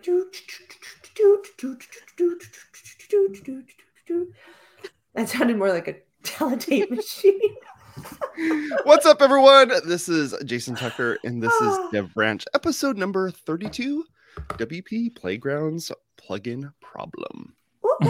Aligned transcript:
like 0.00 0.34
that 5.14 5.28
sounded 5.28 5.58
more 5.58 5.70
like 5.70 5.88
a 5.88 5.96
teletape 6.22 6.90
machine. 6.96 7.40
What's 8.84 9.04
up, 9.04 9.20
everyone? 9.20 9.72
This 9.86 10.08
is 10.08 10.34
Jason 10.44 10.74
Tucker, 10.74 11.18
and 11.24 11.42
this 11.42 11.52
is 11.52 11.78
Dev 11.92 12.14
Branch, 12.14 12.44
episode 12.54 12.96
number 12.96 13.30
32 13.30 14.04
WP 14.50 15.14
Playgrounds 15.16 15.92
Plugin 16.16 16.72
Problem. 16.80 17.54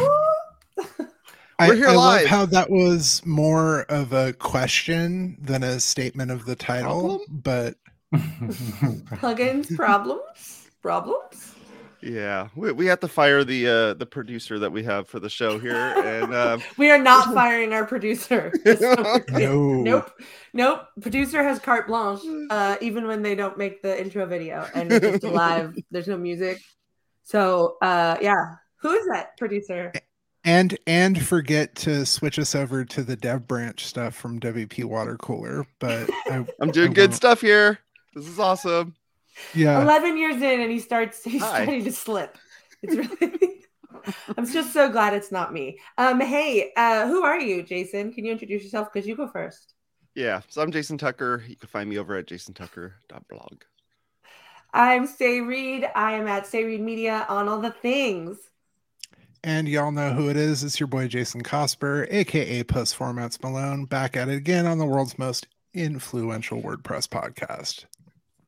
I, 1.59 1.69
We're 1.69 1.75
here 1.75 1.89
I 1.89 1.97
live. 1.97 2.23
love 2.23 2.25
how 2.27 2.47
that 2.47 2.71
was 2.71 3.21
more 3.27 3.83
of 3.83 4.13
a 4.13 4.33
question 4.33 5.37
than 5.43 5.63
a 5.63 5.81
statement 5.81 6.31
of 6.31 6.47
the 6.47 6.57
title, 6.57 7.19
Problem? 7.19 7.21
but 7.43 7.75
Plugins, 8.15 9.75
problems, 9.77 10.69
problems. 10.83 11.55
Yeah, 12.03 12.49
we, 12.55 12.73
we 12.73 12.87
have 12.87 13.01
to 13.01 13.09
fire 13.09 13.45
the 13.45 13.67
uh, 13.67 13.95
the 13.95 14.07
producer 14.07 14.59
that 14.59 14.73
we 14.73 14.83
have 14.85 15.09
for 15.09 15.21
the 15.21 15.29
show 15.29 15.59
here, 15.59 15.75
and 15.75 16.35
um, 16.35 16.63
We 16.77 16.91
are 16.91 16.99
not 16.99 17.35
firing 17.35 17.73
our 17.73 17.85
producer. 17.85 18.53
Just 18.65 18.81
so 18.81 18.95
we're 18.97 19.21
clear. 19.21 19.49
no. 19.49 19.83
Nope. 19.83 20.11
Nope. 20.53 20.87
Producer 21.01 21.43
has 21.43 21.59
carte 21.59 21.87
blanche, 21.87 22.23
uh, 22.51 22.77
even 22.81 23.07
when 23.07 23.23
they 23.23 23.35
don't 23.35 23.57
make 23.57 23.83
the 23.83 24.01
intro 24.01 24.27
video 24.27 24.67
and 24.75 24.93
it's 24.93 25.07
just 25.07 25.25
a 25.25 25.31
live, 25.31 25.77
there's 25.91 26.09
no 26.09 26.17
music. 26.17 26.61
So 27.23 27.77
uh 27.83 28.17
yeah. 28.21 28.57
Who 28.83 28.93
is 28.93 29.07
that 29.09 29.37
producer? 29.37 29.93
And 30.45 30.77
and 30.87 31.23
forget 31.23 31.75
to 31.77 32.05
switch 32.07 32.39
us 32.39 32.55
over 32.55 32.85
to 32.85 33.03
the 33.03 33.15
dev 33.15 33.47
branch 33.47 33.87
stuff 33.87 34.15
from 34.15 34.41
WP 34.41 34.85
Water 34.85 35.17
Cooler. 35.19 35.67
But 35.79 36.11
I, 36.27 36.45
I'm 36.61 36.71
doing 36.71 36.91
I 36.91 36.95
good 36.95 37.15
stuff 37.15 37.41
here. 37.41 37.79
This 38.15 38.27
is 38.27 38.39
awesome. 38.39 38.95
Yeah, 39.53 39.81
Eleven 39.83 40.17
years 40.17 40.37
in 40.37 40.61
and 40.61 40.71
he 40.71 40.79
starts 40.81 41.23
he's 41.25 41.43
Hi. 41.43 41.63
starting 41.65 41.85
to 41.85 41.93
slip. 41.93 42.39
It's 42.83 42.95
really 42.97 43.65
I'm 44.37 44.47
just 44.47 44.73
so 44.73 44.89
glad 44.89 45.15
it's 45.15 45.31
not 45.33 45.53
me. 45.53 45.79
Um 45.99 46.21
hey, 46.21 46.73
uh 46.77 47.07
who 47.07 47.23
are 47.25 47.39
you, 47.41 47.63
Jason? 47.63 48.13
Can 48.13 48.25
you 48.25 48.33
introduce 48.33 48.63
yourself? 48.63 48.93
Because 48.93 49.07
you 49.07 49.17
go 49.17 49.29
first. 49.29 49.75
Yeah, 50.15 50.41
so 50.49 50.61
I'm 50.63 50.73
Jason 50.73 50.99
Tucker. 50.99 51.45
You 51.47 51.57
can 51.57 51.69
find 51.69 51.89
me 51.89 51.99
over 51.99 52.17
at 52.17 52.27
jasontucker.blog. 52.27 53.63
I'm 54.73 55.07
Sé 55.07 55.47
Reed. 55.47 55.89
I 55.95 56.13
am 56.13 56.27
at 56.27 56.45
Sé 56.45 56.65
Reed 56.65 56.81
Media 56.81 57.27
on 57.29 57.49
all 57.49 57.61
the 57.61 57.71
things. 57.71 58.39
and 59.43 59.69
y'all 59.69 59.93
know 59.93 60.13
who 60.13 60.29
it 60.29 60.37
is. 60.37 60.63
It's 60.65 60.79
your 60.81 60.87
boy 60.87 61.09
Jason 61.09 61.43
Cosper, 61.43 62.07
aka 62.11 62.63
Post 62.65 62.99
Formats 62.99 63.43
Malone, 63.43 63.85
back 63.85 64.17
at 64.17 64.29
it 64.29 64.37
again 64.37 64.67
on 64.67 64.79
the 64.79 64.87
world's 64.87 65.19
most 65.19 65.47
influential 65.75 66.61
WordPress 66.63 67.09
podcast. 67.09 67.85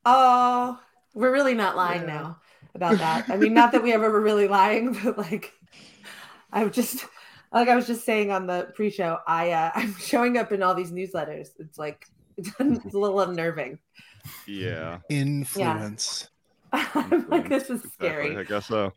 Oh, 0.04 0.80
we're 1.14 1.32
really 1.32 1.54
not 1.54 1.76
lying 1.76 2.02
Yeah. 2.02 2.06
now 2.06 2.40
about 2.74 2.98
that. 2.98 3.28
I 3.28 3.36
mean, 3.36 3.54
not 3.54 3.72
that 3.72 3.82
we 3.82 3.92
ever 3.92 4.10
were 4.10 4.20
really 4.20 4.48
lying, 4.48 4.92
but 5.04 5.18
like, 5.18 5.52
I'm 6.52 6.70
just 6.70 7.04
like 7.52 7.68
I 7.68 7.76
was 7.76 7.86
just 7.86 8.04
saying 8.04 8.30
on 8.30 8.46
the 8.46 8.72
pre-show. 8.74 9.18
I 9.26 9.50
uh, 9.52 9.70
I'm 9.74 9.94
showing 9.96 10.38
up 10.38 10.52
in 10.52 10.62
all 10.62 10.74
these 10.74 10.92
newsletters. 10.92 11.48
It's 11.58 11.78
like 11.78 12.06
it's, 12.36 12.50
a 12.58 12.64
little 12.98 13.20
unnerving. 13.20 13.78
Yeah, 14.46 14.98
Influence. 15.10 16.28
I'm 16.72 17.28
like, 17.28 17.48
this 17.48 17.64
is 17.64 17.84
exactly. 17.84 17.90
scary. 17.90 18.36
I 18.38 18.44
guess 18.44 18.66
so. 18.66 18.92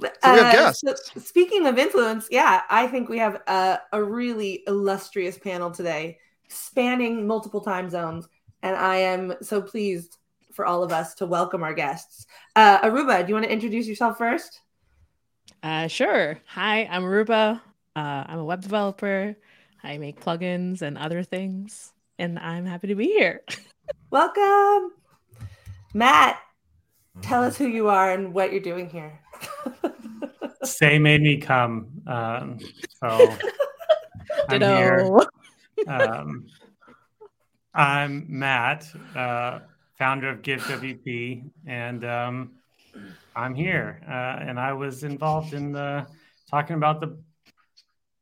So 0.00 0.02
we 0.02 0.08
have 0.08 0.46
Uh, 0.46 0.52
guests. 0.52 0.82
so 0.82 1.20
speaking 1.20 1.66
of 1.66 1.78
influence, 1.78 2.26
yeah, 2.30 2.62
I 2.68 2.88
think 2.88 3.08
we 3.08 3.18
have 3.18 3.42
a, 3.46 3.78
a 3.92 4.02
really 4.02 4.64
illustrious 4.66 5.38
panel 5.38 5.70
today, 5.70 6.18
spanning 6.48 7.24
multiple 7.26 7.60
time 7.60 7.88
zones, 7.88 8.26
and 8.62 8.74
I 8.74 8.96
am 8.96 9.34
so 9.42 9.62
pleased 9.62 10.16
for 10.52 10.66
all 10.66 10.82
of 10.82 10.92
us 10.92 11.14
to 11.14 11.26
welcome 11.26 11.62
our 11.62 11.74
guests. 11.74 12.26
Uh, 12.54 12.80
Aurooba, 12.80 13.22
do 13.22 13.28
you 13.28 13.34
want 13.34 13.46
to 13.46 13.52
introduce 13.52 13.86
yourself 13.86 14.18
first? 14.18 14.60
Uh, 15.62 15.86
sure. 15.88 16.38
Hi, 16.46 16.84
I'm 16.90 17.02
Aurooba. 17.02 17.60
Uh, 17.94 18.24
I'm 18.26 18.38
a 18.38 18.44
web 18.44 18.62
developer. 18.62 19.36
I 19.82 19.98
make 19.98 20.20
plugins 20.20 20.82
and 20.82 20.96
other 20.96 21.22
things, 21.22 21.92
and 22.18 22.38
I'm 22.38 22.66
happy 22.66 22.88
to 22.88 22.94
be 22.94 23.06
here. 23.06 23.42
Welcome, 24.10 24.92
Matt. 25.92 26.38
Tell 27.20 27.42
us 27.42 27.58
who 27.58 27.66
you 27.66 27.88
are 27.88 28.12
and 28.12 28.32
what 28.32 28.52
you're 28.52 28.60
doing 28.60 28.88
here. 28.88 29.20
Sé 30.64 31.00
made 31.00 31.20
me 31.20 31.38
come. 31.38 31.88
Um, 32.06 32.58
so 33.00 33.34
I'm 34.48 34.60
here. 34.60 35.18
Um, 35.86 36.46
I'm 37.74 38.26
Matt, 38.28 38.86
uh, 39.16 39.60
founder 40.02 40.30
of 40.30 40.42
GiveWP, 40.42 41.48
and 41.64 42.04
um, 42.04 42.50
I'm 43.36 43.54
here. 43.54 44.00
Uh, 44.04 44.48
and 44.48 44.58
I 44.58 44.72
was 44.72 45.04
involved 45.04 45.54
in 45.54 45.70
the 45.70 46.04
talking 46.50 46.74
about 46.74 47.00
the 47.00 47.16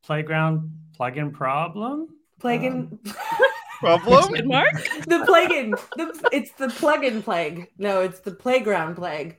playground 0.05 0.71
plugin 0.99 1.33
problem. 1.33 2.09
Plugin, 2.39 2.99
Problem? 3.81 4.47
Mark? 4.47 4.75
the 5.07 5.25
plugin. 5.27 5.71
The, 5.97 6.29
it's 6.33 6.53
the 6.53 6.67
plugin 6.67 7.25
plague. 7.25 7.69
No, 7.79 8.03
it's 8.03 8.21
the 8.21 8.33
playground 8.33 8.97
plague. 8.97 9.39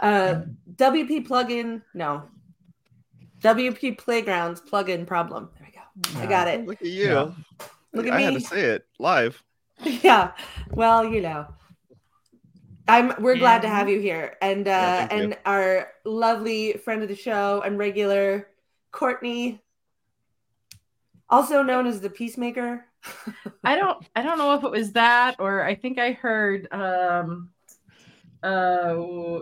Uh, 0.00 0.44
WP 0.76 1.28
plugin. 1.28 1.82
No, 1.92 2.22
WP 3.40 3.98
playgrounds 3.98 4.62
plugin 4.62 5.06
problem. 5.06 5.50
There 5.58 5.68
we 5.68 5.74
go. 5.74 6.20
I 6.20 6.26
got 6.26 6.48
it. 6.48 6.66
Look 6.66 6.80
at 6.80 6.88
you. 6.88 7.04
Yeah. 7.04 7.30
Look 7.92 8.06
at 8.06 8.14
I 8.14 8.20
had 8.22 8.32
me. 8.32 8.40
to 8.40 8.46
say 8.46 8.62
it 8.62 8.86
live. 8.98 9.42
yeah 10.02 10.32
well 10.70 11.04
you 11.04 11.20
know 11.20 11.46
i'm 12.92 13.12
we're 13.22 13.36
glad 13.36 13.62
to 13.62 13.68
have 13.68 13.88
you 13.88 14.00
here 14.00 14.36
and 14.40 14.68
uh 14.68 14.70
Yeah, 14.70 14.96
thank 15.08 15.12
you. 15.12 15.18
and 15.18 15.38
our 15.46 15.88
lovely 16.04 16.72
friend 16.74 17.02
of 17.02 17.08
the 17.08 17.16
show 17.16 17.62
and 17.64 17.78
regular 17.78 18.48
courtney 18.90 19.60
also 21.30 21.62
known 21.62 21.86
as 21.86 22.00
the 22.00 22.10
peacemaker 22.10 22.84
I 23.64 23.76
don't 23.76 24.06
I 24.14 24.22
don't 24.22 24.38
know 24.38 24.54
if 24.54 24.62
it 24.62 24.70
was 24.70 24.92
that 24.92 25.36
or 25.40 25.64
I 25.64 25.74
think 25.74 25.98
I 25.98 26.12
heard 26.12 26.68
um 26.72 27.48
uh 28.42 29.40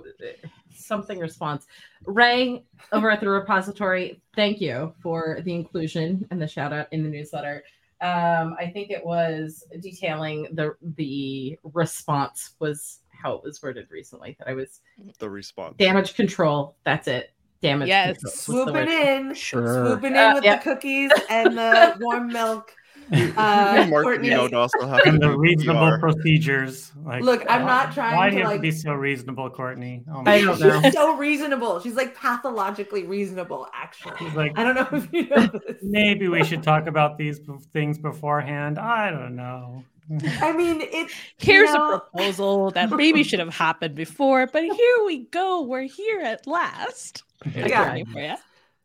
something 0.74 1.18
response. 1.18 1.66
Ray 2.06 2.64
over 2.92 3.10
at 3.10 3.20
the 3.20 3.28
repository, 3.28 4.22
thank 4.34 4.60
you 4.60 4.94
for 5.02 5.40
the 5.44 5.54
inclusion 5.54 6.26
and 6.30 6.40
the 6.40 6.48
shout 6.48 6.72
out 6.72 6.88
in 6.92 7.02
the 7.02 7.08
newsletter. 7.10 7.62
Um 8.00 8.56
I 8.58 8.70
think 8.72 8.90
it 8.90 9.04
was 9.04 9.64
detailing 9.80 10.48
the 10.54 10.74
the 10.96 11.58
response 11.74 12.54
was 12.60 13.00
how 13.22 13.34
it 13.34 13.42
was 13.42 13.62
worded 13.62 13.86
recently 13.90 14.36
that 14.38 14.48
I 14.48 14.54
was 14.54 14.80
The 15.18 15.28
response. 15.30 15.76
damage 15.78 16.14
control. 16.14 16.76
That's 16.84 17.08
it. 17.08 17.30
Damage 17.62 17.88
Yes. 17.88 18.18
control. 18.18 18.32
swooping 18.66 18.88
in 18.88 19.34
Sure. 19.34 19.86
swooping 19.86 20.12
in 20.12 20.16
Uh, 20.16 20.34
with 20.34 20.44
yeah. 20.44 20.56
the 20.56 20.62
cookies 20.62 21.10
and 21.30 21.56
the 21.58 21.96
warm 22.00 22.28
milk 22.28 22.72
uh 23.36 23.86
Mark, 23.90 24.04
courtney 24.04 24.28
you 24.28 24.34
know, 24.34 24.48
also 24.56 24.86
have 24.86 25.00
And 25.04 25.20
the 25.20 25.36
reasonable 25.36 25.98
procedures. 25.98 26.92
Like, 27.04 27.24
Look, 27.24 27.44
I'm 27.48 27.62
why- 27.62 27.68
not 27.68 27.92
trying 27.92 28.16
Why 28.16 28.26
to, 28.26 28.30
do 28.30 28.38
you 28.38 28.44
have 28.44 28.52
to 28.54 28.58
be 28.60 28.70
so 28.70 28.92
reasonable, 28.92 29.50
Courtney? 29.50 30.04
Oh 30.12 30.22
I 30.26 30.40
don't 30.40 30.60
know. 30.60 30.80
she's 30.82 30.92
so 30.92 31.16
reasonable 31.16 31.80
she's 31.80 31.96
like 31.96 32.14
pathologically 32.14 33.04
reasonable 33.06 33.66
actually 33.74 34.14
He's 34.18 34.34
like, 34.34 34.52
i 34.56 34.62
don't 34.62 34.76
know 34.76 34.86
if 34.92 35.12
you 35.12 35.28
know 35.28 35.46
this 35.48 35.78
maybe 35.82 36.28
we 36.28 36.44
should 36.44 36.62
talk 36.62 36.86
about 36.86 37.18
these 37.18 37.40
things 37.72 37.98
beforehand. 37.98 38.78
I 38.78 39.10
don't 39.10 39.34
know. 39.34 39.84
i 40.42 40.52
mean 40.52 40.80
it 40.80 41.10
Here's 41.38 41.68
you 41.70 41.74
know, 41.78 41.94
a 41.94 42.00
proposal 42.00 42.70
that 42.72 42.90
maybe 42.96 43.22
should 43.22 43.38
have 43.38 43.54
happened 43.54 43.94
before, 43.94 44.46
but 44.46 44.62
here 44.62 45.04
we 45.06 45.18
go. 45.26 45.62
We're 45.62 45.82
here 45.82 46.20
at 46.20 46.46
last. 46.46 47.22
Yeah. 47.54 47.92
Ready 47.92 48.36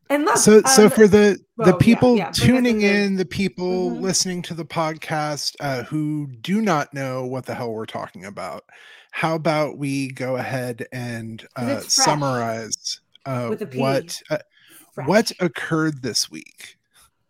and 0.09 0.23
look 0.25 0.37
So 0.37 0.61
so 0.61 0.85
um, 0.85 0.89
for 0.91 1.07
the 1.07 1.39
well, 1.57 1.65
the 1.65 1.71
yeah, 1.73 1.77
people 1.85 2.17
yeah, 2.17 2.23
bring 2.25 2.29
us 2.29 2.37
tuning 2.39 2.81
into- 2.81 2.95
in, 2.95 3.15
the 3.15 3.25
people 3.25 3.91
Mhm. 3.91 4.01
listening 4.01 4.41
to 4.43 4.53
the 4.53 4.65
podcast 4.65 5.55
uh, 5.59 5.83
who 5.83 6.27
do 6.41 6.61
not 6.61 6.93
know 6.93 7.25
what 7.25 7.45
the 7.45 7.55
hell 7.55 7.71
we're 7.73 7.85
talking 7.87 8.23
about, 8.25 8.63
how 9.11 9.35
about 9.35 9.77
we 9.77 10.09
go 10.09 10.35
ahead 10.37 10.85
and 10.91 11.45
uh, 11.55 11.79
summarize 11.79 12.99
uh, 13.25 13.47
With 13.49 13.61
a 13.63 13.65
P. 13.65 13.79
what 13.79 14.21
uh, 14.29 14.37
what 15.05 15.31
occurred 15.39 16.01
this 16.03 16.29
week? 16.29 16.77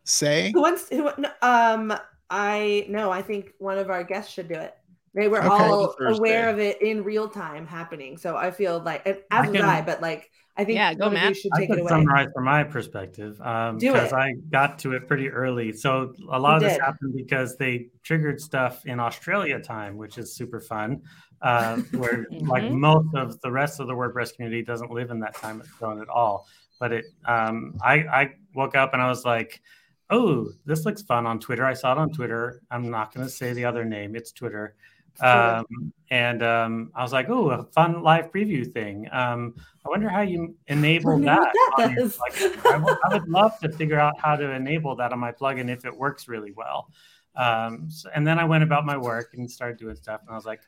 Say 0.04 0.52
Who 0.54 0.62
wants? 0.62 0.90
Who, 0.90 1.10
um, 1.42 1.94
I 2.30 2.86
no. 2.90 3.12
I 3.12 3.22
think 3.22 3.52
one 3.60 3.78
of 3.78 3.90
our 3.90 4.04
guests 4.04 4.34
should 4.34 4.48
do 4.48 4.56
it. 4.56 4.74
They 5.14 5.28
were 5.28 5.42
Okay. 5.42 5.50
all 5.50 5.96
aware 6.08 6.50
of 6.50 6.60
it 6.60 6.82
in 6.82 7.04
real 7.04 7.30
time 7.30 7.66
happening. 7.66 8.18
So 8.18 8.36
I 8.36 8.52
feel 8.52 8.80
like, 8.80 9.06
and 9.06 9.18
as 9.32 9.48
I 9.48 9.50
was 9.50 9.62
I, 9.62 9.82
but 9.82 10.02
like 10.02 10.30
I 10.58 10.64
think 10.66 10.78
Yeah, 10.78 10.94
go, 10.94 11.06
one 11.06 11.14
of 11.14 11.14
you 11.14 11.34
Matt. 11.34 11.38
should 11.38 11.54
I 11.54 11.60
take 11.60 11.70
it 11.70 11.74
can 11.74 11.82
away. 11.82 11.92
summarize 11.92 12.28
from 12.34 12.44
my 12.46 12.64
perspective 12.64 13.40
um, 13.42 13.78
because 13.78 14.12
it. 14.12 14.16
I 14.16 14.34
got 14.52 14.80
to 14.80 14.94
it 14.94 15.08
pretty 15.08 15.30
early. 15.30 15.72
So 15.72 16.14
a 16.32 16.40
lot 16.40 16.54
You 16.54 16.58
of 16.58 16.64
this 16.64 16.74
did. 16.74 16.82
happened 16.82 17.14
because 17.16 17.58
they 17.58 17.88
triggered 18.04 18.42
stuff 18.42 18.86
in 18.86 19.00
Australia 19.00 19.60
time, 19.60 19.98
which 19.98 20.18
is 20.18 20.36
super 20.36 20.60
fun. 20.60 21.02
Uh, 21.42 21.78
where 21.92 22.26
like 22.48 22.64
Mhm. 22.64 22.72
most 22.72 23.14
of 23.16 23.40
the 23.42 23.52
rest 23.52 23.80
of 23.80 23.88
the 23.88 23.94
WordPress 23.94 24.34
community 24.36 24.64
doesn't 24.64 24.92
live 24.92 25.12
in 25.12 25.20
that 25.20 25.38
time 25.38 25.62
zone 25.80 26.02
at 26.02 26.10
all. 26.10 26.48
But 26.80 26.92
it, 26.92 27.06
um, 27.26 27.76
I, 27.84 27.94
I 27.94 28.30
woke 28.54 28.76
up 28.76 28.94
and 28.94 29.02
I 29.02 29.08
was 29.08 29.24
like, 29.26 29.62
"Oh, 30.10 30.50
this 30.66 30.86
looks 30.86 31.02
fun 31.02 31.26
on 31.26 31.40
Twitter." 31.40 31.66
I 31.66 31.74
saw 31.74 31.92
it 31.94 31.98
on 31.98 32.12
Twitter. 32.12 32.62
I'm 32.72 32.90
not 32.90 33.14
going 33.14 33.26
to 33.26 33.32
say 33.32 33.54
the 33.54 33.66
other 33.66 33.84
name. 33.86 34.16
It's 34.16 34.32
Twitter. 34.32 34.76
Um, 35.22 35.66
and 36.12 36.44
um, 36.44 36.92
I 36.94 37.02
was 37.02 37.14
like, 37.14 37.30
"Oh, 37.30 37.50
a 37.52 37.64
fun 37.64 38.04
live 38.04 38.32
preview 38.32 38.70
thing." 38.70 39.08
Um, 39.12 39.56
I 39.86 39.90
wonder 39.90 40.10
how 40.10 40.22
you 40.22 40.56
enable 40.68 41.18
that. 41.20 41.54
that 41.78 41.92
your 41.92 42.06
is. 42.08 42.18
plugin. 42.18 42.66
I 42.74 42.78
would- 42.78 42.98
I 43.06 43.14
would 43.14 43.30
love 43.30 43.58
to 43.60 43.72
figure 43.72 44.00
out 44.00 44.20
how 44.20 44.36
to 44.36 44.52
enable 44.52 44.96
that 44.98 45.14
on 45.14 45.20
my 45.20 45.32
plugin 45.32 45.70
if 45.70 45.86
it 45.86 45.96
works 45.96 46.28
really 46.28 46.52
well. 46.52 46.92
Um, 47.38 47.90
so- 47.90 48.10
and 48.14 48.28
then 48.28 48.40
I 48.40 48.44
went 48.46 48.64
about 48.64 48.86
my 48.86 48.98
work 48.98 49.30
and 49.36 49.50
started 49.50 49.78
doing 49.78 49.96
stuff, 49.96 50.22
and 50.22 50.30
I 50.32 50.36
was 50.36 50.46
like, 50.46 50.62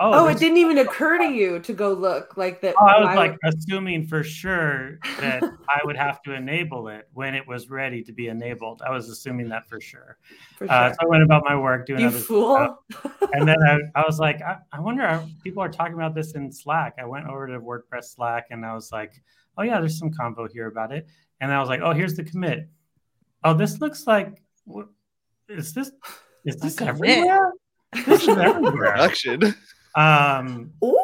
"Oh, 0.00 0.24
Oh, 0.24 0.28
it 0.28 0.38
didn't 0.38 0.58
even 0.58 0.78
occur 0.78 1.18
to 1.18 1.24
you 1.24 1.58
to 1.60 1.72
go 1.72 1.92
look 1.92 2.36
like 2.36 2.60
that. 2.60 2.74
Oh, 2.80 2.86
I 2.86 2.98
was 3.00 3.06
why 3.06 3.14
like 3.14 3.36
would- 3.42 3.54
assuming 3.54 4.06
for 4.06 4.22
sure 4.22 4.98
that 5.20 5.42
I 5.68 5.80
would 5.84 5.96
have 5.96 6.22
to 6.22 6.32
enable 6.34 6.88
it 6.88 7.08
when 7.12 7.34
it 7.34 7.46
was 7.46 7.68
ready 7.70 8.02
to 8.04 8.12
be 8.12 8.28
enabled. 8.28 8.82
I 8.86 8.90
was 8.90 9.08
assuming 9.08 9.48
that 9.50 9.68
for 9.68 9.80
sure. 9.80 10.18
for 10.56 10.66
sure. 10.66 10.74
Uh, 10.74 10.90
so 10.92 10.96
I 11.02 11.06
went 11.06 11.22
about 11.22 11.42
my 11.44 11.56
work 11.58 11.86
doing 11.86 12.00
you 12.00 12.06
other 12.08 12.18
stuff. 12.18 12.26
fool. 12.26 12.78
And 13.32 13.46
then 13.48 13.56
I, 13.62 13.78
I 14.00 14.04
was 14.06 14.18
like, 14.18 14.40
I, 14.42 14.58
I 14.72 14.80
wonder, 14.80 15.02
are, 15.02 15.24
people 15.42 15.62
are 15.62 15.68
talking 15.68 15.94
about 15.94 16.14
this 16.14 16.32
in 16.34 16.50
Slack. 16.52 16.94
I 16.98 17.04
went 17.04 17.26
over 17.26 17.46
to 17.48 17.60
WordPress 17.60 18.14
Slack 18.14 18.46
and 18.50 18.64
I 18.64 18.74
was 18.74 18.90
like, 18.92 19.12
oh, 19.56 19.62
yeah, 19.62 19.80
there's 19.80 19.98
some 19.98 20.10
convo 20.12 20.50
here 20.50 20.66
about 20.68 20.92
it. 20.92 21.06
And 21.40 21.52
I 21.52 21.60
was 21.60 21.68
like, 21.68 21.80
oh, 21.82 21.92
here's 21.92 22.14
the 22.14 22.24
commit. 22.24 22.68
Oh, 23.44 23.54
this 23.54 23.80
looks 23.80 24.06
like, 24.06 24.42
what, 24.64 24.88
is 25.48 25.72
this, 25.72 25.90
is 26.44 26.56
this 26.56 26.80
everywhere? 26.80 27.52
This 28.04 28.22
is 28.22 28.28
everywhere. 28.28 28.72
Production. 28.92 29.54
Um, 29.98 30.72
Ooh. 30.84 30.98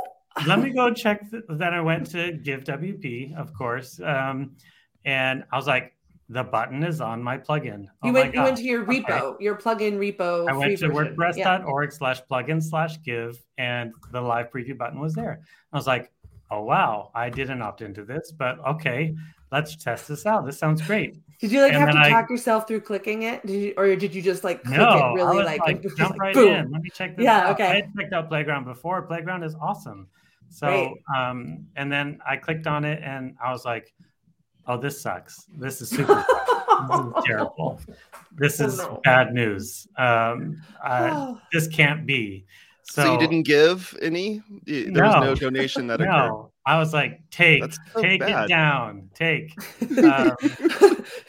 let 0.47 0.61
me 0.61 0.71
go 0.71 0.93
check. 0.93 1.31
th- 1.31 1.45
then 1.49 1.75
I 1.75 1.81
went 1.81 2.07
to 2.13 2.33
Give 2.33 2.63
WP, 2.65 3.37
of 3.37 3.53
course, 3.55 4.01
um, 4.01 4.57
and 5.05 5.45
I 5.53 5.57
was 5.57 5.67
like, 5.67 5.93
the 6.31 6.43
button 6.43 6.83
is 6.83 7.01
on 7.03 7.23
my 7.23 7.37
plugin. 7.37 7.87
Oh 8.03 8.07
You 8.07 8.13
my 8.13 8.21
went. 8.21 8.35
You 8.35 8.43
went 8.43 8.57
to 8.57 8.63
your 8.63 8.83
Okay. 8.83 9.03
repo, 9.03 9.37
your 9.41 9.57
plugin 9.57 9.99
repo. 9.99 10.49
I 10.49 10.55
went 10.55 10.79
to 10.79 10.89
version. 10.89 11.15
Yeah. 11.37 11.59
WordPress.org 11.59 11.93
slash 11.93 12.23
plugin 12.31 12.63
slash 12.63 13.03
give, 13.03 13.43
and 13.59 13.93
the 14.11 14.21
live 14.21 14.51
preview 14.51 14.77
button 14.77 15.01
was 15.01 15.13
there. 15.15 15.41
I 15.73 15.77
was 15.77 15.87
like, 15.87 16.11
oh 16.51 16.63
wow, 16.63 17.11
I 17.15 17.29
didn't 17.29 17.61
opt 17.61 17.83
into 17.83 18.05
this, 18.05 18.33
but 18.33 18.59
okay, 18.67 19.15
let's 19.55 19.77
test 19.77 20.09
this 20.09 20.27
out. 20.27 20.45
This 20.45 20.59
sounds 20.59 20.83
great. 20.83 21.17
Did 21.41 21.53
you 21.53 21.61
like 21.63 21.73
And 21.73 21.81
have 21.81 21.89
to 21.91 21.95
then 21.95 22.03
I- 22.05 22.11
talk 22.11 22.29
yourself 22.31 22.67
through 22.69 22.81
clicking 22.81 23.23
it? 23.23 23.45
Did 23.47 23.61
you, 23.61 23.75
or 23.77 23.95
did 23.97 24.15
you 24.15 24.21
just 24.23 24.45
like 24.45 24.63
click 24.65 24.79
No, 24.79 24.85
it 24.89 25.01
I 25.03 25.13
really 25.15 25.37
was 25.39 25.47
like, 25.47 25.61
like, 25.61 25.83
just 25.83 25.97
jump 25.97 26.11
like, 26.13 26.21
right 26.21 26.35
boom? 26.35 26.53
in. 26.55 26.71
Let 26.71 26.83
me 26.83 26.91
check 26.91 27.17
this 27.17 27.25
Yeah, 27.25 27.39
out. 27.49 27.55
okay. 27.55 27.67
I 27.67 27.75
had 27.77 27.91
checked 27.99 28.13
out 28.13 28.29
Playground 28.29 28.65
before. 28.65 29.03
Playground 29.03 29.43
is 29.43 29.55
awesome. 29.61 30.09
So, 30.51 30.67
Great. 30.69 30.93
um, 31.17 31.67
and 31.77 31.91
then 31.91 32.19
I 32.27 32.37
clicked 32.37 32.67
on 32.67 32.85
it 32.85 33.03
and 33.03 33.35
I 33.45 33.51
was 33.53 33.65
like, 33.65 33.93
oh, 34.67 34.77
this 34.77 35.01
sucks. 35.01 35.47
This 35.59 35.81
is 35.83 35.89
super. 35.91 36.15
this 36.15 37.01
is 37.01 37.25
terrible. 37.25 37.81
This 38.37 38.61
Oh, 38.61 38.67
is 38.67 38.79
no. 38.79 39.01
bad 39.05 39.33
news. 39.35 39.87
Um, 39.97 40.63
I, 40.83 41.35
this 41.53 41.67
can't 41.69 42.07
be. 42.07 42.47
So, 42.85 43.03
So, 43.03 43.13
you 43.13 43.19
didn't 43.19 43.43
give 43.43 43.97
any? 44.03 44.43
Y- 44.67 44.89
There 44.93 45.05
was 45.05 45.15
No. 45.17 45.21
no 45.21 45.35
donation 45.35 45.87
that 45.89 46.01
occurred. 46.03 46.49
No, 46.67 46.73
I 46.73 46.79
was 46.79 46.93
like, 46.95 47.21
take, 47.31 47.63
so 47.93 48.01
take 48.01 48.21
bad. 48.21 48.45
it 48.45 48.49
down, 48.49 49.11
take. 49.15 49.53
Um, 49.99 50.33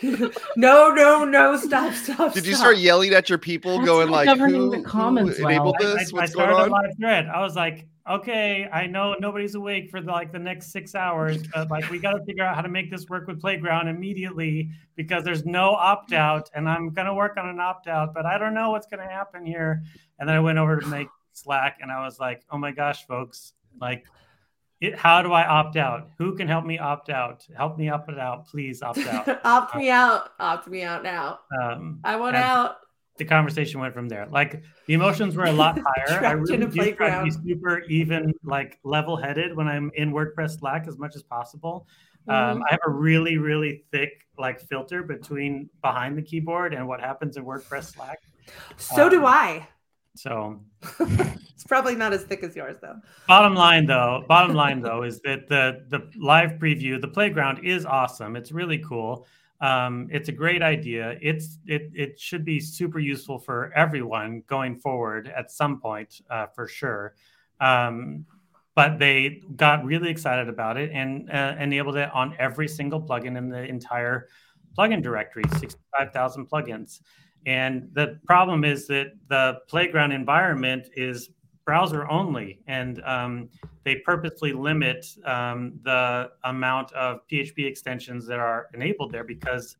no, 0.55 0.89
no, 0.91 1.25
no! 1.25 1.57
Stop, 1.57 1.93
stop! 1.93 2.33
Did 2.33 2.45
you 2.45 2.55
start 2.55 2.77
yelling 2.77 3.13
at 3.13 3.29
your 3.29 3.37
people, 3.37 3.77
That's 3.77 3.85
going 3.85 4.09
like, 4.09 4.29
"Who, 4.29 4.71
the 4.71 4.77
who 4.77 4.83
comments 4.83 5.39
well. 5.39 5.49
enabled 5.49 5.75
I, 5.81 5.83
I, 5.83 5.87
this? 5.87 6.13
I 6.13 6.15
What's 6.15 6.33
going 6.33 6.49
started 6.49 6.69
a 6.69 6.71
live 6.71 6.97
thread. 6.97 7.27
I 7.27 7.41
was 7.41 7.55
like, 7.55 7.85
okay, 8.09 8.69
I 8.71 8.87
know 8.87 9.15
nobody's 9.19 9.55
awake 9.55 9.89
for 9.89 9.99
the, 9.99 10.11
like 10.11 10.31
the 10.31 10.39
next 10.39 10.71
six 10.71 10.95
hours, 10.95 11.43
but 11.53 11.69
like 11.69 11.89
we 11.89 11.99
got 11.99 12.13
to 12.13 12.23
figure 12.23 12.43
out 12.43 12.55
how 12.55 12.61
to 12.61 12.69
make 12.69 12.89
this 12.89 13.09
work 13.09 13.27
with 13.27 13.41
Playground 13.41 13.89
immediately 13.89 14.69
because 14.95 15.25
there's 15.25 15.45
no 15.45 15.71
opt 15.71 16.13
out, 16.13 16.49
and 16.53 16.69
I'm 16.69 16.91
gonna 16.91 17.13
work 17.13 17.37
on 17.37 17.49
an 17.49 17.59
opt 17.59 17.87
out, 17.87 18.13
but 18.13 18.25
I 18.25 18.37
don't 18.37 18.53
know 18.53 18.71
what's 18.71 18.87
gonna 18.87 19.09
happen 19.09 19.45
here. 19.45 19.83
And 20.17 20.29
then 20.29 20.35
I 20.35 20.39
went 20.39 20.59
over 20.59 20.79
to 20.79 20.87
make 20.87 21.09
Slack, 21.33 21.79
and 21.81 21.91
I 21.91 22.05
was 22.05 22.19
like, 22.19 22.45
oh 22.49 22.57
my 22.57 22.71
gosh, 22.71 23.05
folks, 23.05 23.53
like. 23.81 24.05
It, 24.81 24.97
how 24.97 25.21
do 25.21 25.31
I 25.31 25.45
opt 25.45 25.77
out? 25.77 26.09
Who 26.17 26.35
can 26.35 26.47
help 26.47 26.65
me 26.65 26.77
opt 26.77 27.09
out? 27.09 27.45
Help 27.55 27.77
me 27.77 27.89
opt 27.89 28.09
it 28.11 28.19
out, 28.19 28.47
please 28.47 28.81
opt 28.81 28.99
out. 29.07 29.39
opt 29.45 29.75
me 29.75 29.89
out! 29.89 30.31
Opt 30.39 30.67
me 30.67 30.83
out 30.83 31.03
now! 31.03 31.39
Um, 31.61 31.99
I 32.03 32.17
want 32.17 32.35
out. 32.35 32.77
the 33.17 33.25
conversation 33.25 33.79
went 33.79 33.93
from 33.93 34.09
there. 34.09 34.27
Like 34.27 34.61
the 34.87 34.93
emotions 34.93 35.35
were 35.35 35.45
a 35.45 35.51
lot 35.51 35.79
higher. 36.07 36.25
I 36.25 36.31
really 36.31 36.57
do 36.57 36.91
try 36.93 37.17
to 37.17 37.23
be 37.23 37.31
super 37.31 37.79
even, 37.83 38.33
like 38.43 38.79
level 38.83 39.15
headed 39.15 39.55
when 39.55 39.67
I'm 39.67 39.91
in 39.95 40.11
WordPress 40.11 40.59
Slack 40.59 40.87
as 40.87 40.97
much 40.97 41.15
as 41.15 41.23
possible. 41.23 41.87
Mm-hmm. 42.27 42.57
Um, 42.57 42.63
I 42.67 42.71
have 42.71 42.81
a 42.85 42.91
really, 42.91 43.37
really 43.37 43.85
thick 43.91 44.25
like 44.37 44.59
filter 44.59 45.03
between 45.03 45.69
behind 45.81 46.17
the 46.17 46.21
keyboard 46.21 46.73
and 46.73 46.85
what 46.87 46.99
happens 46.99 47.37
in 47.37 47.45
WordPress 47.45 47.93
Slack. 47.93 48.19
So 48.77 49.09
do 49.09 49.19
um, 49.19 49.25
I. 49.25 49.67
So 50.15 50.61
It's 51.55 51.63
probably 51.63 51.95
not 51.95 52.13
as 52.13 52.23
thick 52.23 52.43
as 52.43 52.55
yours 52.55 52.77
though. 52.81 52.99
bottom 53.27 53.55
line 53.55 53.85
though, 53.85 54.23
bottom 54.27 54.55
line 54.55 54.81
though 54.81 55.03
is 55.03 55.19
that 55.21 55.47
the 55.47 55.85
the 55.89 56.11
live 56.17 56.59
preview, 56.59 56.99
the 56.99 57.07
playground 57.07 57.63
is 57.63 57.85
awesome. 57.85 58.35
It's 58.35 58.51
really 58.51 58.79
cool. 58.79 59.25
Um, 59.61 60.09
it's 60.11 60.27
a 60.27 60.33
great 60.33 60.61
idea. 60.61 61.17
It's 61.21 61.59
it 61.65 61.91
it 61.95 62.19
should 62.19 62.43
be 62.43 62.59
super 62.59 62.99
useful 62.99 63.39
for 63.39 63.71
everyone 63.73 64.43
going 64.47 64.75
forward 64.75 65.31
at 65.35 65.49
some 65.49 65.79
point 65.79 66.21
uh, 66.29 66.47
for 66.47 66.67
sure. 66.67 67.15
Um, 67.61 68.25
but 68.75 68.99
they 68.99 69.41
got 69.55 69.85
really 69.85 70.09
excited 70.09 70.49
about 70.49 70.75
it 70.75 70.91
and 70.91 71.31
uh, 71.31 71.55
enabled 71.57 71.95
it 71.95 72.11
on 72.13 72.35
every 72.37 72.67
single 72.67 73.01
plugin 73.01 73.37
in 73.37 73.47
the 73.47 73.63
entire 73.63 74.27
plugin 74.77 75.01
directory, 75.01 75.45
sixty-five 75.57 76.11
thousand 76.11 76.49
plugins. 76.49 76.99
And 77.45 77.89
the 77.93 78.19
problem 78.25 78.63
is 78.63 78.87
that 78.87 79.13
the 79.29 79.59
playground 79.67 80.11
environment 80.11 80.87
is 80.95 81.29
browser 81.65 82.09
only, 82.09 82.59
and 82.67 83.01
um, 83.03 83.49
they 83.83 83.95
purposely 83.97 84.53
limit 84.53 85.05
um, 85.25 85.79
the 85.83 86.29
amount 86.43 86.91
of 86.93 87.19
PHP 87.31 87.65
extensions 87.65 88.25
that 88.27 88.39
are 88.39 88.67
enabled 88.73 89.11
there 89.11 89.23
because 89.23 89.77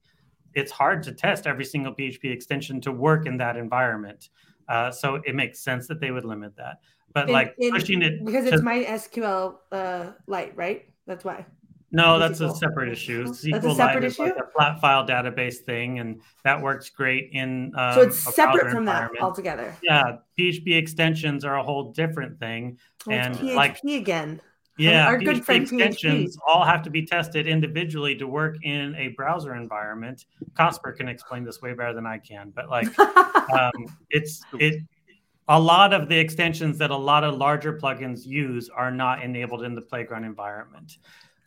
it's 0.54 0.72
hard 0.72 1.04
to 1.04 1.12
test 1.12 1.48
every 1.48 1.66
single 1.66 1.94
PHP 1.94 2.32
extension 2.32 2.82
to 2.82 2.92
work 2.92 3.26
in 3.28 3.38
that 3.38 3.58
environment. 3.58 4.30
Uh, 4.68 4.90
so 4.90 5.22
it 5.26 5.36
makes 5.36 5.60
sense 5.60 5.88
that 5.88 6.00
they 6.00 6.12
would 6.12 6.26
limit 6.26 6.56
that. 6.58 6.78
But 7.14 7.28
In- 7.28 7.34
like 7.34 7.56
in- 7.60 7.72
pushing 7.72 8.02
it 8.02 8.26
because 8.26 8.46
to- 8.46 8.56
it's 8.56 8.64
my 8.64 8.84
SQL 8.84 9.58
uh, 9.72 10.12
Lite, 10.28 10.56
right? 10.56 10.86
That's 11.06 11.24
why. 11.24 11.46
No, 11.92 12.20
that's 12.20 12.42
a 12.42 12.54
separate 12.56 12.92
issue. 12.92 13.26
That's 13.26 13.44
a 13.44 13.76
separate 13.76 14.04
is 14.04 14.20
like 14.20 14.34
issue? 14.34 14.44
a 14.44 14.52
flat 14.52 14.82
file 14.82 15.06
database 15.06 15.58
thing, 15.58 16.00
and 16.00 16.22
that 16.44 16.62
works 16.62 16.90
great 16.90 17.30
in. 17.32 17.72
Um, 17.76 17.94
so 17.94 18.02
it's 18.02 18.28
a 18.28 18.32
separate 18.32 18.72
from 18.72 18.86
that 18.86 19.12
altogether. 19.22 19.76
Yeah, 19.82 20.18
PHP 20.38 20.76
extensions 20.76 21.46
are 21.46 21.58
a 21.58 21.64
whole 21.64 21.92
different 21.94 22.40
thing. 22.40 22.78
Oh, 23.08 23.12
it's 23.12 23.28
And, 23.28 23.36
PHP 23.38 23.56
like- 23.56 23.84
again. 23.84 24.42
Yeah, 24.78 25.08
Our 25.08 25.18
good 25.18 25.38
PHP 25.38 25.46
friend 25.46 25.62
extensions 25.64 26.38
all 26.46 26.66
have 26.66 26.82
to 26.84 26.90
be 26.90 27.06
tested 27.06 27.48
individually 27.48 28.14
to 28.16 28.28
work 28.28 28.58
in 28.64 28.94
a 28.96 29.08
browser 29.10 29.56
environment. 29.56 30.26
Cosper 30.54 30.94
can 30.98 31.08
explain 31.08 31.46
this 31.46 31.62
way 31.62 31.74
better 31.74 31.94
than 31.94 32.06
I 32.06 32.18
can, 32.18 32.52
but 32.54 32.70
like 32.70 32.88
um, 33.00 33.72
it's 34.10 34.44
it 34.60 34.82
a 35.48 35.60
lot 35.60 35.94
of 35.94 36.10
the 36.10 36.18
extensions 36.18 36.78
that 36.80 36.92
a 36.92 36.96
lot 36.98 37.24
of 37.24 37.36
larger 37.36 37.78
plugins 37.78 38.26
use 38.26 38.68
are 38.70 38.92
not 38.92 39.22
enabled 39.24 39.64
in 39.64 39.76
the 39.76 39.82
playground 39.82 40.26
environment. 40.26 40.98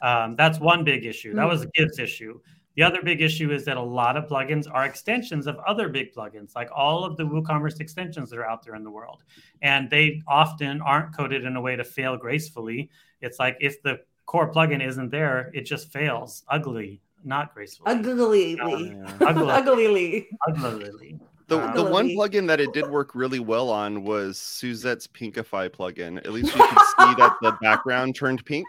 Um, 0.03 0.37
that's 0.37 0.59
one 0.61 0.85
big 0.85 1.05
issue. 1.05 1.35
That 1.35 1.49
was 1.49 1.63
a 1.63 1.67
Give's 1.75 1.99
issue. 1.99 2.41
The 2.77 2.85
other 2.85 3.03
big 3.03 3.21
issue 3.21 3.51
is 3.51 3.65
that 3.65 3.77
a 3.77 3.83
lot 3.83 4.17
of 4.17 4.29
plugins 4.29 4.73
are 4.73 4.85
extensions 4.85 5.49
of 5.49 5.57
other 5.67 5.89
big 5.89 6.15
plugins, 6.15 6.55
like 6.55 6.71
all 6.73 7.05
of 7.05 7.17
the 7.17 7.25
WooCommerce 7.25 7.81
extensions 7.81 8.31
that 8.31 8.39
are 8.39 8.47
out 8.47 8.65
there 8.65 8.77
in 8.77 8.85
the 8.85 8.91
world. 8.91 9.25
And 9.63 9.91
they 9.91 10.23
often 10.29 10.81
aren't 10.81 11.17
coded 11.17 11.45
in 11.45 11.57
a 11.57 11.61
way 11.61 11.75
to 11.75 11.83
fail 11.83 12.17
gracefully. 12.17 12.89
It's 13.21 13.41
like 13.41 13.57
if 13.61 13.83
the 13.83 13.99
core 14.27 14.53
plugin 14.53 14.81
isn't 14.87 15.11
there, 15.11 15.51
it 15.55 15.63
just 15.63 15.91
fails 15.93 16.45
ugly, 16.49 17.01
not 17.25 17.53
gracefully. 17.53 17.93
Uglily. 17.97 18.57
Yeah. 18.57 19.17
Ugly. 19.27 19.49
Uglily. 19.51 20.27
Uglily. 20.47 21.19
The, 21.49 21.59
Um, 21.59 21.75
the 21.75 21.83
one 21.83 22.11
plugin 22.11 22.47
that 22.47 22.61
it 22.61 22.73
did 22.73 22.89
work 22.89 23.15
really 23.15 23.41
well 23.41 23.71
on 23.71 24.05
was 24.05 24.39
Suzette's 24.39 25.09
Pinkify 25.09 25.69
plugin. 25.71 26.19
At 26.19 26.33
least 26.33 26.55
you 26.55 26.63
could 26.63 26.79
see 26.79 27.15
that 27.17 27.37
the 27.43 27.57
background 27.61 28.15
turned 28.15 28.45
pink. 28.45 28.69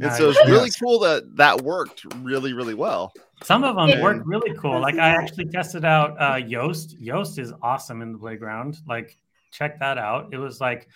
And 0.00 0.12
so 0.12 0.30
it's 0.30 0.44
really 0.46 0.70
cool 0.80 0.98
that 1.00 1.36
that 1.36 1.62
worked 1.62 2.04
really, 2.16 2.52
really 2.52 2.74
well. 2.74 3.12
Some 3.42 3.64
of 3.64 3.76
them 3.76 3.88
Yeah. 3.88 4.02
work 4.02 4.22
really 4.24 4.54
cool. 4.56 4.80
Like 4.80 4.96
I 4.96 5.08
actually 5.10 5.46
tested 5.46 5.84
out 5.84 6.20
uh, 6.20 6.34
Yoast. 6.34 7.00
Yoast 7.00 7.38
is 7.38 7.52
awesome 7.62 8.02
in 8.02 8.12
the 8.12 8.18
playground. 8.18 8.78
Like 8.86 9.18
check 9.50 9.78
that 9.80 9.98
out. 9.98 10.28
It 10.32 10.38
was 10.38 10.60
like 10.60 10.88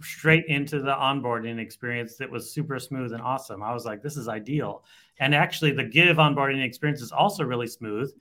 straight 0.00 0.46
into 0.46 0.80
the 0.80 0.92
onboarding 0.92 1.58
experience 1.58 2.16
that 2.16 2.30
was 2.30 2.52
super 2.52 2.78
smooth 2.78 3.12
and 3.12 3.22
awesome. 3.22 3.62
I 3.62 3.74
was 3.74 3.84
like, 3.84 4.02
this 4.02 4.16
is 4.16 4.28
ideal. 4.28 4.84
And 5.18 5.34
actually, 5.34 5.72
the 5.72 5.84
Give 5.84 6.16
onboarding 6.16 6.64
experience 6.64 7.02
is 7.02 7.12
also 7.12 7.42
really 7.44 7.66
smooth 7.66 8.12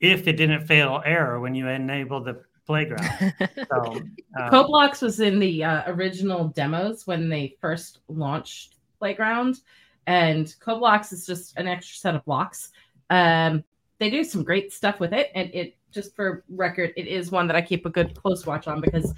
if 0.00 0.28
it 0.28 0.34
didn't 0.34 0.66
fail 0.66 1.02
error 1.04 1.40
when 1.40 1.54
you 1.54 1.66
enable 1.68 2.22
the 2.22 2.42
playground. 2.66 3.34
So 3.70 4.02
um, 4.40 4.50
Coblocks 4.50 5.02
was 5.02 5.20
in 5.20 5.38
the 5.38 5.62
uh, 5.62 5.92
original 5.92 6.48
demos 6.48 7.06
when 7.06 7.28
they 7.28 7.56
first 7.60 7.98
launched 8.08 8.76
Playground, 8.98 9.60
and 10.06 10.46
Coblocks 10.60 11.12
is 11.12 11.26
just 11.26 11.56
an 11.58 11.68
extra 11.68 11.96
set 11.98 12.14
of 12.14 12.24
blocks. 12.24 12.70
Um, 13.10 13.64
they 13.98 14.10
do 14.10 14.24
some 14.24 14.42
great 14.42 14.72
stuff 14.72 15.00
with 15.00 15.12
it, 15.12 15.30
and 15.34 15.50
it 15.54 15.76
just 15.90 16.14
for 16.14 16.44
record, 16.48 16.92
it 16.96 17.06
is 17.06 17.30
one 17.30 17.46
that 17.46 17.56
I 17.56 17.62
keep 17.62 17.86
a 17.86 17.90
good 17.90 18.14
close 18.14 18.46
watch 18.46 18.68
on 18.68 18.80
because 18.80 19.14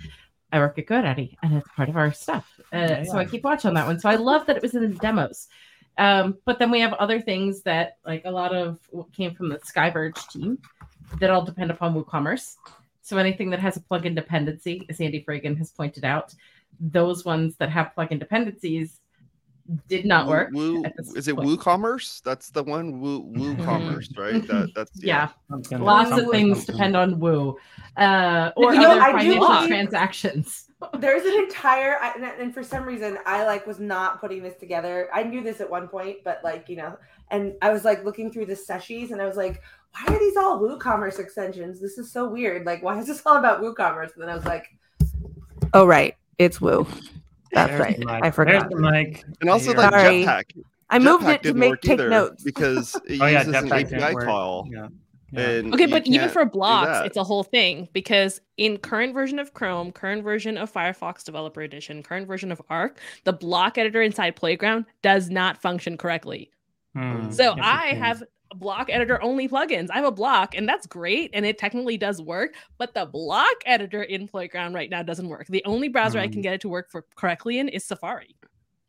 I 0.53 0.59
work 0.59 0.79
at 0.79 0.87
GoDaddy, 0.87 1.37
and 1.43 1.55
it's 1.55 1.69
part 1.77 1.89
of 1.89 1.97
our 1.97 2.13
stuff. 2.13 2.61
Uh, 2.73 2.79
Yeah, 2.79 3.03
So 3.05 3.19
I 3.19 3.25
keep 3.25 3.45
watch 3.45 3.65
on 3.65 3.75
that 3.75 3.87
one. 3.87 3.99
So 4.01 4.09
I 4.09 4.17
love 4.17 4.47
that 4.47 4.57
it 4.57 4.63
was 4.63 4.75
in 4.75 4.83
the 4.83 4.99
demos. 4.99 5.49
Um, 5.99 6.39
but 6.45 6.59
then 6.59 6.71
we 6.71 6.81
have 6.81 6.93
other 6.95 7.21
things 7.21 7.63
that, 7.63 7.99
like 8.07 8.23
a 8.25 8.31
lot 8.31 8.55
of 8.55 8.79
what 8.91 9.13
came 9.13 9.35
from 9.35 9.49
the 9.49 9.59
Skyverge 9.59 10.29
team, 10.29 10.59
that 11.19 11.31
all 11.31 11.45
depend 11.45 11.71
upon 11.71 11.95
WooCommerce. 11.95 12.57
So 13.03 13.19
anything 13.19 13.51
that 13.51 13.61
has 13.61 13.77
a 13.77 13.81
plugin 13.81 14.15
dependency, 14.15 14.87
as 14.89 15.01
Andy 15.01 15.25
Fragen 15.27 15.59
has 15.59 15.71
pointed 15.71 16.05
out, 16.05 16.35
those 16.79 17.25
ones 17.25 17.57
that 17.57 17.69
have 17.71 17.93
plugin 17.97 18.19
dependencies 18.19 19.01
did 19.89 20.05
not 20.05 20.27
Woo- 20.27 20.33
work. 20.33 20.51
Woo, 20.53 20.85
is 21.17 21.29
it 21.29 21.37
point. 21.37 21.49
Mm-hmm. 21.49 21.69
WooCommerce? 21.69 22.23
That's 22.23 22.51
the 22.51 22.63
one. 22.63 23.01
Woo 23.01 23.25
WooCommerce, 23.33 24.17
right? 24.19 24.47
That 24.47 24.71
that's 24.75 24.91
Yeah, 25.03 25.29
Something- 25.49 25.81
lots 25.81 26.11
of 26.11 26.19
something- 26.21 26.33
things 26.55 26.65
depend 26.65 26.97
on 26.97 27.19
Woo 27.21 27.57
uh, 27.97 28.51
or 28.57 28.75
You 28.75 28.81
know, 28.81 28.91
other 28.93 29.01
I 29.01 29.13
do 29.13 29.19
financial 29.19 29.49
believe- 29.49 29.69
transactions. 29.69 30.67
There's 30.99 31.25
an 31.27 31.35
entire, 31.35 31.99
and, 32.03 32.25
and 32.25 32.55
for 32.55 32.63
some 32.63 32.85
reason, 32.85 33.19
I 33.27 33.45
like 33.45 33.67
was 33.67 33.79
not 33.79 34.19
putting 34.19 34.43
this 34.43 34.57
together. 34.57 35.11
I 35.13 35.23
knew 35.23 35.43
this 35.43 35.61
at 35.61 35.69
one 35.69 35.89
point, 35.89 36.19
but 36.25 36.41
like 36.43 36.71
you 36.71 36.77
know, 36.77 36.97
and 37.31 37.53
I 37.61 37.71
was 37.71 37.85
like 37.85 38.03
looking 38.05 38.33
through 38.33 38.47
the 38.47 38.57
sessions, 38.57 39.11
and 39.11 39.21
I 39.21 39.27
was 39.27 39.37
like, 39.37 39.61
why 39.93 40.15
are 40.15 40.19
these 40.19 40.37
all 40.39 40.59
WooCommerce 40.59 41.19
extensions? 41.19 41.81
This 41.83 41.99
is 41.99 42.11
so 42.11 42.27
weird. 42.29 42.65
Like, 42.65 42.83
why 42.83 42.99
is 42.99 43.07
this 43.07 43.21
all 43.27 43.37
about 43.37 43.61
WooCommerce? 43.61 44.15
And 44.15 44.23
then 44.23 44.31
I 44.31 44.35
was 44.35 44.47
like, 44.47 44.69
oh 45.75 45.85
right, 45.87 46.17
it's 46.39 46.63
Woo. 46.63 46.87
That's 47.53 47.71
There's 47.71 47.81
right. 47.81 47.99
the. 48.01 48.11
I 48.27 48.31
forgot. 48.31 48.69
There's 48.71 48.83
the 48.83 48.91
mic. 48.91 49.25
and 49.41 49.51
also 49.51 49.71
Here. 49.71 49.77
like 49.79 49.91
Sorry. 49.93 50.25
Jetpack. 50.25 50.45
I 50.89 50.99
moved 50.99 51.25
Jetpack 51.25 51.35
it 51.35 51.37
to 51.39 51.43
didn't 51.49 51.59
make 51.61 51.81
take 51.81 51.99
notes. 51.99 52.43
because 52.45 52.95
it 53.07 53.21
Oh 53.21 53.27
yeah, 53.27 53.45
uses 53.45 53.63
an 53.63 53.73
API 53.73 54.15
call. 54.25 54.69
Yeah. 54.71 54.89
Yeah. 55.33 55.63
Okay, 55.73 55.87
but 55.87 56.09
even 56.09 56.29
for 56.29 56.45
blocks, 56.45 57.07
it's 57.07 57.17
a 57.17 57.23
whole 57.23 57.45
thing 57.45 57.89
because 57.93 58.41
in 58.57 58.79
current 58.79 59.15
version 59.15 59.39
of 59.39 59.55
Chrome, 59.55 59.93
current 59.93 60.25
version 60.25 60.59
of 60.59 60.73
Firefox 60.73 61.23
Developer 61.23 61.61
Edition, 61.63 62.03
current 62.03 62.27
version 62.27 62.51
of 62.51 62.61
Arc, 62.69 62.99
the 63.23 63.33
block 63.33 63.79
editor 63.79 64.03
inside 64.03 64.35
Playground 64.35 64.87
does 65.03 65.31
not 65.31 65.63
function 65.63 65.97
correctly. 65.97 66.51
Hmm. 66.97 67.31
So 67.31 67.51
Interesting. 67.53 67.61
I 67.61 67.95
have 67.95 68.25
block 68.55 68.89
editor 68.91 69.23
only 69.23 69.49
plugins. 69.49 69.89
I 69.91 69.97
have 69.97 70.05
a 70.05 70.11
block, 70.13 70.55
and 70.55 70.69
that's 70.69 70.87
great, 70.87 71.31
and 71.33 71.45
it 71.47 71.59
technically 71.59 71.97
does 71.97 72.21
work. 72.21 72.55
But 72.79 72.95
the 72.95 73.07
block 73.07 73.55
editor 73.67 74.03
in 74.03 74.27
Playground 74.29 74.75
right 74.75 74.91
now 74.91 75.03
doesn't 75.03 75.29
work. 75.29 75.47
The 75.47 75.65
only 75.65 75.89
browser 75.89 76.19
I 76.19 76.27
can 76.27 76.37
Hmm. 76.39 76.43
get 76.43 76.55
it 76.55 76.61
to 76.63 76.69
work 76.69 76.91
for 76.91 77.05
correctly 77.15 77.59
in 77.59 77.69
is 77.69 77.85
Safari. 77.85 78.35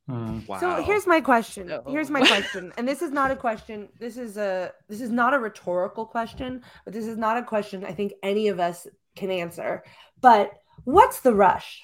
Hmm. 0.08 0.40
wow. 0.48 0.60
So 0.60 0.84
here's 0.84 1.06
my 1.06 1.22
question. 1.22 1.68
So- 1.70 1.84
Here's 1.88 2.10
my 2.10 2.20
question, 2.28 2.74
and 2.78 2.88
this 2.88 3.02
is 3.02 3.12
not 3.12 3.32
a 3.32 3.36
question. 3.36 3.88
This 4.00 4.18
is 4.18 4.38
a 4.38 4.74
this 4.90 5.00
is 5.02 5.10
not 5.12 5.34
a 5.34 5.40
rhetorical 5.40 6.06
question, 6.06 6.64
but 6.86 6.94
this 6.94 7.06
is 7.06 7.18
not 7.18 7.38
a 7.38 7.44
question 7.44 7.86
I 7.86 7.94
think 7.94 8.14
any 8.24 8.48
of 8.48 8.60
us 8.60 8.88
can 9.16 9.30
answer. 9.30 9.84
But 10.20 10.52
what's 10.86 11.20
the 11.22 11.34
rush? 11.34 11.84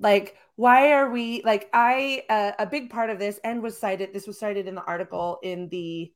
Like, 0.00 0.36
why 0.56 0.92
are 0.92 1.10
we 1.10 1.42
like? 1.44 1.70
I 1.72 2.24
uh, 2.28 2.52
a 2.58 2.66
big 2.66 2.90
part 2.90 3.08
of 3.10 3.18
this 3.20 3.38
and 3.44 3.62
was 3.62 3.78
cited. 3.78 4.12
This 4.12 4.26
was 4.26 4.38
cited 4.38 4.66
in 4.66 4.74
the 4.74 4.82
article 4.84 5.38
in 5.44 5.68
the 5.68 6.12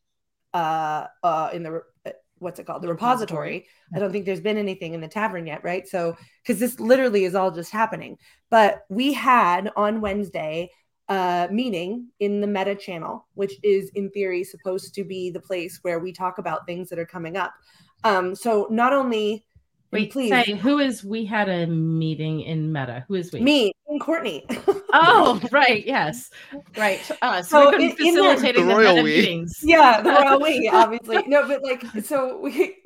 uh 0.57 1.07
uh 1.23 1.51
in 1.53 1.63
the 1.63 1.83
uh, 2.07 2.11
what's 2.39 2.59
it 2.59 2.67
called 2.67 2.83
the 2.83 2.89
repository. 2.89 3.67
I 3.95 3.99
don't 3.99 4.13
think 4.13 4.27
there's 4.27 4.41
been 4.41 4.59
anything 4.59 4.95
in 4.95 5.01
the 5.01 5.09
tavern 5.09 5.47
yet, 5.47 5.65
right? 5.65 5.87
So 5.89 6.17
because 6.43 6.61
this 6.61 6.79
literally 6.81 7.25
is 7.25 7.35
all 7.35 7.51
just 7.51 7.73
happening. 7.73 8.19
But 8.51 8.85
we 8.89 9.13
had 9.13 9.71
on 9.77 10.01
Wednesday 10.01 10.71
uh, 11.09 11.49
meeting 11.51 12.09
in 12.21 12.41
the 12.41 12.47
Meta 12.47 12.75
channel, 12.75 13.27
which 13.35 13.55
is 13.63 13.91
in 13.95 14.11
theory 14.11 14.45
supposed 14.45 14.95
to 14.95 15.05
be 15.05 15.31
the 15.31 15.41
place 15.41 15.79
where 15.83 15.99
we 15.99 16.13
talk 16.13 16.39
about 16.39 16.67
things 16.67 16.89
that 16.89 16.99
are 16.99 17.07
coming 17.07 17.37
up. 17.37 17.55
Um, 18.05 18.35
so 18.35 18.67
not 18.71 18.93
only 18.93 19.47
Wait, 19.93 20.13
please 20.13 20.31
say 20.31 20.53
who 20.55 20.79
is? 20.79 21.05
We 21.05 21.25
had 21.25 21.49
a 21.49 21.67
meeting 21.67 22.41
in 22.43 22.73
Meta. 22.73 23.05
Who 23.09 23.15
is 23.15 23.33
we? 23.33 23.41
me 23.41 23.73
and 23.89 24.01
Courtney. 24.01 24.45
Oh, 24.99 25.39
right. 25.53 25.85
Yes. 25.85 26.31
Right. 26.77 26.99
Us. 27.21 27.51
So 27.51 27.69
We've 27.77 27.95
been 27.99 28.07
in- 28.07 28.07
in 28.09 28.15
there- 28.15 28.35
facilitating 28.37 28.67
The 28.67 28.73
the, 28.75 28.79
royal 28.79 28.95
Meta 28.95 29.03
we. 29.05 29.17
meetings. 29.17 29.59
yeah, 29.63 30.01
the 30.01 30.11
royal 30.11 30.41
we, 30.41 30.69
obviously. 30.73 31.23
No, 31.27 31.47
but 31.47 31.63
like 31.63 31.85
so 32.05 32.39
we 32.41 32.77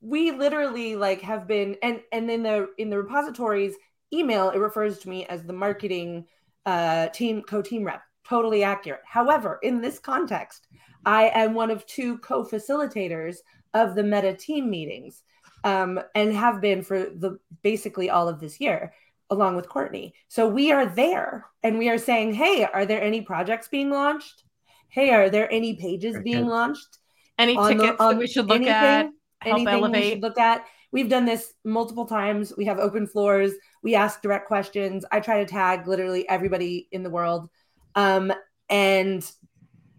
we 0.00 0.30
literally 0.30 0.96
like 0.96 1.20
have 1.20 1.46
been 1.46 1.76
and 1.82 2.00
and 2.12 2.30
in 2.30 2.42
the 2.42 2.68
in 2.78 2.88
the 2.88 2.96
repositories 2.96 3.74
email 4.14 4.48
it 4.50 4.58
refers 4.58 4.98
to 5.00 5.10
me 5.10 5.26
as 5.26 5.44
the 5.44 5.52
marketing 5.52 6.24
uh 6.64 7.08
team 7.08 7.42
co-team 7.42 7.84
rep. 7.84 8.00
Totally 8.26 8.62
accurate. 8.62 9.02
However, 9.04 9.58
in 9.62 9.80
this 9.82 9.98
context, 9.98 10.68
I 11.04 11.28
am 11.34 11.52
one 11.54 11.70
of 11.70 11.84
two 11.86 12.16
co-facilitators 12.18 13.36
of 13.74 13.94
the 13.94 14.02
meta 14.02 14.32
team 14.34 14.70
meetings. 14.70 15.22
Um, 15.64 16.00
and 16.14 16.32
have 16.32 16.60
been 16.60 16.82
for 16.82 16.98
the 17.00 17.38
basically 17.62 18.10
all 18.10 18.28
of 18.28 18.40
this 18.40 18.60
year 18.60 18.92
along 19.30 19.56
with 19.56 19.68
Courtney. 19.68 20.14
So 20.28 20.48
we 20.48 20.72
are 20.72 20.86
there 20.86 21.44
and 21.62 21.78
we 21.78 21.88
are 21.90 21.98
saying, 21.98 22.32
hey, 22.34 22.64
are 22.64 22.86
there 22.86 23.02
any 23.02 23.20
projects 23.20 23.68
being 23.68 23.90
launched? 23.90 24.44
Hey, 24.88 25.10
are 25.10 25.28
there 25.28 25.52
any 25.52 25.74
pages 25.76 26.12
Very 26.12 26.24
being 26.24 26.46
launched? 26.46 26.98
Any 27.38 27.56
on 27.56 27.76
the- 27.76 27.82
tickets 27.82 27.98
that 27.98 28.16
we 28.16 28.26
should 28.26 28.46
look 28.46 28.56
anything- 28.56 28.72
at? 28.72 29.08
Help 29.40 29.54
anything 29.60 29.64
we 29.66 29.80
elevate. 29.82 30.12
should 30.14 30.22
look 30.22 30.38
at. 30.38 30.64
We've 30.90 31.08
done 31.08 31.24
this 31.26 31.52
multiple 31.64 32.06
times. 32.06 32.52
We 32.56 32.64
have 32.64 32.78
open 32.78 33.06
floors. 33.06 33.52
We 33.82 33.94
ask 33.94 34.22
direct 34.22 34.46
questions. 34.48 35.04
I 35.12 35.20
try 35.20 35.44
to 35.44 35.50
tag 35.50 35.86
literally 35.86 36.28
everybody 36.28 36.88
in 36.90 37.02
the 37.02 37.10
world. 37.10 37.50
Um, 37.94 38.32
and 38.70 39.30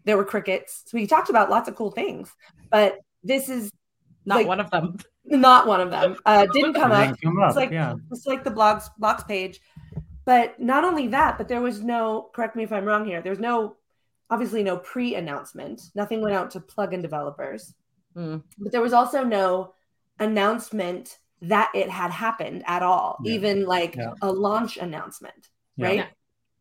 there 0.06 0.18
were 0.18 0.26
crickets. 0.26 0.84
So 0.88 0.98
we 0.98 1.06
talked 1.06 1.30
about 1.30 1.50
lots 1.50 1.70
of 1.70 1.76
cool 1.76 1.92
things, 1.92 2.34
but 2.72 2.98
this 3.24 3.48
is 3.48 3.72
Not 4.26 4.38
like, 4.38 4.48
one 4.48 4.60
of 4.60 4.72
them. 4.72 4.98
Not 5.38 5.68
one 5.68 5.82
of 5.82 5.92
them. 5.92 6.18
Uh, 6.26 6.46
didn't 6.54 6.74
come 6.74 6.92
up. 6.92 7.06
Didn't 7.06 7.22
come 7.22 7.40
up. 7.40 7.50
It's 7.50 7.56
like 7.56 7.72
yeah. 7.72 7.96
it's 8.12 8.26
like 8.26 8.44
the 8.44 8.52
blogs 8.52 8.90
blocks 8.98 9.24
page. 9.24 9.60
But 10.26 10.60
not 10.60 10.84
only 10.84 11.08
that, 11.08 11.38
but 11.38 11.48
there 11.48 11.62
was 11.62 11.82
no, 11.82 12.30
correct 12.36 12.56
me 12.56 12.64
if 12.64 12.72
I'm 12.72 12.86
wrong 12.86 13.04
here, 13.04 13.22
there's 13.22 13.40
no 13.40 13.78
obviously 14.30 14.62
no 14.62 14.78
pre-announcement. 14.78 15.82
Nothing 15.96 16.22
went 16.22 16.36
out 16.36 16.52
to 16.52 16.60
plugin 16.60 17.02
developers. 17.02 17.74
Mm. 18.16 18.44
But 18.60 18.72
there 18.72 18.82
was 18.82 18.94
also 18.94 19.24
no 19.24 19.74
announcement 20.20 21.18
that 21.42 21.72
it 21.74 21.90
had 21.90 22.12
happened 22.12 22.64
at 22.68 22.84
all, 22.84 23.18
Yeah. 23.24 23.34
even 23.34 23.66
like 23.66 23.96
Yeah. 23.96 24.14
a 24.22 24.32
launch 24.32 24.78
announcement, 24.78 25.50
Yeah. 25.78 25.86
right? 25.88 25.96
Yeah. 25.98 26.06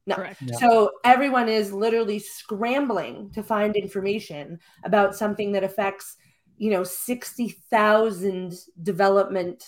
No. 0.06 0.14
Correct. 0.14 0.42
So 0.58 0.92
everyone 1.04 1.50
is 1.50 1.70
literally 1.70 2.18
scrambling 2.18 3.30
to 3.32 3.42
find 3.42 3.76
information 3.76 4.58
about 4.84 5.14
something 5.14 5.52
that 5.52 5.64
affects, 5.64 6.16
you 6.58 6.70
know, 6.70 6.84
60,000 6.84 8.54
development 8.82 9.64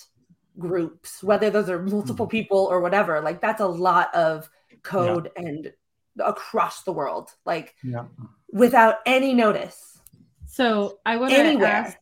groups, 0.59 1.23
whether 1.23 1.49
those 1.49 1.71
are 1.71 1.81
multiple 1.83 2.27
Mm-hmm. 2.27 2.31
people 2.31 2.69
or 2.71 2.81
whatever. 2.81 3.21
Like 3.21 3.41
that's 3.41 3.61
a 3.61 3.67
lot 3.67 4.15
of 4.15 4.51
code 4.83 5.31
and 5.37 5.73
across 6.19 6.83
the 6.83 6.93
world, 6.93 7.31
like 7.47 7.75
Yeah. 7.83 8.05
without 8.53 8.97
any 9.07 9.33
notice. 9.33 9.99
So 10.47 10.99
I 11.07 11.17
want 11.17 11.33
to 11.33 11.65
ask 11.65 11.97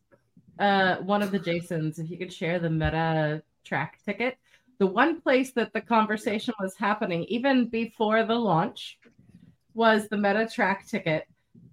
uh, 0.59 0.97
one 0.97 1.21
of 1.21 1.31
the 1.31 1.39
Jasons 1.39 1.99
if 1.99 2.09
you 2.09 2.17
could 2.17 2.33
share 2.33 2.59
the 2.59 2.69
meta 2.69 3.43
Trac 3.63 3.89
ticket. 4.03 4.37
The 4.79 4.87
one 4.87 5.21
place 5.21 5.51
that 5.51 5.71
the 5.73 5.81
conversation 5.81 6.53
was 6.59 6.75
happening, 6.75 7.23
even 7.25 7.69
before 7.69 8.23
the 8.25 8.35
launch, 8.35 8.97
was 9.73 10.07
the 10.07 10.17
meta 10.17 10.47
Trac 10.51 10.87
ticket. 10.89 11.27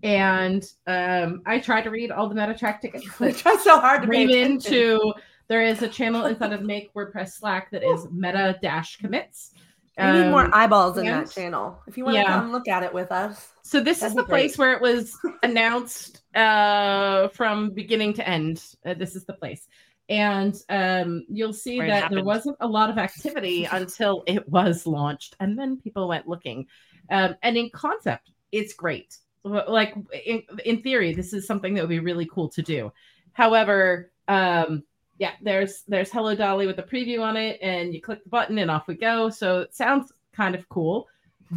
And 0.07 0.65
um, 0.87 1.43
I 1.47 1.59
tried 1.59 1.83
to 1.83 1.91
read 1.91 2.13
all 2.13 2.29
the 2.29 2.35
meta 2.37 2.55
Trac 2.55 2.81
tickets. 2.81 3.09
I 3.21 3.33
try 3.33 3.57
so 3.57 3.81
hard 3.81 4.03
to 4.03 4.09
read 4.09 4.31
into 4.31 5.13
there 5.49 5.63
is 5.63 5.83
a 5.83 5.89
channel 5.89 6.27
inside 6.27 6.53
of 6.53 6.63
Make 6.63 6.95
WordPress 6.95 7.33
Slack 7.33 7.73
that 7.73 7.83
is 7.83 8.07
meta 8.13 8.57
dash 8.63 8.99
commits. 8.99 9.53
We 9.99 10.05
need 10.05 10.31
more 10.31 10.45
Um, 10.45 10.51
eyeballs 10.55 10.97
in 10.99 11.09
and- 11.09 11.27
that 11.27 11.33
channel. 11.33 11.81
If 11.89 11.99
you 11.99 12.05
want 12.05 12.19
to 12.19 12.25
come 12.25 12.53
look 12.53 12.69
at 12.69 12.85
it 12.85 12.95
with 12.95 13.11
us. 13.11 13.49
So 13.63 13.81
this 13.81 14.01
is 14.03 14.15
the 14.15 14.23
place 14.23 14.55
great. 14.55 14.59
where 14.59 14.73
it 14.77 14.81
was 14.81 15.19
announced 15.43 16.23
uh, 16.37 17.27
from 17.29 17.71
beginning 17.71 18.13
to 18.15 18.29
end. 18.29 18.63
Uh, 18.85 18.95
this 18.95 19.17
is 19.17 19.25
the 19.25 19.33
place, 19.33 19.67
and 20.09 20.55
um, 20.69 21.25
you'll 21.29 21.53
see 21.53 21.79
Where 21.79 21.89
that 21.89 22.13
there 22.13 22.23
wasn't 22.23 22.59
a 22.61 22.69
lot 22.69 22.91
of 22.91 22.99
activity 22.99 23.65
until 23.65 24.23
it 24.29 24.49
was 24.49 24.87
launched, 24.87 25.35
and 25.41 25.59
then 25.59 25.79
people 25.81 26.07
went 26.07 26.29
looking. 26.29 26.67
Um, 27.11 27.35
and 27.43 27.57
in 27.57 27.71
concept, 27.71 28.31
it's 28.53 28.75
great. 28.75 29.19
Like 29.47 29.95
in, 30.25 30.43
in 30.65 30.83
theory, 30.83 31.15
this 31.15 31.33
is 31.33 31.47
something 31.47 31.75
that 31.75 31.83
would 31.83 31.89
be 31.89 32.01
really 32.01 32.27
cool 32.27 32.49
to 32.51 32.63
do. 32.63 32.93
However, 33.33 34.11
um, 34.29 34.83
yeah, 35.19 35.33
there's 35.43 35.83
there's 35.89 36.11
Hello 36.11 36.35
Dolly 36.35 36.67
with 36.67 36.79
a 36.79 36.83
preview 36.83 37.23
on 37.23 37.37
it, 37.37 37.59
and 37.63 37.95
you 37.95 38.03
click 38.03 38.23
the 38.25 38.31
button 38.31 38.59
and 38.59 38.71
off 38.71 38.89
we 38.89 38.95
go. 38.95 39.31
So 39.31 39.61
it 39.61 39.75
sounds 39.75 40.13
kind 40.33 40.55
of 40.55 40.69
cool, 40.69 41.09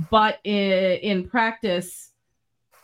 but 0.09 0.39
in, 0.43 0.99
in 0.99 1.27
practice, 1.27 2.11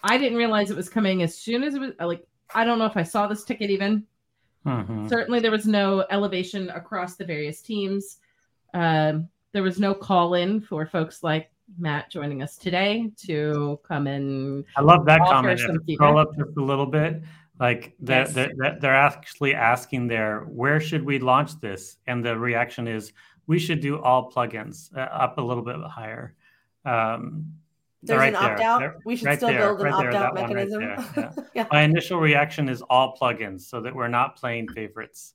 I 0.04 0.18
didn't 0.18 0.38
realize 0.38 0.72
it 0.72 0.78
was 0.78 0.90
coming 0.90 1.24
as 1.24 1.38
soon 1.38 1.64
as 1.64 1.76
it 1.76 1.80
was 1.80 1.92
like 2.00 2.26
I 2.54 2.66
don't 2.66 2.80
know 2.80 2.86
if 2.86 2.98
I 2.98 3.04
saw 3.04 3.28
this 3.28 3.44
ticket 3.44 3.70
even. 3.70 4.06
Mhm. 4.66 5.08
Certainly, 5.08 5.42
there 5.42 5.52
was 5.52 5.68
no 5.68 6.06
elevation 6.10 6.70
across 6.70 7.16
the 7.16 7.26
various 7.26 7.62
teams. 7.62 8.18
Um, 8.74 9.30
there 9.52 9.64
was 9.64 9.80
no 9.80 9.94
call 9.94 10.34
in 10.34 10.60
for 10.60 10.86
folks 10.86 11.24
like 11.24 11.50
Matt 11.78 12.10
joining 12.12 12.42
us 12.44 12.58
today 12.58 13.12
to 13.26 13.80
come 13.88 14.08
and 14.08 14.66
I 14.78 14.82
love 14.82 15.06
that 15.06 15.22
comment. 15.22 15.60
some 15.60 15.80
Scroll 15.90 16.18
up 16.18 16.36
just 16.38 16.58
a 16.58 16.64
little 16.64 16.86
bit. 16.86 17.22
Like 17.60 17.96
they're, 18.00 18.22
Yes. 18.22 18.34
they're, 18.34 18.52
they're 18.58 18.78
they're 18.80 18.96
actually 18.96 19.54
asking 19.56 20.08
there, 20.08 20.42
where 20.42 20.80
should 20.80 21.04
we 21.04 21.20
launch 21.20 21.60
this? 21.62 21.98
And 22.08 22.24
the 22.24 22.38
reaction 22.38 22.88
is, 22.88 23.14
we 23.48 23.60
should 23.60 23.80
do 23.80 24.00
all 24.02 24.32
plugins 24.32 24.96
uh, 24.96 25.02
up 25.02 25.38
a 25.38 25.42
little 25.42 25.64
bit 25.64 25.78
higher. 25.82 26.36
Um, 26.84 27.54
There's 28.04 28.20
right 28.20 28.34
an 28.34 28.36
opt 28.36 28.60
out. 28.60 28.94
We 29.06 29.16
should 29.16 29.28
right 29.28 29.38
still 29.38 29.50
there, 29.50 29.60
build 29.76 29.80
an 29.82 29.86
right 29.86 29.94
opt 29.94 30.16
out 30.16 30.36
that 30.36 30.42
right 30.42 30.50
mechanism. 30.50 31.14
there, 31.16 31.34
yeah. 31.54 31.68
my 31.72 31.82
initial 31.84 32.20
reaction 32.20 32.68
is 32.70 32.82
all 32.90 33.16
plugins 33.16 33.62
so 33.62 33.82
that 33.82 33.96
we're 33.96 34.08
not 34.08 34.36
playing 34.36 34.68
favorites. 34.70 35.34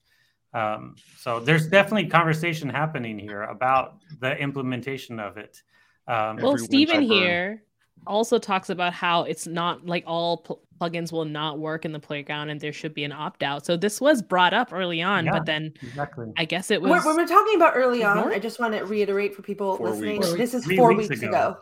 Um, 0.53 0.95
so 1.17 1.39
there's 1.39 1.67
definitely 1.67 2.07
conversation 2.09 2.69
happening 2.69 3.17
here 3.17 3.43
about 3.43 3.97
the 4.19 4.37
implementation 4.37 5.19
of 5.19 5.37
it. 5.37 5.61
Um, 6.07 6.15
Well, 6.37 6.53
Everyone 6.53 6.57
Steven 6.59 7.01
here 7.01 7.63
also 8.07 8.37
talks 8.39 8.69
about 8.69 8.93
how 8.93 9.23
it's 9.23 9.45
not 9.47 9.85
like 9.85 10.03
all 10.07 10.37
pl- 10.37 10.61
plugins 10.79 11.11
will 11.11 11.25
not 11.25 11.59
work 11.59 11.85
in 11.85 11.91
the 11.91 11.99
playground 11.99 12.49
and 12.49 12.59
there 12.59 12.73
should 12.73 12.93
be 12.95 13.03
an 13.03 13.11
opt 13.11 13.43
out. 13.43 13.63
So 13.65 13.77
this 13.77 14.01
was 14.01 14.21
brought 14.23 14.53
up 14.53 14.73
early 14.73 15.01
on, 15.03 15.25
Yeah. 15.25 15.33
but 15.33 15.45
then 15.45 15.73
exactly. 15.83 16.31
I 16.37 16.45
guess 16.45 16.71
it 16.71 16.81
was. 16.81 17.05
when 17.05 17.15
we're 17.15 17.27
talking 17.27 17.55
about 17.55 17.73
early 17.75 18.03
on, 18.03 18.17
ignored? 18.17 18.33
I 18.33 18.39
just 18.39 18.59
want 18.59 18.73
to 18.73 18.83
reiterate 18.85 19.35
for 19.35 19.43
people 19.43 19.77
Four 19.77 19.91
listening. 19.91 20.17
weeks. 20.19 20.33
This 20.33 20.53
is 20.55 20.65
Three 20.65 20.77
four 20.77 20.93
weeks 20.95 21.09
weeks, 21.09 21.21
ago. 21.21 21.29
ago. 21.29 21.57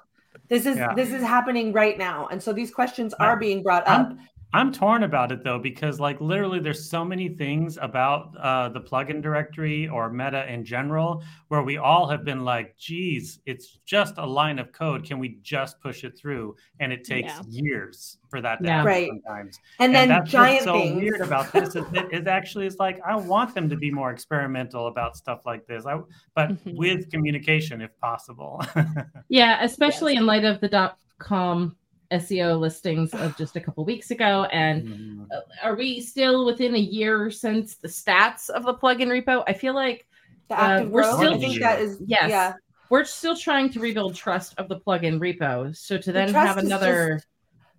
This 0.48 0.65
is 0.65 0.77
Yeah. 0.77 0.93
this 0.96 1.12
is 1.12 1.22
happening 1.22 1.74
right 1.74 1.98
now, 1.98 2.27
and 2.31 2.41
so 2.41 2.53
these 2.53 2.72
questions 2.72 3.13
are 3.15 3.36
being 3.38 3.62
brought 3.62 3.86
up. 3.88 4.08
I'm, 4.12 4.19
I'm 4.51 4.72
torn 4.74 5.03
about 5.03 5.32
it 5.32 5.44
though 5.44 5.60
because 5.60 6.00
like 6.00 6.20
literally 6.20 6.60
there's 6.60 6.89
so 6.89 7.06
many 7.06 7.29
things 7.29 7.77
about 7.79 8.36
uh, 8.38 8.70
the 8.70 8.82
plugin 8.82 9.22
directory 9.22 9.88
or 9.88 10.10
meta 10.12 10.51
in 10.51 10.65
general 10.65 11.24
where 11.50 11.62
we 11.62 11.77
all 11.77 12.08
have 12.08 12.25
been 12.25 12.44
like 12.44 12.75
geez 12.77 13.39
it's 13.46 13.77
just 13.86 14.15
a 14.18 14.25
line 14.25 14.58
of 14.58 14.72
code 14.72 15.03
can 15.06 15.20
we 15.20 15.38
just 15.44 15.79
push 15.82 16.03
it 16.03 16.18
through 16.18 16.56
and 16.79 16.91
it 16.91 17.03
takes 17.03 17.32
Yeah. 17.32 17.41
years 17.48 18.18
for 18.29 18.41
that 18.41 18.60
to 18.62 18.65
Yeah. 18.65 18.72
happen 18.77 18.86
Right. 18.88 19.08
sometimes 19.08 19.60
and 19.79 19.94
then 19.94 20.10
that's 20.10 20.32
giant 20.32 20.53
what's 20.56 20.63
so 20.65 20.74
things. 20.74 20.96
weird 21.01 21.22
about 21.22 21.53
this 21.53 21.75
is 21.75 21.86
that 21.91 22.12
it 22.12 22.27
actually 22.27 22.65
is 22.65 22.77
like 22.79 23.00
I 23.06 23.15
want 23.18 23.53
them 23.53 23.70
to 23.70 23.75
be 23.75 23.91
more 23.91 24.10
experimental 24.12 24.88
about 24.88 25.15
stuff 25.15 25.46
like 25.46 25.68
this 25.68 25.86
I 25.86 26.00
but 26.34 26.50
Mhm. 26.65 26.75
with 26.75 27.12
communication 27.12 27.82
if 27.82 27.96
possible 28.00 28.63
Yeah, 29.29 29.63
especially 29.63 30.15
in 30.15 30.25
light 30.25 30.44
of 30.44 30.60
the 30.60 30.70
dot 30.70 30.98
com 31.20 31.75
SEO 32.11 32.59
listings 32.59 33.13
of 33.13 33.37
just 33.37 33.55
a 33.55 33.59
couple 33.61 33.85
weeks 33.85 34.09
ago. 34.11 34.45
And 34.51 34.83
Mhm. 34.87 35.27
uh, 35.31 35.41
are 35.63 35.75
we 35.75 36.01
still 36.01 36.45
within 36.45 36.75
a 36.75 36.79
year 36.79 37.29
since 37.29 37.75
the 37.75 37.87
stats 37.87 38.49
of 38.49 38.63
the 38.63 38.73
plugin 38.73 39.07
repo? 39.07 39.43
I 39.47 39.53
feel 39.53 39.73
like 39.75 40.07
the 40.49 40.59
uh, 40.61 40.83
we're 40.85 41.03
growth. 41.03 41.17
still- 41.17 41.33
I 41.35 41.37
think 41.39 41.59
that 41.59 41.79
is 41.81 42.01
Yes. 42.05 42.29
yeah. 42.29 42.53
we're 42.89 43.03
still 43.05 43.35
trying 43.35 43.69
to 43.71 43.79
rebuild 43.79 44.15
trust 44.15 44.55
of 44.57 44.67
the 44.69 44.79
plugin 44.79 45.19
repo. 45.19 45.75
So 45.75 45.97
to 45.99 46.11
then 46.11 46.31
trust 46.31 46.47
have 46.47 46.57
is 46.57 46.63
another 46.65 47.21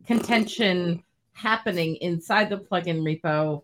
contention 0.07 1.03
happening 1.33 1.97
inside 1.97 2.49
the 2.51 2.59
plugin 2.59 3.01
repo, 3.03 3.63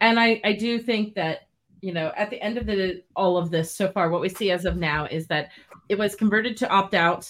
and 0.00 0.20
I 0.20 0.40
I 0.44 0.52
do 0.52 0.78
think 0.78 1.14
that 1.14 1.48
you 1.80 1.92
know 1.92 2.12
at 2.16 2.30
the 2.30 2.40
end 2.40 2.58
of 2.58 2.66
the 2.66 3.02
all 3.16 3.36
of 3.36 3.50
this 3.50 3.74
so 3.74 3.90
far, 3.90 4.10
what 4.10 4.20
we 4.20 4.28
see 4.28 4.50
as 4.52 4.64
of 4.64 4.76
now 4.76 5.06
is 5.06 5.26
that 5.28 5.50
it 5.88 5.98
was 5.98 6.14
converted 6.14 6.56
to 6.58 6.68
opt 6.68 6.94
out 6.94 7.28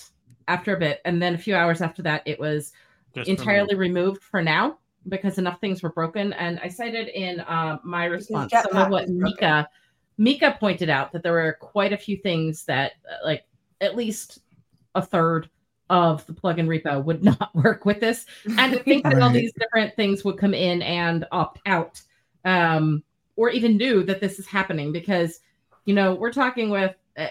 after 0.48 0.76
a 0.76 0.78
bit, 0.78 1.00
and 1.04 1.22
then 1.22 1.34
a 1.34 1.38
few 1.38 1.54
hours 1.54 1.80
after 1.80 2.02
that, 2.02 2.22
it 2.26 2.38
was 2.38 2.72
Just 3.14 3.28
entirely 3.28 3.74
removed 3.74 4.22
for 4.22 4.42
now 4.42 4.78
because 5.08 5.38
enough 5.38 5.60
things 5.60 5.82
were 5.82 5.90
broken. 5.90 6.32
And 6.34 6.60
I 6.60 6.68
cited 6.68 7.08
in 7.08 7.40
uh, 7.40 7.78
my 7.82 8.04
response 8.04 8.52
some 8.52 8.76
of 8.76 8.90
what. 8.90 9.08
Mika 9.08 9.68
Mika 10.18 10.56
pointed 10.60 10.88
out 10.88 11.12
that 11.12 11.22
there 11.22 11.32
were 11.32 11.56
quite 11.60 11.92
a 11.92 11.96
few 11.96 12.16
things 12.16 12.64
that, 12.66 12.92
uh, 13.10 13.24
like, 13.24 13.44
at 13.80 13.96
least 13.96 14.40
a 14.94 15.02
third 15.02 15.48
of 15.90 16.24
the 16.26 16.32
plugin 16.32 16.66
repo 16.66 17.02
would 17.02 17.24
not 17.40 17.54
work 17.54 17.84
with 17.84 18.00
this. 18.00 18.26
And 18.58 18.72
to 18.72 18.78
think 18.82 19.04
that 19.04 19.20
all 19.20 19.30
these 19.30 19.52
different 19.58 19.96
things 19.96 20.24
would 20.24 20.38
come 20.38 20.54
in 20.54 20.82
and 20.82 21.26
opt 21.32 21.60
out, 21.66 22.00
um, 22.44 23.02
or 23.36 23.50
even 23.50 23.76
knew 23.76 24.02
that 24.04 24.20
this 24.20 24.38
is 24.38 24.46
happening 24.46 24.92
because, 24.92 25.40
you 25.86 25.94
know, 25.94 26.14
we're 26.14 26.32
talking 26.32 26.70
with 26.70 26.94
uh, 27.16 27.26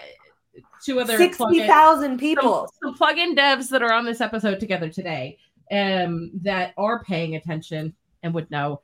two 0.84 1.00
other 1.00 1.16
sixty 1.16 1.42
plugin- 1.44 1.66
thousand 1.66 2.10
some, 2.12 2.18
people. 2.18 2.68
some 2.82 2.94
plugin 2.96 3.36
devs 3.36 3.68
that 3.70 3.82
are 3.82 3.92
on 3.92 4.04
this 4.04 4.20
episode 4.20 4.60
together 4.60 4.88
today 4.88 5.38
um, 5.70 6.30
that 6.42 6.74
are 6.76 7.02
paying 7.04 7.36
attention 7.36 7.94
and 8.22 8.34
would 8.34 8.50
know. 8.50 8.80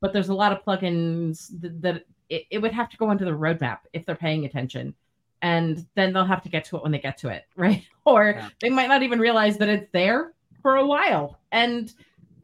But 0.00 0.12
there's 0.12 0.28
a 0.28 0.34
lot 0.34 0.52
of 0.52 0.62
plugins 0.64 1.48
that, 1.60 1.80
that 1.82 2.04
it, 2.28 2.44
it 2.50 2.58
would 2.58 2.72
have 2.72 2.90
to 2.90 2.96
go 2.96 3.08
onto 3.08 3.24
the 3.24 3.30
roadmap 3.30 3.78
if 3.92 4.04
they're 4.04 4.14
paying 4.14 4.44
attention. 4.44 4.94
And 5.42 5.86
then 5.94 6.12
they'll 6.12 6.24
have 6.24 6.42
to 6.42 6.48
get 6.48 6.64
to 6.66 6.76
it 6.76 6.82
when 6.82 6.92
they 6.92 6.98
get 6.98 7.18
to 7.18 7.28
it, 7.28 7.44
right? 7.56 7.84
Or 8.04 8.30
Yeah. 8.36 8.48
they 8.60 8.68
might 8.70 8.88
not 8.88 9.02
even 9.02 9.18
realize 9.18 9.56
that 9.58 9.68
it's 9.68 9.90
there 9.92 10.32
for 10.62 10.76
a 10.76 10.86
while. 10.86 11.38
And 11.52 11.92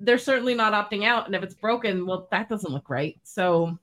they're 0.00 0.18
certainly 0.18 0.54
not 0.54 0.72
opting 0.72 1.04
out. 1.04 1.26
And 1.26 1.34
if 1.34 1.42
it's 1.42 1.54
broken, 1.54 2.06
well, 2.06 2.28
that 2.30 2.48
doesn't 2.48 2.72
look 2.72 2.90
right. 2.90 3.18
So, 3.22 3.78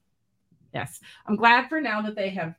yes, 0.73 0.99
I'm 1.27 1.35
glad 1.35 1.69
for 1.69 1.79
now 1.81 2.01
that 2.01 2.15
they 2.15 2.29
have 2.29 2.55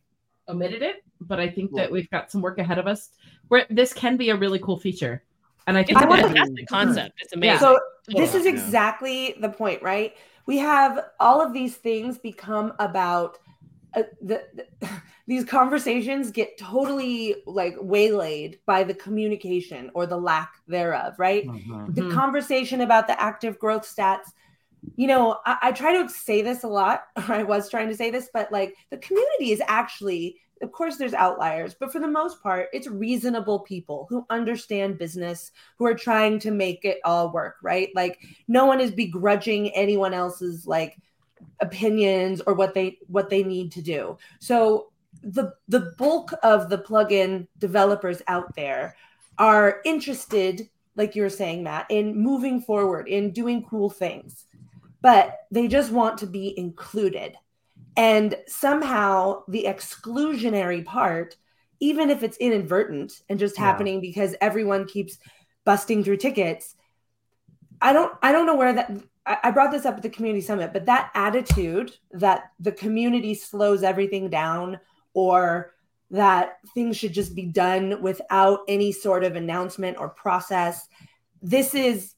omitted 0.51 0.83
it, 0.83 1.05
but 1.21 1.41
I 1.41 1.49
think 1.49 1.71
that 1.77 1.91
we've 1.91 2.11
got 2.11 2.31
some 2.31 2.41
work 2.43 2.59
ahead 2.59 2.79
of 2.79 2.87
us 2.87 3.11
where 3.49 3.67
this 3.71 3.93
can 3.93 4.17
be 4.17 4.31
a 4.31 4.37
really 4.37 4.59
cool 4.59 4.79
feature. 4.79 5.23
And 5.67 5.77
I 5.79 5.83
think 5.85 5.99
It's 5.99 6.03
a 6.05 6.07
I 6.07 6.09
wanna- 6.09 6.23
fantastic 6.25 6.67
concept. 6.69 7.15
It's 7.23 7.33
amazing. 7.33 7.55
Yeah. 7.55 7.59
So 7.61 7.81
this 8.09 8.35
is 8.35 8.47
exactly 8.47 9.37
the 9.41 9.49
point, 9.49 9.83
right? 9.83 10.15
We 10.47 10.59
have 10.59 11.05
all 11.21 11.41
of 11.41 11.53
these 11.53 11.77
things 11.77 12.19
become 12.19 12.73
about 12.79 13.39
uh, 13.95 14.03
the, 14.23 14.45
the 14.55 14.89
these 15.27 15.45
conversations 15.45 16.31
get 16.31 16.57
totally 16.59 17.37
like 17.47 17.75
waylaid 17.81 18.59
by 18.67 18.83
the 18.85 18.95
communication 18.95 19.91
or 19.95 20.07
the 20.07 20.17
lack 20.17 20.53
thereof, 20.69 21.15
right? 21.19 21.47
Mhm. 21.47 21.95
the 21.95 22.03
Mhm. 22.03 22.13
conversation 22.13 22.81
about 22.83 23.07
the 23.07 23.21
active 23.21 23.59
growth 23.59 23.83
stats 23.83 24.31
you 24.97 25.07
know 25.07 25.39
I, 25.45 25.57
I 25.63 25.73
try 25.73 26.03
to 26.03 26.09
say 26.09 26.43
this 26.43 26.65
a 26.65 26.69
lot 26.69 27.05
or 27.17 27.35
i 27.35 27.43
was 27.43 27.71
trying 27.71 27.89
to 27.89 27.97
say 27.97 28.11
this 28.11 28.31
but 28.33 28.51
like 28.51 28.75
the 28.91 28.99
community 28.99 29.53
is 29.53 29.63
actually 29.67 30.41
of 30.63 30.73
course 30.73 30.97
there's 30.97 31.15
outliers 31.15 31.75
but 31.79 31.91
for 31.91 32.01
the 32.01 32.09
most 32.09 32.43
part 32.43 32.69
it's 32.73 32.87
reasonable 32.87 33.61
people 33.61 34.07
who 34.11 34.27
understand 34.31 34.99
business 34.99 35.53
who 35.79 35.87
are 35.87 35.95
trying 35.95 36.39
to 36.39 36.51
make 36.51 36.85
it 36.85 36.99
all 37.05 37.33
work 37.33 37.57
right? 37.63 37.91
Like 37.95 38.19
no 38.49 38.67
one 38.67 38.81
is 38.81 38.91
begrudging 38.91 39.71
anyone 39.71 40.15
else's 40.15 40.67
like 40.67 40.99
opinions 41.61 42.41
or 42.47 42.55
what 42.55 42.75
they 42.75 42.99
what 43.07 43.31
they 43.31 43.43
need 43.43 43.73
to 43.73 43.83
do. 43.83 44.19
So 44.41 44.93
the 45.23 45.53
the 45.69 45.93
bulk 45.99 46.33
of 46.43 46.69
the 46.69 46.79
plugin 46.79 47.47
developers 47.59 48.23
out 48.29 48.55
there 48.55 48.97
are 49.39 49.81
interested 49.85 50.69
like 50.97 51.17
you 51.17 51.23
were 51.23 51.31
saying 51.31 51.63
matt 51.65 51.87
in 51.89 52.17
moving 52.17 52.61
forward 52.61 53.09
in 53.09 53.33
doing 53.33 53.65
cool 53.65 53.91
things 53.91 54.47
but 55.03 55.39
they 55.51 55.69
just 55.69 55.91
want 55.91 56.19
to 56.19 56.27
be 56.27 56.57
included 56.59 57.37
and 57.97 58.37
somehow 58.47 59.43
the 59.49 59.65
exclusionary 59.69 60.85
part 60.85 61.37
even 61.83 62.11
if 62.11 62.23
it's 62.23 62.37
inadvertent 62.37 63.23
and 63.29 63.39
just 63.39 63.57
Yeah. 63.57 63.65
happening 63.65 64.01
because 64.01 64.35
everyone 64.41 64.85
keeps 64.87 65.19
busting 65.65 66.05
through 66.05 66.19
tickets 66.19 66.75
i 67.81 67.93
don't 67.93 68.13
i 68.23 68.33
don't 68.33 68.47
know 68.47 68.57
where 68.57 68.73
that 68.73 68.91
I 69.27 69.51
brought 69.51 69.71
this 69.71 69.85
up 69.85 69.97
at 69.97 70.03
the 70.03 70.11
community 70.11 70.41
summit, 70.41 70.73
but 70.73 70.87
that 70.87 71.11
attitude 71.15 71.93
that 72.13 72.51
the 72.59 72.73
community 72.73 73.35
slows 73.35 73.83
everything 73.83 74.31
down 74.31 74.81
or 75.13 75.75
that 76.11 76.57
things 76.75 76.97
should 76.97 77.13
just 77.13 77.35
be 77.37 77.45
done 77.47 78.01
without 78.03 78.61
any 78.67 78.91
sort 78.93 79.23
of 79.23 79.37
announcement 79.37 79.99
or 80.01 80.09
process, 80.09 80.89
this 81.43 81.75
is 81.75 82.15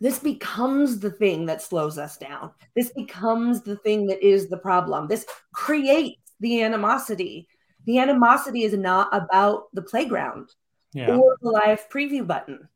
this 0.00 0.18
becomes 0.18 0.98
the 0.98 1.10
thing 1.10 1.46
that 1.46 1.62
slows 1.62 1.98
us 1.98 2.16
down. 2.16 2.50
This 2.74 2.92
becomes 2.92 3.62
the 3.62 3.76
thing 3.76 4.06
that 4.08 4.22
is 4.22 4.48
the 4.48 4.56
problem. 4.56 5.08
This 5.08 5.26
creates 5.52 6.20
the 6.40 6.62
animosity. 6.62 7.48
The 7.86 7.98
animosity 7.98 8.64
is 8.64 8.74
not 8.74 9.08
about 9.12 9.74
the 9.74 9.82
playground 9.82 10.50
Yeah. 10.92 11.16
or 11.16 11.36
the 11.40 11.50
live 11.50 11.88
preview 11.88 12.26
button. 12.26 12.68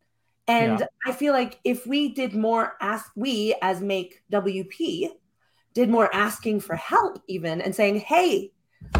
And 0.46 0.80
Yeah. 0.80 0.86
I 1.06 1.12
feel 1.12 1.32
like 1.32 1.60
if 1.64 1.86
we 1.86 2.08
did 2.14 2.34
more 2.34 2.74
ask 2.80 3.10
we 3.16 3.54
as 3.62 3.80
make 3.80 4.22
WP 4.30 5.10
did 5.74 5.90
more 5.90 6.12
asking 6.14 6.60
for 6.60 6.74
help 6.74 7.22
even 7.28 7.60
and 7.60 7.74
saying, 7.74 7.96
"Hey, 7.96 8.52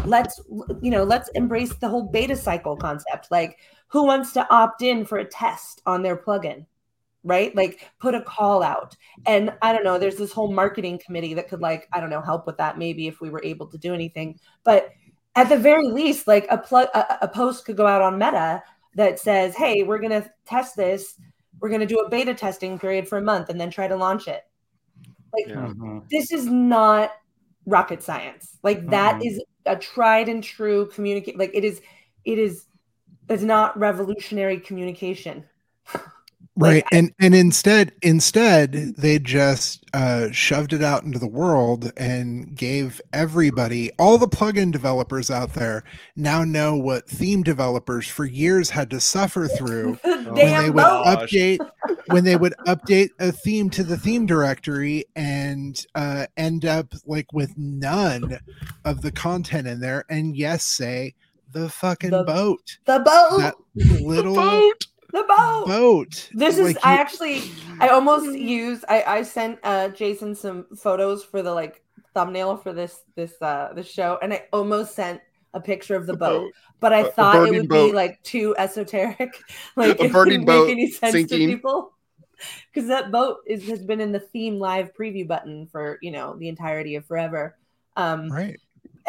let's 0.05 0.39
you 0.81 0.91
know, 0.91 1.03
let's 1.03 1.29
embrace 1.29 1.73
the 1.75 1.89
whole 1.89 2.03
beta 2.03 2.35
cycle 2.35 2.77
concept. 2.77 3.31
Like 3.31 3.57
who 3.87 4.03
wants 4.05 4.33
to 4.33 4.47
opt 4.53 4.83
in 4.83 5.05
for 5.05 5.17
a 5.17 5.25
test 5.25 5.81
on 5.85 6.03
their 6.03 6.15
plugin?" 6.15 6.65
Right? 7.23 7.53
Like 7.55 7.89
put 7.99 8.15
a 8.15 8.21
call 8.21 8.63
out. 8.63 8.95
And 9.25 9.53
I 9.61 9.73
don't 9.73 9.83
know, 9.83 9.97
there's 9.99 10.15
this 10.15 10.31
whole 10.31 10.51
marketing 10.51 10.99
committee 11.05 11.33
that 11.33 11.49
could 11.49 11.59
like, 11.59 11.87
I 11.91 11.99
don't 11.99 12.09
know, 12.09 12.21
help 12.21 12.47
with 12.47 12.57
that 12.57 12.77
maybe 12.77 13.07
if 13.07 13.19
we 13.19 13.29
were 13.29 13.41
able 13.43 13.67
to 13.67 13.77
do 13.77 13.93
anything. 13.93 14.39
But 14.63 14.89
at 15.35 15.49
the 15.49 15.57
very 15.57 15.87
least, 15.87 16.27
like 16.27 16.47
a 16.49 16.57
plug 16.57 16.87
a, 16.93 17.17
a 17.21 17.27
post 17.27 17.65
could 17.65 17.77
go 17.77 17.85
out 17.85 18.01
on 18.01 18.17
Meta 18.17 18.63
that 18.95 19.19
says, 19.19 19.55
"Hey, 19.55 19.83
we're 19.83 19.99
going 19.99 20.21
to 20.21 20.29
test 20.45 20.75
this. 20.75 21.15
We're 21.59 21.69
going 21.69 21.81
to 21.81 21.87
do 21.87 21.99
a 21.99 22.09
beta 22.09 22.33
testing 22.33 22.79
period 22.79 23.07
for 23.07 23.17
a 23.17 23.21
month 23.21 23.49
and 23.49 23.59
then 23.59 23.69
try 23.69 23.87
to 23.87 23.95
launch 23.95 24.27
it." 24.27 24.43
Like 25.33 25.47
Yeah. 25.47 25.67
Mhm. 25.67 26.09
this 26.09 26.31
is 26.31 26.45
not 26.47 27.11
rocket 27.65 28.01
science. 28.01 28.57
Like 28.63 28.87
that 28.89 29.15
Mhm. 29.21 29.27
is 29.27 29.43
a 29.65 29.75
tried 29.75 30.27
and 30.29 30.43
true 30.43 30.87
communicate. 30.87 31.37
Like 31.37 31.51
it 31.53 31.63
is, 31.63 31.81
it 32.25 32.39
is, 32.39 32.65
it's 33.29 33.43
not 33.43 33.77
revolutionary 33.77 34.59
communication. 34.59 35.47
right 36.59 36.83
and 36.91 37.13
and 37.19 37.33
instead 37.33 37.91
instead 38.01 38.73
they 38.97 39.17
just 39.17 39.83
uh 39.93 40.29
shoved 40.31 40.73
it 40.73 40.83
out 40.83 41.03
into 41.03 41.17
the 41.17 41.27
world 41.27 41.91
and 41.97 42.55
gave 42.55 42.99
everybody 43.13 43.91
all 43.97 44.17
the 44.17 44.27
plugin 44.27 44.71
developers 44.71 45.31
out 45.31 45.53
there 45.53 45.83
now 46.15 46.43
know 46.43 46.75
what 46.75 47.07
theme 47.09 47.41
developers 47.43 48.07
for 48.07 48.25
years 48.25 48.69
had 48.69 48.89
to 48.89 48.99
suffer 48.99 49.47
through 49.47 49.97
when 50.03 50.25
when 50.33 50.35
they 50.35 50.69
would. 50.69 50.75
Gosh. 50.75 51.31
update 51.31 51.69
when 52.07 52.23
they 52.23 52.35
would 52.35 52.53
update 52.67 53.09
a 53.19 53.31
theme 53.31 53.69
to 53.71 53.83
the 53.83 53.97
theme 53.97 54.25
directory 54.25 55.05
and 55.15 55.85
uh, 55.95 56.25
end 56.37 56.65
up 56.65 56.93
like 57.05 57.31
with 57.33 57.57
none 57.57 58.39
of 58.85 59.01
the 59.01 59.11
content 59.11 59.67
in 59.67 59.79
there 59.79 60.03
and 60.09 60.35
yes 60.35 60.65
say 60.65 61.13
the 61.51 61.69
fucking 61.69 62.09
The 62.11 62.23
boat 62.23 62.77
The 62.85 62.99
boat. 62.99 63.37
that 63.39 63.55
little 64.03 64.35
Boat. 64.35 64.85
The 65.11 65.23
boat. 65.27 65.65
boat 65.67 66.29
This 66.33 66.57
is 66.57 66.65
Like, 66.75 66.85
I 66.85 66.93
you- 66.93 66.99
actually 66.99 67.41
I 67.79 67.89
almost 67.89 68.37
used 68.37 68.85
I 68.89 69.03
I 69.03 69.21
sent 69.23 69.59
uh 69.63 69.89
Jason 69.89 70.35
some 70.35 70.65
photos 70.77 71.23
for 71.23 71.41
the 71.41 71.53
like 71.53 71.83
thumbnail 72.13 72.57
for 72.57 72.73
this 72.73 73.01
this 73.15 73.33
uh 73.41 73.71
this 73.75 73.89
show 73.89 74.17
and 74.21 74.33
I 74.33 74.45
almost 74.53 74.95
sent 74.95 75.21
a 75.53 75.59
picture 75.59 75.95
of 75.95 76.05
the 76.05 76.15
boat, 76.15 76.51
but 76.79 76.93
I 76.93 76.99
A- 76.99 77.05
a 77.07 77.11
thought 77.11 77.35
it 77.35 77.39
burning 77.39 77.59
would 77.61 77.69
be 77.69 77.91
like 77.91 78.21
too 78.23 78.55
esoteric. 78.57 79.33
Like 79.75 79.99
A 79.99 80.05
it 80.05 80.11
burning 80.11 80.41
wouldn't 80.41 80.45
boat 80.45 80.67
make 80.67 80.71
any 80.73 80.91
sense 80.91 81.13
sinking. 81.13 81.39
to 81.47 81.53
people. 81.55 81.93
Because 82.71 82.87
that 82.87 83.11
boat 83.11 83.39
is 83.47 83.67
has 83.67 83.83
been 83.83 83.99
in 83.99 84.11
the 84.11 84.19
theme 84.19 84.59
live 84.59 84.93
preview 84.93 85.27
button 85.27 85.67
for 85.67 85.97
you 86.01 86.11
know 86.11 86.35
the 86.37 86.47
entirety 86.49 86.95
of 86.95 87.05
forever. 87.05 87.57
Um 87.97 88.29
right 88.29 88.59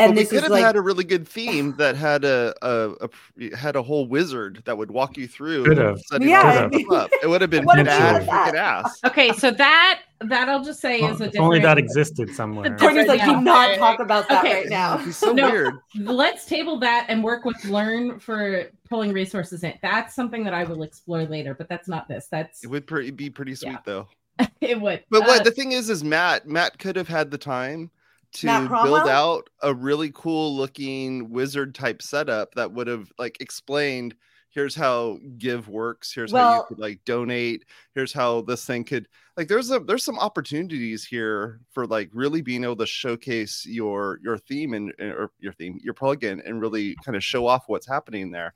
and 0.01 0.15
well, 0.17 0.23
we 0.25 0.27
could 0.29 0.43
have 0.43 0.51
like 0.51 0.65
had 0.65 0.77
a 0.77 0.81
really 0.81 1.05
good 1.05 1.27
theme 1.29 1.75
that 1.77 1.97
had 1.97 2.25
a, 2.25 2.55
a, 2.63 2.95
a 3.41 3.57
had 3.57 3.77
a 3.77 3.83
whole 3.83 4.07
wizard 4.07 4.63
that 4.65 4.77
would 4.77 4.91
walk 4.91 5.17
you 5.17 5.29
through. 5.29 5.65
Could 5.65 5.79
have. 5.79 6.01
setting 6.01 6.29
Yeah, 6.29 6.41
all 6.41 6.47
I 6.47 6.69
that 6.69 6.93
up. 6.93 7.11
It 7.23 7.29
would 7.29 7.41
have 7.41 7.51
been 7.51 7.65
What 7.65 7.79
if 7.79 7.87
bad 7.87 8.23
had 8.23 8.55
freaking 8.55 8.59
ass. 8.59 9.01
Okay, 9.05 9.33
so 9.33 9.51
that 9.51 10.03
that 10.23 10.49
I'll 10.49 10.63
just 10.65 10.81
say 10.81 11.01
is 11.01 11.21
a 11.21 11.25
if 11.25 11.41
only 11.41 11.61
that 11.61 11.79
existed 11.79 12.35
somewhere. 12.35 12.77
Courtney's 12.77 13.07
like, 13.09 13.25
do 13.25 13.41
not 13.41 13.77
talk 13.79 14.01
about 14.01 14.29
that 14.29 14.45
Okay. 14.45 14.55
right 14.63 14.69
now. 14.69 14.99
It'd 15.01 15.15
so 15.15 15.33
No. 15.33 15.51
weird. 15.51 15.75
let's 15.99 16.45
table 16.45 16.79
that 16.81 17.07
and 17.09 17.23
work 17.25 17.45
with 17.45 17.63
learn 17.65 18.19
for 18.19 18.65
pulling 18.89 19.13
resources 19.13 19.63
in 19.63 19.73
that's 19.83 20.17
something 20.17 20.43
that 20.43 20.53
i 20.53 20.65
will 20.65 20.83
explore 20.83 21.25
later 21.25 21.55
but 21.55 21.69
that's 21.69 21.87
not 21.87 22.09
this 22.09 22.27
that's 22.29 22.65
It 22.65 22.67
would 22.67 22.87
pretty, 22.89 23.13
be 23.13 23.31
pretty 23.31 23.55
sweet 23.55 23.71
Yeah. 23.73 23.79
though. 23.85 24.09
it 24.61 24.81
would 24.81 25.05
But 25.11 25.23
what 25.23 25.41
Uh, 25.41 25.45
the 25.45 25.51
thing 25.53 25.73
is, 25.73 25.89
is 25.91 26.03
Matt 26.03 26.49
Matt 26.49 26.79
could 26.79 26.97
have 26.97 27.07
had 27.09 27.31
the 27.31 27.39
time 27.39 27.91
to 28.33 28.69
build 28.83 29.09
out 29.09 29.51
a 29.63 29.75
really 29.75 30.11
cool 30.15 30.57
looking 30.57 31.31
wizard 31.31 31.75
type 31.75 32.01
setup 32.03 32.55
that 32.55 32.73
would 32.73 32.87
have 32.87 33.11
like 33.19 33.41
explained 33.41 34.15
here's 34.51 34.75
how 34.75 35.19
give 35.39 35.69
works. 35.69 36.13
Here's 36.13 36.33
how 36.33 36.57
you 36.57 36.65
could 36.69 36.79
like 36.79 37.01
donate. 37.05 37.65
Here's 37.95 38.13
how 38.13 38.43
this 38.43 38.65
thing 38.65 38.85
could 38.85 39.09
like 39.37 39.49
there's 39.49 39.71
a 39.71 39.79
there's 39.79 40.05
some 40.05 40.19
opportunities 40.19 41.05
here 41.05 41.61
for 41.71 41.87
like 41.87 42.11
really 42.13 42.43
being 42.43 42.65
able 42.65 42.77
to 42.77 42.87
showcase 42.87 43.65
your 43.67 44.19
your 44.23 44.37
theme 44.39 44.75
and 44.75 44.93
or 45.01 45.31
your 45.39 45.53
theme 45.53 45.79
your 45.83 45.95
plugin 45.95 46.41
and 46.45 46.61
really 46.61 46.97
kind 47.05 47.17
of 47.17 47.25
show 47.25 47.47
off 47.47 47.65
what's 47.69 47.87
happening 47.87 48.31
there. 48.31 48.55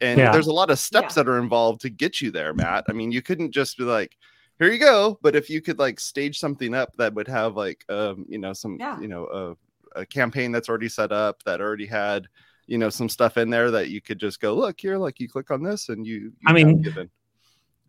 And 0.00 0.18
Yeah. 0.18 0.32
there's 0.32 0.46
a 0.46 0.52
lot 0.52 0.70
of 0.70 0.78
steps 0.78 1.16
Yeah. 1.16 1.24
that 1.24 1.30
are 1.30 1.38
involved 1.38 1.80
to 1.82 1.90
get 1.90 2.20
you 2.20 2.30
there 2.30 2.54
matt. 2.54 2.84
I 2.88 2.92
mean 2.92 3.12
you 3.12 3.22
couldn't 3.22 3.50
just 3.52 3.76
be 3.76 3.84
like 3.84 4.16
here 4.62 4.72
you 4.72 4.78
go 4.78 5.18
but 5.22 5.34
if 5.34 5.50
you 5.50 5.60
could 5.60 5.78
like 5.78 5.98
stage 5.98 6.38
something 6.38 6.74
up 6.74 6.94
that 6.96 7.12
would 7.14 7.26
have 7.28 7.56
like 7.56 7.84
um 7.88 8.24
you 8.28 8.38
know 8.38 8.52
some 8.52 8.76
Yeah. 8.78 9.00
you 9.00 9.08
know 9.08 9.56
a, 9.96 10.00
a 10.00 10.06
campaign 10.06 10.52
that's 10.52 10.68
already 10.68 10.88
set 10.88 11.10
up 11.10 11.42
that 11.44 11.60
already 11.60 11.86
had 11.86 12.26
you 12.66 12.78
know 12.78 12.88
some 12.88 13.08
stuff 13.08 13.36
in 13.36 13.50
there 13.50 13.70
that 13.72 13.90
you 13.90 14.00
could 14.00 14.18
just 14.18 14.40
go 14.40 14.54
look 14.54 14.80
here 14.80 14.98
like 14.98 15.18
you 15.18 15.28
click 15.28 15.50
on 15.50 15.62
this 15.62 15.88
and 15.88 16.06
you, 16.06 16.14
you 16.14 16.32
I 16.46 16.52
mean, 16.52 16.80
given 16.80 17.10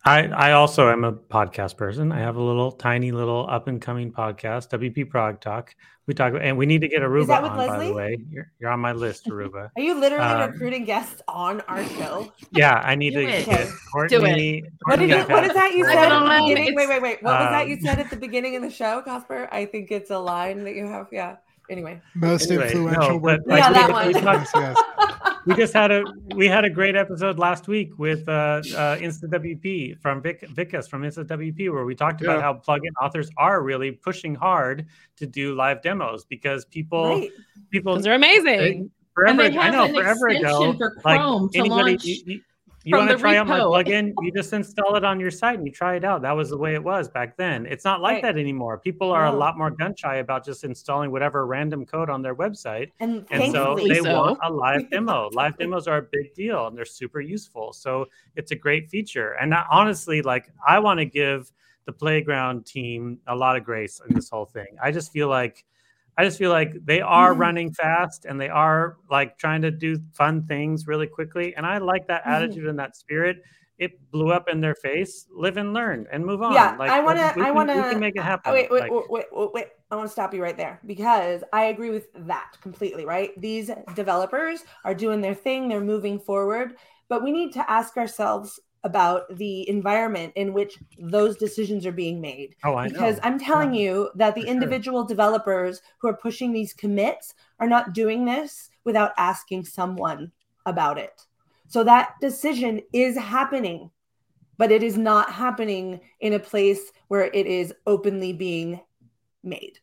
I, 0.05 0.27
I 0.27 0.51
also 0.51 0.89
am 0.89 1.03
a 1.05 1.13
podcast 1.13 1.77
person. 1.77 2.11
I 2.11 2.19
have 2.19 2.35
a 2.35 2.41
little 2.41 2.71
tiny 2.71 3.11
little 3.13 3.47
up 3.49 3.67
and 3.67 3.81
coming 3.81 4.11
podcast, 4.11 4.69
WP 4.69 5.09
Prog 5.09 5.39
Talk. 5.39 5.73
We 6.07 6.13
talk 6.13 6.33
and 6.41 6.57
we 6.57 6.65
need 6.65 6.81
to 6.81 6.89
get 6.89 7.01
Aurooba 7.01 7.27
that 7.27 7.43
with 7.43 7.51
on, 7.53 7.57
by 7.57 7.85
the 7.87 7.93
way. 7.93 8.17
You're, 8.29 8.51
you're 8.59 8.69
on 8.69 8.81
my 8.81 8.91
list, 8.91 9.27
Aurooba. 9.27 9.69
Are 9.77 9.81
you 9.81 9.97
literally 9.97 10.25
Um, 10.25 10.51
recruiting 10.51 10.83
guests 10.83 11.21
on 11.29 11.61
our 11.61 11.85
show? 11.91 12.33
Yeah, 12.51 12.81
I 12.83 12.95
need 12.95 13.11
Do 13.13 13.21
to 13.21 13.27
it. 13.29 13.45
get 13.45 13.67
Do 13.67 13.73
Courtney. 13.93 14.63
What 14.83 14.99
did 14.99 15.09
you, 15.09 15.15
Courtney 15.15 15.33
what 15.33 15.43
is 15.45 15.53
that 15.53 15.73
you 15.73 15.85
I 15.85 15.93
said 15.93 16.11
at 16.11 16.19
the 16.19 16.43
beginning? 16.49 16.75
Wait, 16.75 16.89
wait, 16.89 17.01
wait. 17.01 17.23
What 17.23 17.39
was 17.39 17.49
that 17.51 17.67
you 17.69 17.75
Um, 17.75 17.81
said 17.83 17.99
at 17.99 18.09
the 18.09 18.17
beginning 18.17 18.57
of 18.57 18.61
the 18.63 18.69
show, 18.69 19.01
Cosper? 19.07 19.47
I 19.53 19.65
think 19.65 19.91
it's 19.91 20.11
a 20.11 20.19
line 20.19 20.65
that 20.65 20.75
you 20.75 20.85
have. 20.87 21.07
Yeah. 21.13 21.37
Anyway. 21.69 22.01
most 22.15 22.49
Anyway, 22.51 22.65
influential 22.67 23.01
no, 23.13 23.19
but, 23.19 23.39
word 23.39 23.41
like, 23.47 23.59
Yeah, 23.59 23.67
we- 23.69 23.73
that 23.73 24.07
we 24.07 24.13
one. 24.13 24.23
talked- 24.23 24.49
yes. 24.55 24.77
we 25.45 25.53
just 25.55 25.73
had 25.73 25.91
a 25.91 26.03
we 26.35 26.47
had 26.47 26.63
a 26.65 26.69
great 26.69 26.95
episode 26.95 27.37
last 27.39 27.67
week 27.67 27.91
with 27.97 28.27
uh, 28.29 28.31
uh 28.31 28.97
Insta 28.97 29.25
WP 29.29 29.99
from 29.99 30.21
Vic 30.21 30.41
Vikas 30.53 30.89
from 30.89 31.01
Insta 31.03 31.25
WP 31.25 31.71
where 31.71 31.85
we 31.85 31.95
talked 31.95 32.21
about 32.21 32.41
how 32.41 32.53
plugin 32.53 32.91
authors 33.01 33.29
are 33.37 33.61
really 33.61 33.91
pushing 33.91 34.35
hard 34.35 34.85
to 35.17 35.25
do 35.25 35.53
live 35.55 35.81
demos 35.81 36.25
because 36.25 36.65
people 36.65 37.03
Right. 37.19 37.29
people 37.71 37.95
Those 37.95 38.07
are 38.07 38.13
amazing. 38.13 38.73
and 38.73 38.91
forever 39.13 39.49
they 39.49 39.57
I 39.57 39.69
know 39.69 39.83
an 39.85 39.93
forever 39.93 40.29
extension 40.29 40.45
ago 40.69 40.73
for 40.77 41.01
like 41.05 41.19
chrome 41.19 41.49
to 41.49 41.59
anybody 41.59 41.91
launch 41.91 42.05
you, 42.05 42.17
you, 42.25 42.41
you 42.85 42.97
want 42.97 43.09
to 43.09 43.17
try 43.17 43.37
out 43.37 43.47
my 43.47 43.59
plugin 43.73 44.13
you 44.21 44.31
just 44.31 44.51
install 44.53 44.95
it 44.95 45.03
on 45.03 45.19
your 45.19 45.31
site 45.31 45.57
and 45.57 45.65
you 45.65 45.71
try 45.71 45.95
it 45.95 46.03
out 46.03 46.21
that 46.21 46.33
was 46.33 46.49
the 46.49 46.57
way 46.57 46.73
it 46.73 46.83
was 46.83 47.07
back 47.09 47.37
then 47.37 47.65
it's 47.65 47.85
not 47.85 48.01
like 48.01 48.15
Right. 48.15 48.23
that 48.23 48.37
anymore 48.37 48.77
people 48.77 49.11
are 49.11 49.25
a 49.27 49.31
lot 49.31 49.57
more 49.57 49.71
gun 49.71 49.95
shy 49.95 50.17
about 50.17 50.43
just 50.45 50.63
installing 50.63 51.11
whatever 51.11 51.45
random 51.45 51.85
code 51.85 52.09
on 52.09 52.21
their 52.21 52.35
website 52.35 52.91
And, 52.99 53.25
and 53.31 53.51
so 53.53 53.75
they 53.87 53.99
so. 53.99 54.13
want 54.13 54.39
a 54.43 54.51
live 54.51 54.89
demo. 54.91 55.29
live 55.33 55.57
demos 55.57 55.87
are 55.87 55.97
a 55.97 56.01
big 56.11 56.33
deal 56.33 56.67
and 56.67 56.77
they're 56.77 56.83
super 56.85 57.21
useful. 57.21 57.73
So 57.73 58.07
it's 58.35 58.51
a 58.51 58.55
great 58.55 58.89
feature. 58.89 59.31
And 59.41 59.53
I, 59.53 59.63
honestly, 59.71 60.21
like 60.21 60.51
I 60.67 60.79
want 60.79 60.99
to 60.99 61.05
give 61.05 61.51
the 61.85 61.91
playground 61.93 62.65
team 62.65 63.19
a 63.27 63.35
lot 63.35 63.55
of 63.57 63.63
grace 63.63 64.01
in 64.07 64.13
this 64.15 64.29
whole 64.29 64.45
thing. 64.45 64.75
I 64.81 64.91
just 64.91 65.11
feel 65.11 65.27
like 65.29 65.65
I 66.17 66.23
just 66.23 66.37
feel 66.37 66.51
like 66.51 66.73
they 66.85 67.01
are 67.01 67.33
Mhm. 67.33 67.39
running 67.39 67.73
fast 67.73 68.25
and 68.25 68.39
they 68.39 68.49
are 68.49 68.97
like 69.09 69.37
trying 69.37 69.61
to 69.63 69.71
do 69.71 69.97
fun 70.13 70.45
things 70.45 70.85
really 70.87 71.07
quickly. 71.07 71.55
And 71.55 71.65
I 71.65 71.79
like 71.79 72.07
that 72.07 72.23
Mhm. 72.23 72.31
attitude 72.31 72.67
and 72.67 72.77
that 72.79 72.95
spirit. 72.95 73.43
It 73.79 74.11
blew 74.11 74.31
up 74.31 74.47
in 74.47 74.61
their 74.61 74.75
face. 74.75 75.27
Live 75.33 75.57
and 75.57 75.73
learn 75.73 76.05
and 76.11 76.23
move 76.23 76.43
on. 76.43 76.53
Yeah, 76.53 76.75
like, 76.77 76.91
I 76.91 76.99
want 76.99 77.17
to. 77.17 77.33
I 77.43 77.49
want 77.49 77.69
to. 77.69 77.73
can 77.75 77.99
make 77.99 78.15
it 78.15 78.21
happen. 78.21 78.53
Wait, 78.53 78.69
wait, 78.69 78.81
Like- 78.81 78.91
wait, 78.91 79.03
wait, 79.09 79.25
wait, 79.31 79.53
wait. 79.53 79.67
I 79.89 79.95
want 79.95 80.07
to 80.07 80.11
stop 80.11 80.33
you 80.33 80.43
right 80.43 80.55
there 80.55 80.79
because 80.85 81.43
I 81.51 81.65
agree 81.65 81.89
with 81.89 82.07
that 82.27 82.53
completely. 82.61 83.05
Right, 83.05 83.31
these 83.41 83.71
developers 83.95 84.63
are 84.85 84.93
doing 84.93 85.21
their 85.21 85.33
thing. 85.33 85.67
They're 85.67 85.81
moving 85.81 86.19
forward, 86.19 86.75
but 87.09 87.23
we 87.23 87.31
need 87.31 87.51
to 87.53 87.69
ask 87.69 87.97
ourselves 87.97 88.59
about 88.83 89.33
the 89.37 89.67
environment 89.69 90.33
in 90.35 90.53
which 90.53 90.77
those 90.99 91.37
decisions 91.37 91.85
are 91.85 91.91
being 91.93 92.19
made. 92.19 92.55
oh, 92.63 92.75
I 92.75 92.87
because 92.87 93.15
know. 93.15 93.21
I'm 93.23 93.39
telling 93.39 93.73
you 93.73 94.09
that 94.15 94.35
the 94.35 94.41
For 94.41 94.47
sure. 94.47 94.53
individual 94.53 95.03
developers 95.05 95.81
who 95.99 96.09
are 96.09 96.17
pushing 96.17 96.51
these 96.51 96.73
commits 96.73 97.33
are 97.59 97.67
not 97.67 97.93
doing 97.93 98.25
this 98.25 98.69
without 98.83 99.11
asking 99.17 99.65
someone 99.65 100.31
about 100.65 100.97
it. 100.97 101.25
So 101.67 101.83
that 101.85 102.15
decision 102.21 102.81
is 102.91 103.17
happening, 103.17 103.89
but 104.57 104.71
it 104.71 104.83
is 104.83 104.97
not 104.97 105.31
happening 105.31 106.01
in 106.19 106.33
a 106.33 106.39
place 106.39 106.91
where 107.07 107.31
it 107.33 107.47
is 107.47 107.73
openly 107.87 108.33
being 108.33 108.81
made. 109.43 109.79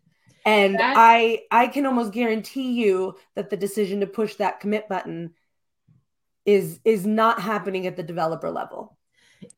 And 0.47 0.79
That- 0.79 0.95
I 0.97 1.43
I 1.51 1.67
can 1.67 1.87
almost 1.87 2.13
guarantee 2.13 2.73
you 2.73 3.17
that 3.35 3.51
the 3.51 3.57
decision 3.57 4.01
to 4.01 4.07
push 4.07 4.37
that 4.37 4.61
commit 4.61 4.89
button 4.89 5.35
is 6.47 6.81
is 6.85 7.07
not 7.07 7.41
happening 7.41 7.87
at 7.87 7.97
the 7.97 8.03
developer 8.03 8.51
level. 8.51 8.97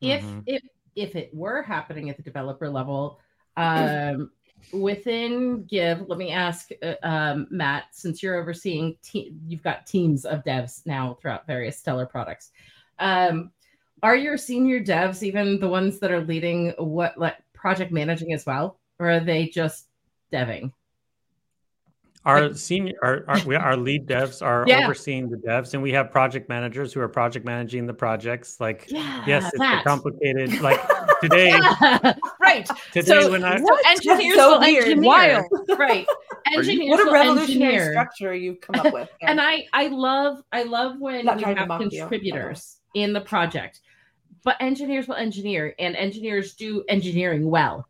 if 0.01 0.23
Mhm. 0.23 0.43
if 0.47 0.63
if 0.95 1.17
it 1.17 1.35
were 1.35 1.63
happening 1.63 2.11
at 2.11 2.17
the 2.17 2.23
developer 2.23 2.69
level 2.69 3.19
um 3.57 4.31
within 4.73 5.65
give 5.65 6.03
let 6.09 6.19
me 6.19 6.31
ask 6.31 6.71
uh, 6.83 6.95
um 7.03 7.47
matt 7.51 7.85
since 7.93 8.23
you're 8.23 8.37
overseeing 8.37 8.97
te- 9.03 9.35
you've 9.47 9.63
got 9.63 9.87
teams 9.87 10.25
of 10.25 10.45
devs 10.45 10.87
now 10.87 11.17
throughout 11.21 11.47
various 11.47 11.79
stellar 11.79 12.07
products 12.07 12.53
um 13.01 13.51
are 14.03 14.17
your 14.17 14.37
senior 14.37 14.81
devs 14.81 15.23
even 15.23 15.59
the 15.59 15.69
ones 15.69 15.99
that 15.99 16.11
are 16.13 16.25
leading 16.25 16.71
what 16.79 17.19
like 17.19 17.37
project 17.53 17.91
managing 17.93 18.33
as 18.33 18.47
well 18.47 18.79
or 18.99 19.11
are 19.11 19.21
they 19.21 19.47
just 19.49 19.89
deving 20.33 20.73
Our 22.25 22.55
senior, 22.55 22.93
our, 23.03 23.25
our, 23.27 23.45
we, 23.45 23.57
our 23.57 23.77
lead 23.77 24.07
devs 24.07 24.43
are 24.47 24.65
Yeah. 24.69 24.85
overseeing 24.85 25.29
the 25.29 25.37
devs, 25.39 25.75
and 25.75 25.83
we 25.83 25.91
have 25.93 26.11
project 26.13 26.49
managers 26.49 26.93
who 26.93 27.01
are 27.01 27.09
project 27.09 27.45
managing 27.45 27.87
the 27.87 27.95
projects. 27.95 28.61
Like, 28.61 28.87
yeah 28.89 29.25
yes, 29.27 29.45
it's 29.47 29.55
a 29.55 29.59
that. 29.59 29.85
complicated. 29.85 30.53
Like 30.63 30.81
today, 31.21 31.53
right 32.41 32.69
today 32.93 33.03
so, 33.23 33.31
when 33.33 33.43
I 33.45 33.59
so 33.59 33.77
engineers 33.89 34.37
so 34.37 34.53
will 34.53 34.61
weird. 34.61 34.85
engineer 34.85 35.09
Wild. 35.09 35.47
right 35.79 36.07
you- 36.51 36.59
engineers 36.59 36.91
What 36.91 37.09
a 37.09 37.13
revolutionary 37.13 37.75
engineer. 37.75 37.93
structure 37.93 38.35
you've 38.35 38.61
come 38.61 38.77
up 38.87 38.93
with. 38.93 39.09
and 39.23 39.41
I 39.41 39.67
I 39.73 39.89
love 39.89 40.43
I 40.53 40.63
love 40.65 41.01
when 41.01 41.25
Not 41.25 41.39
you 41.39 41.43
trying 41.43 41.55
to 41.57 41.61
have 41.63 41.69
mock 41.69 41.81
you. 41.83 41.91
contributors 42.01 42.79
in 42.95 43.13
the 43.13 43.21
project, 43.21 43.81
but 44.45 44.57
engineers 44.61 45.09
will 45.09 45.15
engineer, 45.17 45.75
and 45.79 45.97
engineers 45.97 46.55
do 46.55 46.85
engineering 46.89 47.49
well. 47.49 47.87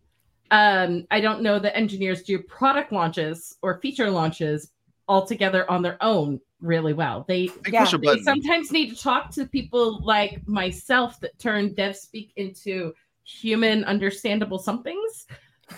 Um, 0.53 1.07
I 1.11 1.21
don't 1.21 1.43
know 1.43 1.59
that 1.59 1.77
engineers 1.77 2.23
do 2.23 2.39
product 2.39 2.93
launches 2.93 3.57
or 3.63 3.81
feature 3.81 4.11
launches 4.11 4.71
altogether 5.09 5.69
on 5.69 5.83
their 5.83 5.97
own 6.01 6.41
really 6.61 6.93
well. 6.93 7.25
They 7.27 7.49
They 7.65 7.73
Yeah, 7.73 7.91
they 8.01 8.23
sometimes 8.23 8.71
need 8.71 8.91
to 8.91 9.03
talk 9.03 9.31
to 9.33 9.47
people 9.47 10.05
like 10.05 10.47
myself 10.47 11.19
that 11.21 11.37
turn 11.41 11.75
dev 11.75 11.97
speak 11.97 12.33
into 12.37 12.93
human 13.25 13.83
understandable 13.85 14.59
somethings. 14.59 15.27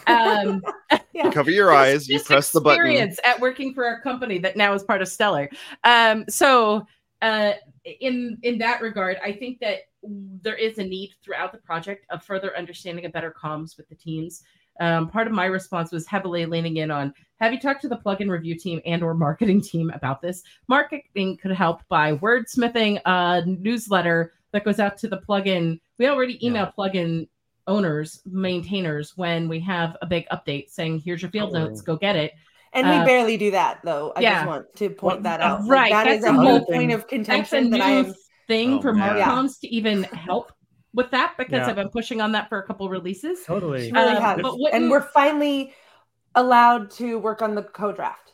Um, 0.06 0.62
Yeah. 1.14 1.30
Cover 1.32 1.50
your 1.50 1.72
eyes. 1.72 2.08
You 2.08 2.20
press 2.20 2.50
the 2.50 2.60
button. 2.60 2.84
experience 2.84 3.18
at 3.24 3.40
working 3.40 3.72
for 3.72 3.88
a 3.88 4.00
company 4.02 4.38
that 4.38 4.56
now 4.56 4.74
is 4.74 4.82
part 4.82 5.00
of 5.00 5.08
Stellar. 5.08 5.48
Um, 5.84 6.24
so 6.28 6.86
uh, 7.22 7.52
in 7.84 8.38
in 8.42 8.58
that 8.58 8.82
regard, 8.82 9.18
I 9.24 9.32
think 9.32 9.60
that 9.60 9.78
there 10.02 10.56
is 10.56 10.78
a 10.78 10.84
need 10.84 11.14
throughout 11.24 11.52
the 11.52 11.58
project 11.58 12.04
of 12.10 12.22
further 12.22 12.54
understanding 12.56 13.04
and 13.04 13.14
better 13.14 13.32
comms 13.32 13.76
with 13.76 13.88
the 13.88 13.94
teams. 13.94 14.42
Um, 14.80 15.08
part 15.08 15.26
of 15.26 15.32
my 15.32 15.46
response 15.46 15.92
was 15.92 16.06
heavily 16.06 16.46
leaning 16.46 16.76
in 16.78 16.90
on 16.90 17.14
have 17.40 17.52
you 17.52 17.60
talked 17.60 17.82
to 17.82 17.88
the 17.88 17.96
plugin 17.96 18.28
review 18.30 18.56
team 18.58 18.80
and 18.86 19.02
or 19.02 19.14
marketing 19.14 19.60
team 19.60 19.90
about 19.90 20.20
this 20.22 20.42
marketing 20.68 21.36
could 21.40 21.52
help 21.52 21.82
by 21.88 22.16
wordsmithing 22.16 23.00
a 23.04 23.42
newsletter 23.46 24.32
that 24.52 24.64
goes 24.64 24.80
out 24.80 24.96
to 24.98 25.08
the 25.08 25.18
plugin 25.18 25.78
we 25.98 26.08
already 26.08 26.44
email 26.44 26.72
plugin 26.76 27.28
owners 27.66 28.20
maintainers 28.26 29.16
when 29.16 29.48
we 29.48 29.60
have 29.60 29.96
a 30.02 30.06
big 30.06 30.28
update 30.30 30.70
saying 30.70 30.98
here's 30.98 31.22
your 31.22 31.30
field 31.30 31.50
Totally. 31.52 31.68
notes 31.70 31.80
go 31.80 31.96
get 31.96 32.16
it 32.16 32.32
And 32.72 32.88
we 32.88 32.96
Uh, 32.96 33.04
barely 33.04 33.36
do 33.36 33.50
that 33.52 33.78
though. 33.84 34.12
I 34.16 34.20
yeah. 34.20 34.34
just 34.40 34.46
want 34.48 34.66
to 34.76 34.90
point 34.90 35.22
Well, 35.22 35.22
that 35.22 35.40
uh, 35.40 35.44
out. 35.44 35.60
Like, 35.62 35.70
right, 35.70 35.92
that 35.92 36.04
that's 36.04 36.18
is 36.18 36.24
a 36.24 36.30
a 36.30 36.32
whole 36.34 36.58
point 36.66 36.90
thing. 36.90 36.92
of 36.92 37.00
that's 37.02 37.12
a 37.12 37.16
contention 37.16 37.70
that 37.70 37.80
i 37.80 37.90
am 37.90 38.14
thing 38.48 38.74
Oh, 38.74 38.82
for 38.82 38.92
man. 38.92 39.16
marcoms 39.16 39.58
to 39.60 39.68
even 39.68 40.02
help 40.04 40.52
with 40.94 41.10
that 41.10 41.34
because 41.36 41.52
Yeah. 41.52 41.66
i've 41.68 41.76
been 41.76 41.88
pushing 41.90 42.20
on 42.20 42.32
that 42.32 42.48
for 42.48 42.58
a 42.58 42.62
couple 42.62 42.88
releases 42.88 43.44
Totally. 43.44 43.86
She 43.86 43.92
really 43.92 44.14
Um, 44.16 44.22
has. 44.22 44.40
but 44.42 44.54
wouldn't- 44.58 44.74
and 44.82 44.90
we're 44.90 45.02
finally 45.02 45.74
allowed 46.34 46.90
to 46.92 47.18
work 47.18 47.42
on 47.42 47.54
the 47.54 47.62
co-draft. 47.62 48.32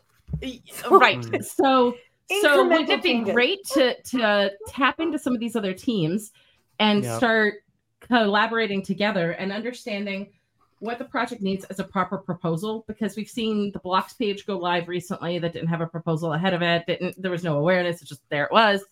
right 0.90 1.18
Mm. 1.20 1.44
so 1.44 1.94
so 2.42 2.68
wouldn't 2.68 2.88
it 2.88 3.02
be 3.02 3.08
changes. 3.10 3.34
great 3.34 3.58
to 3.72 4.00
to 4.02 4.52
tap 4.68 5.00
into 5.00 5.18
some 5.18 5.34
of 5.34 5.40
these 5.40 5.56
other 5.56 5.72
teams 5.74 6.32
and 6.78 7.02
Yep. 7.02 7.16
start 7.18 7.54
collaborating 8.00 8.82
together 8.82 9.32
and 9.32 9.52
understanding 9.52 10.32
what 10.78 10.98
the 10.98 11.04
project 11.04 11.42
needs 11.42 11.64
as 11.66 11.78
a 11.80 11.84
proper 11.84 12.16
proposal 12.16 12.84
because 12.88 13.14
we've 13.16 13.28
seen 13.28 13.70
the 13.72 13.78
blocks 13.80 14.14
page 14.14 14.46
go 14.46 14.56
live 14.56 14.88
recently 14.88 15.38
that 15.38 15.52
didn't 15.52 15.68
have 15.68 15.80
a 15.82 15.86
proposal 15.86 16.32
ahead 16.32 16.54
of 16.54 16.62
it 16.62 16.86
didn't 16.86 17.20
there 17.20 17.30
was 17.30 17.44
no 17.44 17.58
awareness 17.58 18.00
it's 18.00 18.08
just 18.08 18.22
there 18.30 18.44
it 18.44 18.52
was 18.52 18.82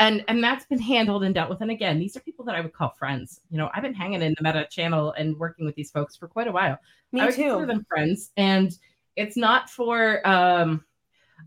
and 0.00 0.24
and 0.28 0.42
that's 0.42 0.64
been 0.66 0.80
handled 0.80 1.22
and 1.22 1.34
dealt 1.34 1.48
with 1.50 1.60
and 1.60 1.70
again 1.70 1.98
these 1.98 2.16
are 2.16 2.20
people 2.20 2.44
that 2.44 2.56
i 2.56 2.60
would 2.60 2.72
call 2.72 2.90
friends 2.98 3.40
you 3.50 3.58
know 3.58 3.70
i've 3.74 3.82
been 3.82 3.94
hanging 3.94 4.22
in 4.22 4.34
the 4.36 4.42
meta 4.42 4.66
channel 4.70 5.12
and 5.18 5.38
working 5.38 5.64
with 5.66 5.74
these 5.76 5.90
folks 5.92 6.16
for 6.16 6.26
quite 6.26 6.48
a 6.48 6.52
while 6.52 6.76
Me 7.12 7.20
I 7.20 7.26
would 7.26 7.34
consider 7.34 7.60
too. 7.60 7.66
them 7.66 7.84
friends, 7.88 8.30
and 8.36 8.76
it's 9.16 9.36
not 9.36 9.68
for. 9.70 10.26
um 10.26 10.84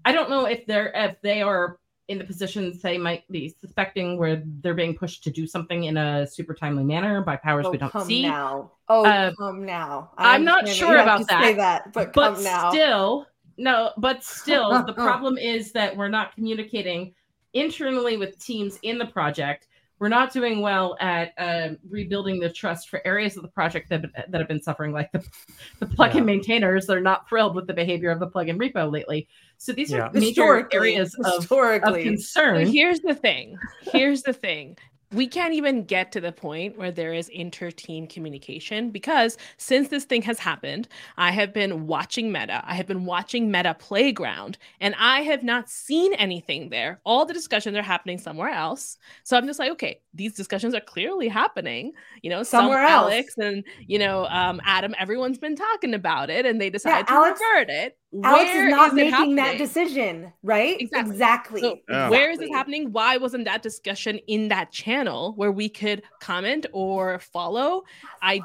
I 0.05 0.11
don't 0.11 0.29
know 0.29 0.45
if 0.45 0.65
they're 0.65 0.91
if 0.93 1.21
they 1.21 1.41
are 1.41 1.79
in 2.09 2.17
the 2.17 2.25
positions 2.25 2.81
they 2.81 2.97
might 2.97 3.23
be 3.31 3.47
suspecting 3.61 4.17
where 4.17 4.43
they're 4.61 4.73
being 4.73 4.93
pushed 4.95 5.23
to 5.23 5.31
do 5.31 5.47
something 5.47 5.85
in 5.85 5.95
a 5.95 6.27
super 6.27 6.53
timely 6.53 6.83
manner 6.83 7.21
by 7.21 7.37
powers 7.37 7.65
Oh, 7.65 7.71
we 7.71 7.77
don't 7.77 7.91
come 7.91 8.05
see. 8.07 8.23
now. 8.23 8.71
Oh, 8.89 9.05
Uh, 9.05 9.31
come 9.39 9.65
now. 9.65 10.11
I 10.17 10.35
I'm 10.35 10.43
not 10.43 10.67
sure 10.67 10.97
about 10.97 11.25
that, 11.29 11.55
that, 11.55 11.93
but, 11.93 12.11
But 12.11 12.33
come 12.33 12.43
now. 12.43 12.69
still, 12.71 13.27
no. 13.57 13.91
But 13.97 14.21
still, 14.23 14.83
the 14.91 14.93
problem 14.93 15.37
is 15.37 15.71
that 15.71 15.95
we're 15.95 16.09
not 16.09 16.35
communicating 16.35 17.13
internally 17.53 18.17
with 18.17 18.37
teams 18.39 18.79
in 18.83 18.97
the 18.97 19.05
project. 19.05 19.67
We're 19.99 20.09
not 20.09 20.33
doing 20.33 20.59
well 20.59 20.97
at 20.99 21.33
um, 21.37 21.77
rebuilding 21.89 22.39
the 22.39 22.49
trust 22.49 22.89
for 22.89 22.99
areas 23.07 23.37
of 23.37 23.43
the 23.43 23.47
project 23.49 23.87
that, 23.89 24.03
that 24.27 24.37
have 24.37 24.47
been 24.49 24.61
suffering, 24.61 24.91
like 24.91 25.11
the, 25.13 25.23
the 25.79 25.85
plugin 25.85 26.15
Yeah. 26.15 26.21
maintainers. 26.21 26.87
They're 26.87 26.99
not 26.99 27.29
thrilled 27.29 27.55
with 27.55 27.67
the 27.67 27.73
behavior 27.73 28.09
of 28.09 28.19
the 28.19 28.27
plugin 28.27 28.57
repo 28.57 28.91
lately. 28.91 29.29
So 29.57 29.71
these 29.71 29.91
Yeah. 29.91 30.07
are 30.07 30.11
major 30.13 30.67
areas 30.73 31.13
of, 31.15 31.25
of 31.25 31.33
historically. 31.37 32.03
So 32.03 32.09
concern. 32.09 32.67
here's 32.67 32.99
the 32.99 33.15
thing. 33.15 33.57
Here's 33.93 34.23
the 34.23 34.33
thing. 34.33 34.77
We 35.13 35.28
can't 35.28 35.54
even 35.54 35.84
get 35.84 36.12
to 36.13 36.21
the 36.21 36.32
point 36.32 36.78
where 36.78 36.91
there 36.91 37.13
is 37.13 37.30
inter-team 37.30 38.08
communication 38.08 38.89
because 38.89 39.38
since 39.58 39.89
this 39.89 40.06
thing 40.06 40.21
has 40.23 40.39
happened, 40.39 40.88
I 41.17 41.32
have 41.32 41.54
been 41.54 41.88
watching 41.88 42.32
Meta. 42.32 42.63
I 42.65 42.73
have 42.73 42.88
been 42.88 43.06
watching 43.06 43.52
Meta 43.52 43.76
Playground, 43.76 44.58
and 44.80 44.95
I 44.99 45.21
have 45.21 45.43
not 45.43 45.69
seen 45.69 46.13
anything 46.15 46.69
there. 46.69 46.99
All 47.06 47.26
the 47.26 47.34
discussions 47.34 47.78
are 47.78 47.82
happening 47.84 48.17
somewhere 48.17 48.49
else. 48.49 48.97
So 49.23 49.38
I'm 49.38 49.45
just 49.45 49.60
like, 49.60 49.71
okay, 49.71 50.02
these 50.13 50.34
discussions 50.34 50.73
are 50.73 50.82
clearly 50.82 51.28
happening. 51.28 51.93
You 52.21 52.30
know, 52.30 52.43
some 52.43 52.63
Somewhere 52.63 52.84
else. 52.84 53.12
Alex 53.12 53.34
and 53.38 53.63
you 53.88 53.99
know 53.99 54.26
um, 54.26 54.62
Adam. 54.65 54.95
Everyone's 54.97 55.38
been 55.38 55.56
talking 55.56 55.93
about 55.93 56.30
it, 56.30 56.45
and 56.45 56.60
they 56.60 56.69
decided 56.69 57.08
to 57.08 57.13
Alex- 57.13 57.39
revert 57.39 57.69
it. 57.69 57.97
Alex 58.23 58.54
Where 58.54 58.67
is 58.67 58.71
not 58.71 58.91
it 58.91 58.95
making 58.95 59.36
that 59.36 59.58
decision, 59.58 60.32
right? 60.43 60.80
Exactly. 60.80 61.12
Exactly. 61.12 61.62
So 61.62 61.80
Yeah. 61.89 62.10
where 62.10 62.32
is 62.32 62.39
this 62.39 62.49
happening? 62.52 62.91
Why 62.91 63.17
wasn't 63.17 63.45
that 63.45 63.63
discussion 63.63 64.19
in 64.28 64.49
that 64.49 64.71
channel 64.71 65.34
where 65.36 65.52
we 65.52 65.69
could 65.69 66.04
comment 66.19 66.65
or 66.73 67.19
follow? 67.19 67.84
I 68.21 68.41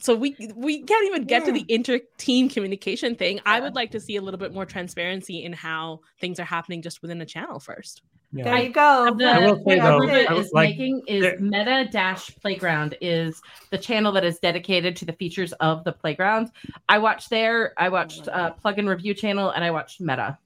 so 0.00 0.14
we 0.14 0.36
we 0.54 0.82
can't 0.84 1.06
even 1.06 1.24
get 1.24 1.44
to 1.46 1.52
the 1.52 1.64
inter 1.68 2.00
team 2.18 2.48
communication 2.48 3.16
thing. 3.16 3.40
I 3.44 3.60
would 3.60 3.74
like 3.74 3.90
to 3.92 4.00
see 4.00 4.16
a 4.16 4.22
little 4.22 4.38
bit 4.38 4.52
more 4.52 4.64
transparency 4.64 5.42
in 5.42 5.52
how 5.52 6.00
things 6.20 6.38
are 6.38 6.44
happening 6.44 6.82
just 6.82 7.02
within 7.02 7.20
a 7.20 7.26
channel 7.26 7.58
first. 7.58 8.02
Yeah. 8.30 8.44
There 8.44 8.58
you 8.58 8.68
go. 8.70 9.14
The, 9.16 9.24
I 9.24 9.38
will 9.38 9.56
say, 9.56 9.78
what 9.78 9.82
though, 9.82 10.02
I 10.06 10.34
is 10.38 10.52
like- 10.52 10.68
making 10.70 11.02
is 11.06 11.22
there- 11.22 11.38
Meta 11.40 11.88
Dash 11.90 12.30
Playground 12.42 12.94
is 13.00 13.40
the 13.70 13.78
channel 13.78 14.12
that 14.12 14.24
is 14.24 14.38
dedicated 14.38 14.96
to 14.96 15.06
the 15.06 15.14
features 15.14 15.52
of 15.54 15.82
the 15.84 15.92
playground. 15.92 16.50
I 16.90 16.98
watched 16.98 17.30
there. 17.30 17.72
I 17.78 17.88
watched 17.88 18.28
uh, 18.28 18.52
Plugin 18.62 18.86
Review 18.86 19.14
channel, 19.14 19.50
and 19.50 19.64
I 19.64 19.70
watched 19.70 20.00
Meta. 20.02 20.36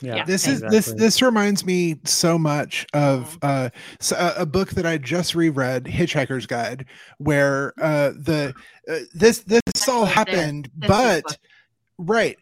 Yeah. 0.00 0.16
Yeah. 0.16 0.24
this 0.24 0.48
is 0.48 0.60
this 0.62 0.72
exactly. 0.88 0.98
this 0.98 1.22
reminds 1.22 1.64
me 1.64 1.94
so 2.02 2.36
much 2.36 2.84
of 2.92 3.38
uh 3.42 3.70
s- 4.00 4.10
a, 4.10 4.34
a 4.38 4.46
book 4.46 4.70
that 4.70 4.84
i 4.84 4.98
just 4.98 5.36
reread 5.36 5.84
hitchhiker's 5.84 6.44
guide 6.44 6.86
where 7.18 7.72
uh 7.80 8.10
the 8.16 8.52
uh, 8.90 8.98
this 9.14 9.44
this 9.44 9.62
all 9.88 10.04
happened 10.04 10.68
this 10.76 10.88
but 10.88 11.38
right 11.98 12.36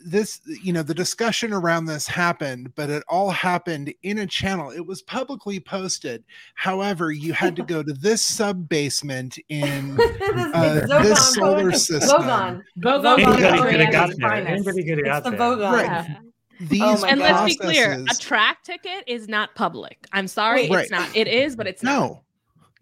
this 0.00 0.40
you 0.62 0.72
know 0.72 0.82
the 0.82 0.94
discussion 0.94 1.52
around 1.52 1.84
this 1.84 2.06
happened 2.06 2.74
but 2.76 2.88
it 2.88 3.02
all 3.08 3.30
happened 3.30 3.92
in 4.04 4.18
a 4.18 4.26
channel 4.26 4.70
it 4.70 4.84
was 4.86 5.02
publicly 5.02 5.60
posted 5.60 6.24
however 6.54 7.12
you 7.12 7.34
had 7.34 7.54
to 7.54 7.62
go 7.62 7.82
to 7.82 7.92
this 7.92 8.22
sub 8.22 8.68
basement 8.68 9.38
in 9.50 9.94
this, 9.96 10.20
uh, 10.54 10.86
Zogon 10.88 11.02
this 11.02 11.34
solar 11.34 11.72
system. 11.72 12.22
Vogon. 12.22 12.62
Go 12.80 13.02
go, 13.02 13.14
Anybody 13.16 13.42
go, 13.42 13.62
could 13.64 13.80
have 13.80 13.86
go, 13.86 13.92
got 13.92 14.08
there. 14.08 14.28
finest. 14.28 14.50
Anybody 14.50 14.84
could 14.84 15.06
have 15.06 15.26
It's 15.26 15.30
the 15.30 15.36
there. 15.36 15.72
Right. 15.72 15.84
Yeah. 15.84 16.16
these 16.60 16.82
Oh 16.82 17.04
and 17.04 17.20
let's 17.20 17.44
be 17.44 17.56
clear, 17.56 17.92
a 17.92 18.14
Trac 18.14 18.62
ticket 18.64 19.04
is 19.06 19.28
not 19.28 19.54
public. 19.54 20.06
I'm 20.12 20.28
sorry, 20.28 20.68
Wait. 20.68 20.82
it's 20.82 20.90
not. 20.90 21.14
It 21.14 21.28
is, 21.28 21.54
but 21.54 21.66
it's 21.66 21.82
not. 21.82 21.98
no 22.00 22.22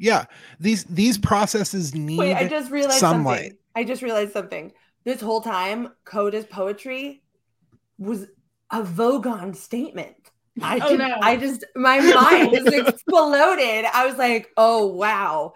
yeah 0.01 0.25
these 0.59 0.85
these 0.85 1.17
processes 1.17 1.95
need 1.95 2.19
Wait, 2.19 2.35
I 2.35 2.49
just 2.49 2.71
realized 2.71 2.99
sunlight. 2.99 3.39
something. 3.41 3.59
I 3.77 3.85
just 3.85 4.03
realized 4.03 4.33
something. 4.33 4.73
This 5.05 5.21
whole 5.21 5.41
time, 5.41 5.93
code 6.05 6.35
is 6.35 6.45
poetry 6.47 7.23
was 7.99 8.27
a 8.71 8.83
Vogon 8.83 9.55
statement. 9.55 10.17
I 10.63 10.79
Oh, 10.83 10.89
did- 10.91 10.99
no. 10.99 11.17
I 11.21 11.37
just 11.37 11.65
my 11.77 11.99
mind 12.01 12.53
just 12.55 12.73
exploded. 12.89 13.85
I 13.93 14.07
was 14.07 14.17
like, 14.17 14.49
oh 14.57 14.87
wow. 14.87 15.55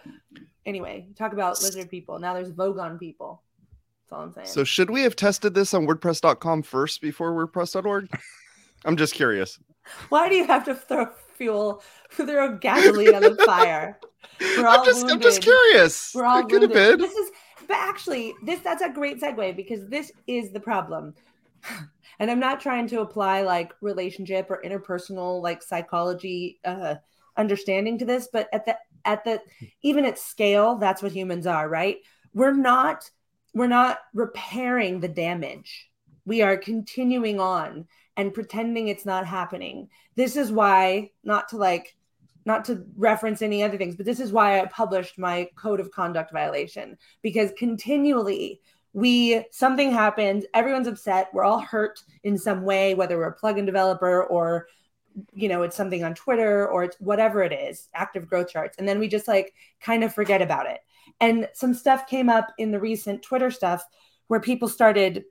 Anyway, 0.67 1.09
talk 1.17 1.33
about 1.33 1.63
lizard 1.63 1.91
people. 1.91 2.19
Now 2.19 2.35
there's 2.35 2.53
Vogon 2.53 2.99
people. 3.01 3.43
That's 4.05 4.13
all 4.19 4.25
I'm 4.25 4.33
saying. 4.33 4.47
So 4.49 4.65
should 4.65 4.91
we 4.91 5.03
have 5.03 5.17
tested 5.17 5.55
this 5.55 5.73
on 5.73 5.87
WordPress.com 5.87 6.63
first 6.63 7.01
before 7.01 7.33
WordPress.org? 7.33 8.09
I'm 8.85 8.97
just 8.97 9.15
curious. 9.15 9.59
Why 10.11 10.29
do 10.29 10.35
you 10.35 10.47
have 10.47 10.65
to 10.65 10.75
throw 10.75 11.09
fuel, 11.37 11.83
throw 12.11 12.57
gasoline 12.59 13.15
on 13.15 13.23
the 13.23 13.37
fire? 13.47 13.99
We're 14.41 14.67
all 14.67 14.81
I'm 14.81 14.85
just 14.85 15.11
I'm 15.11 15.21
just 15.21 15.41
curious. 15.43 16.13
We're 16.15 16.25
all 16.25 16.41
it 16.41 16.49
could 16.49 16.63
have 16.63 16.71
wounded. 16.71 16.99
been. 16.99 17.09
This 17.09 17.15
is, 17.17 17.28
but 17.69 17.77
actually, 17.77 18.35
this 18.43 18.61
that's 18.61 18.83
a 18.83 18.89
great 18.89 19.21
segue 19.21 19.55
because 19.55 19.87
this 19.87 20.11
is 20.27 20.51
the 20.51 20.61
problem. 20.61 21.15
And 22.21 22.33
I'm 22.33 22.41
not 22.41 22.59
trying 22.61 22.89
to 22.89 23.01
apply 23.01 23.43
like 23.43 23.73
relationship 23.81 24.51
or 24.51 24.61
interpersonal 24.65 25.41
like 25.41 25.63
psychology 25.63 26.59
uh, 26.65 26.97
understanding 27.37 27.97
to 27.99 28.05
this, 28.05 28.29
but 28.33 28.49
at 28.53 28.67
the 28.67 28.77
at 29.05 29.23
the 29.25 29.41
even 29.83 30.05
at 30.05 30.19
scale, 30.19 30.75
that's 30.75 31.01
what 31.01 31.13
humans 31.13 31.47
are, 31.47 31.69
right? 31.69 31.99
We're 32.35 32.57
not 32.57 33.09
we're 33.55 33.69
not 33.69 33.99
repairing 34.15 34.99
the 34.99 35.07
damage. 35.09 35.89
We 36.27 36.43
are 36.43 36.57
continuing 36.57 37.39
on 37.39 37.87
and 38.17 38.35
pretending 38.35 38.89
it's 38.89 39.07
not 39.07 39.25
happening. 39.25 39.89
This 40.17 40.37
is 40.37 40.51
why, 40.51 41.13
not 41.23 41.51
to 41.51 41.57
like 41.57 41.97
not 42.49 42.65
to 42.65 42.83
reference 42.97 43.43
any 43.43 43.63
other 43.63 43.77
things, 43.77 43.95
but 43.95 44.07
this 44.07 44.19
is 44.19 44.33
why 44.33 44.59
I 44.59 44.65
published 44.67 45.19
my 45.19 45.49
code 45.55 45.81
of 45.81 45.91
conduct 45.93 46.33
violation 46.33 46.97
because 47.23 47.53
continually 47.59 48.61
we 48.95 49.45
something 49.53 49.93
happens, 49.93 50.47
everyone's 50.55 50.89
upset, 50.89 51.29
we're 51.35 51.45
all 51.45 51.61
hurt 51.61 52.01
in 52.25 52.39
some 52.39 52.63
way, 52.63 52.95
whether 52.95 53.19
we're 53.19 53.29
a 53.29 53.37
plugin 53.37 53.67
developer 53.67 54.25
or 54.25 54.67
you 55.35 55.49
know 55.49 55.63
it's 55.63 55.77
something 55.77 56.03
on 56.03 56.15
Twitter 56.15 56.67
or 56.67 56.85
it's 56.85 56.97
whatever 56.99 57.43
it 57.43 57.53
is, 57.53 57.89
active 57.95 58.27
growth 58.27 58.49
charts, 58.49 58.79
and 58.79 58.89
then 58.89 58.99
we 58.99 59.09
just 59.09 59.29
like 59.29 59.53
kind 59.81 60.03
of 60.03 60.15
forget 60.15 60.41
about 60.41 60.67
it. 60.67 60.81
And 61.21 61.49
some 61.53 61.75
stuff 61.75 62.07
came 62.07 62.31
up 62.31 62.49
in 62.57 62.71
the 62.71 62.81
recent 62.81 63.23
Twitter 63.23 63.51
stuff 63.51 63.85
where 64.29 64.41
people 64.41 64.69
started 64.69 65.25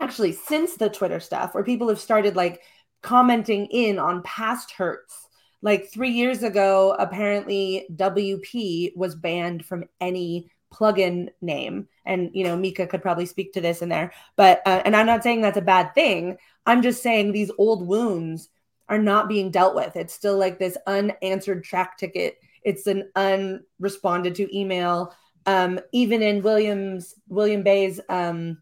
actually 0.00 0.32
since 0.32 0.76
the 0.76 0.88
Twitter 0.88 1.18
stuff 1.18 1.54
where 1.54 1.64
people 1.64 1.88
have 1.88 2.00
started 2.00 2.36
like 2.36 2.60
commenting 3.02 3.66
in 3.66 3.98
on 3.98 4.22
past 4.22 4.70
hurts 4.70 5.25
Like 5.62 5.90
three 5.90 6.10
years 6.10 6.42
ago, 6.42 6.94
apparently 6.98 7.86
WP 7.94 8.96
was 8.96 9.14
banned 9.14 9.64
from 9.64 9.84
any 10.00 10.50
plugin 10.72 11.28
name. 11.40 11.88
And, 12.04 12.30
you 12.34 12.44
know, 12.44 12.56
Mika 12.56 12.86
could 12.86 13.02
probably 13.02 13.26
speak 13.26 13.52
to 13.54 13.60
this 13.60 13.82
in 13.82 13.88
there. 13.88 14.12
But, 14.36 14.62
uh, 14.66 14.82
and 14.84 14.94
I'm 14.94 15.06
not 15.06 15.22
saying 15.22 15.40
that's 15.40 15.56
a 15.56 15.62
bad 15.62 15.94
thing. 15.94 16.36
I'm 16.66 16.82
just 16.82 17.02
saying 17.02 17.32
these 17.32 17.50
old 17.58 17.86
wounds 17.86 18.48
are 18.88 18.98
not 18.98 19.28
being 19.28 19.50
dealt 19.50 19.74
with. 19.74 19.96
It's 19.96 20.14
still 20.14 20.38
like 20.38 20.58
this 20.58 20.76
unanswered 20.86 21.64
Trac 21.64 21.96
ticket. 21.98 22.38
It's 22.62 22.86
an 22.86 23.10
unresponded 23.16 24.34
to 24.36 24.56
email. 24.56 25.14
Um, 25.46 25.80
even 25.92 26.22
in 26.22 26.42
Williams, 26.42 27.14
William 27.28 27.62
Bay's 27.62 28.00
um, 28.08 28.58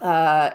uh, 0.00 0.50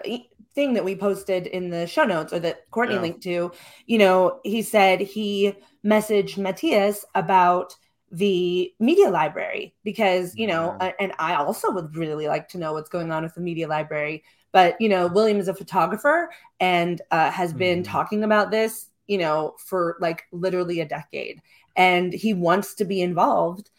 thing 0.57 0.73
that 0.73 0.83
we 0.83 0.95
posted 0.95 1.45
in 1.45 1.69
the 1.69 1.85
show 1.85 2.03
notes 2.03 2.33
or 2.33 2.39
that 2.39 2.67
Courtney 2.71 2.95
yeah. 2.95 3.01
linked 3.01 3.21
to, 3.21 3.51
you 3.85 3.97
know, 3.99 4.39
he 4.43 4.63
said 4.63 4.99
he 4.99 5.53
messaged 5.85 6.35
Matías 6.39 7.03
about 7.13 7.75
the 8.11 8.73
media 8.79 9.11
library 9.11 9.75
because, 9.83 10.35
you 10.35 10.47
know, 10.47 10.75
yeah. 10.81 10.93
and 10.99 11.13
I 11.19 11.35
also 11.35 11.69
would 11.69 11.95
really 11.95 12.27
like 12.27 12.49
to 12.49 12.57
know 12.57 12.73
what's 12.73 12.89
going 12.89 13.11
on 13.11 13.21
with 13.21 13.35
the 13.35 13.41
media 13.41 13.67
library. 13.67 14.23
But, 14.51 14.81
you 14.81 14.89
know, 14.89 15.05
William 15.05 15.37
is 15.37 15.47
a 15.47 15.53
photographer 15.53 16.31
and 16.59 16.99
uh, 17.11 17.29
has 17.29 17.53
been 17.53 17.83
mm. 17.83 17.85
talking 17.85 18.23
about 18.23 18.49
this, 18.49 18.89
you 19.05 19.19
know, 19.19 19.53
for 19.63 19.95
like 19.99 20.23
literally 20.31 20.79
a 20.79 20.87
decade. 20.87 21.39
And 21.75 22.11
he 22.11 22.33
wants 22.33 22.73
to 22.75 22.85
be 22.85 23.03
involved 23.03 23.69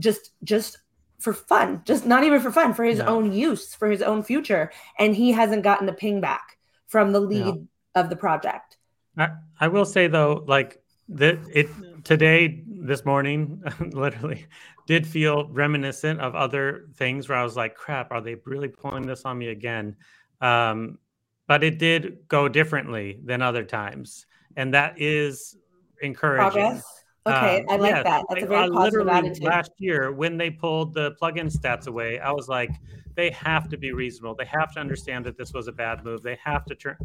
just 0.00 0.32
just 0.42 0.78
for 1.24 1.32
fun, 1.32 1.80
just 1.86 2.04
not 2.04 2.22
even 2.22 2.38
for 2.40 2.52
fun, 2.52 2.74
for 2.74 2.84
his 2.84 2.98
yeah. 2.98 3.06
own 3.06 3.32
use, 3.32 3.74
for 3.74 3.90
his 3.90 4.02
own 4.02 4.22
future. 4.22 4.70
And 4.98 5.16
he 5.16 5.32
hasn't 5.32 5.64
gotten 5.64 5.88
a 5.88 5.92
ping 5.92 6.20
back 6.20 6.58
from 6.86 7.12
the 7.12 7.20
lead 7.20 7.46
yeah. 7.46 8.00
of 8.00 8.10
the 8.10 8.16
project. 8.16 8.76
I, 9.16 9.30
I 9.58 9.68
will 9.68 9.86
say 9.86 10.06
though, 10.06 10.44
like 10.46 10.82
that 11.08 11.38
it 11.52 11.68
today, 12.04 12.62
this 12.66 13.06
morning, 13.06 13.62
literally 13.80 14.46
did 14.86 15.06
feel 15.06 15.48
reminiscent 15.48 16.20
of 16.20 16.34
other 16.34 16.90
things 16.96 17.26
where 17.26 17.38
I 17.38 17.42
was 17.42 17.56
like, 17.56 17.74
crap, 17.74 18.12
are 18.12 18.20
they 18.20 18.36
really 18.44 18.68
pulling 18.68 19.06
this 19.06 19.24
on 19.24 19.38
me 19.38 19.48
again? 19.48 19.96
Um, 20.42 20.98
but 21.46 21.64
it 21.64 21.78
did 21.78 22.28
go 22.28 22.48
differently 22.48 23.18
than 23.24 23.40
other 23.40 23.64
times. 23.64 24.26
And 24.56 24.74
that 24.74 25.00
is 25.00 25.56
encouraging. 26.02 26.50
Progress 26.50 27.03
Okay, 27.26 27.60
um, 27.60 27.66
I 27.70 27.76
like 27.76 27.94
yes, 27.94 28.04
that. 28.04 28.24
That's 28.28 28.42
a 28.42 28.46
very 28.46 28.68
uh, 28.68 28.70
positive 28.70 29.08
attitude. 29.08 29.44
Last 29.44 29.70
year, 29.78 30.12
when 30.12 30.36
they 30.36 30.50
pulled 30.50 30.92
the 30.92 31.12
plugin 31.20 31.50
stats 31.50 31.86
away, 31.86 32.18
I 32.18 32.30
was 32.30 32.48
like, 32.48 32.70
they 33.14 33.30
have 33.30 33.68
to 33.70 33.78
be 33.78 33.92
reasonable. 33.92 34.34
They 34.34 34.44
have 34.44 34.74
to 34.74 34.80
understand 34.80 35.24
that 35.24 35.38
this 35.38 35.54
was 35.54 35.66
a 35.66 35.72
bad 35.72 36.04
move. 36.04 36.22
They 36.22 36.38
have 36.44 36.66
to 36.66 36.74
turn. 36.74 36.96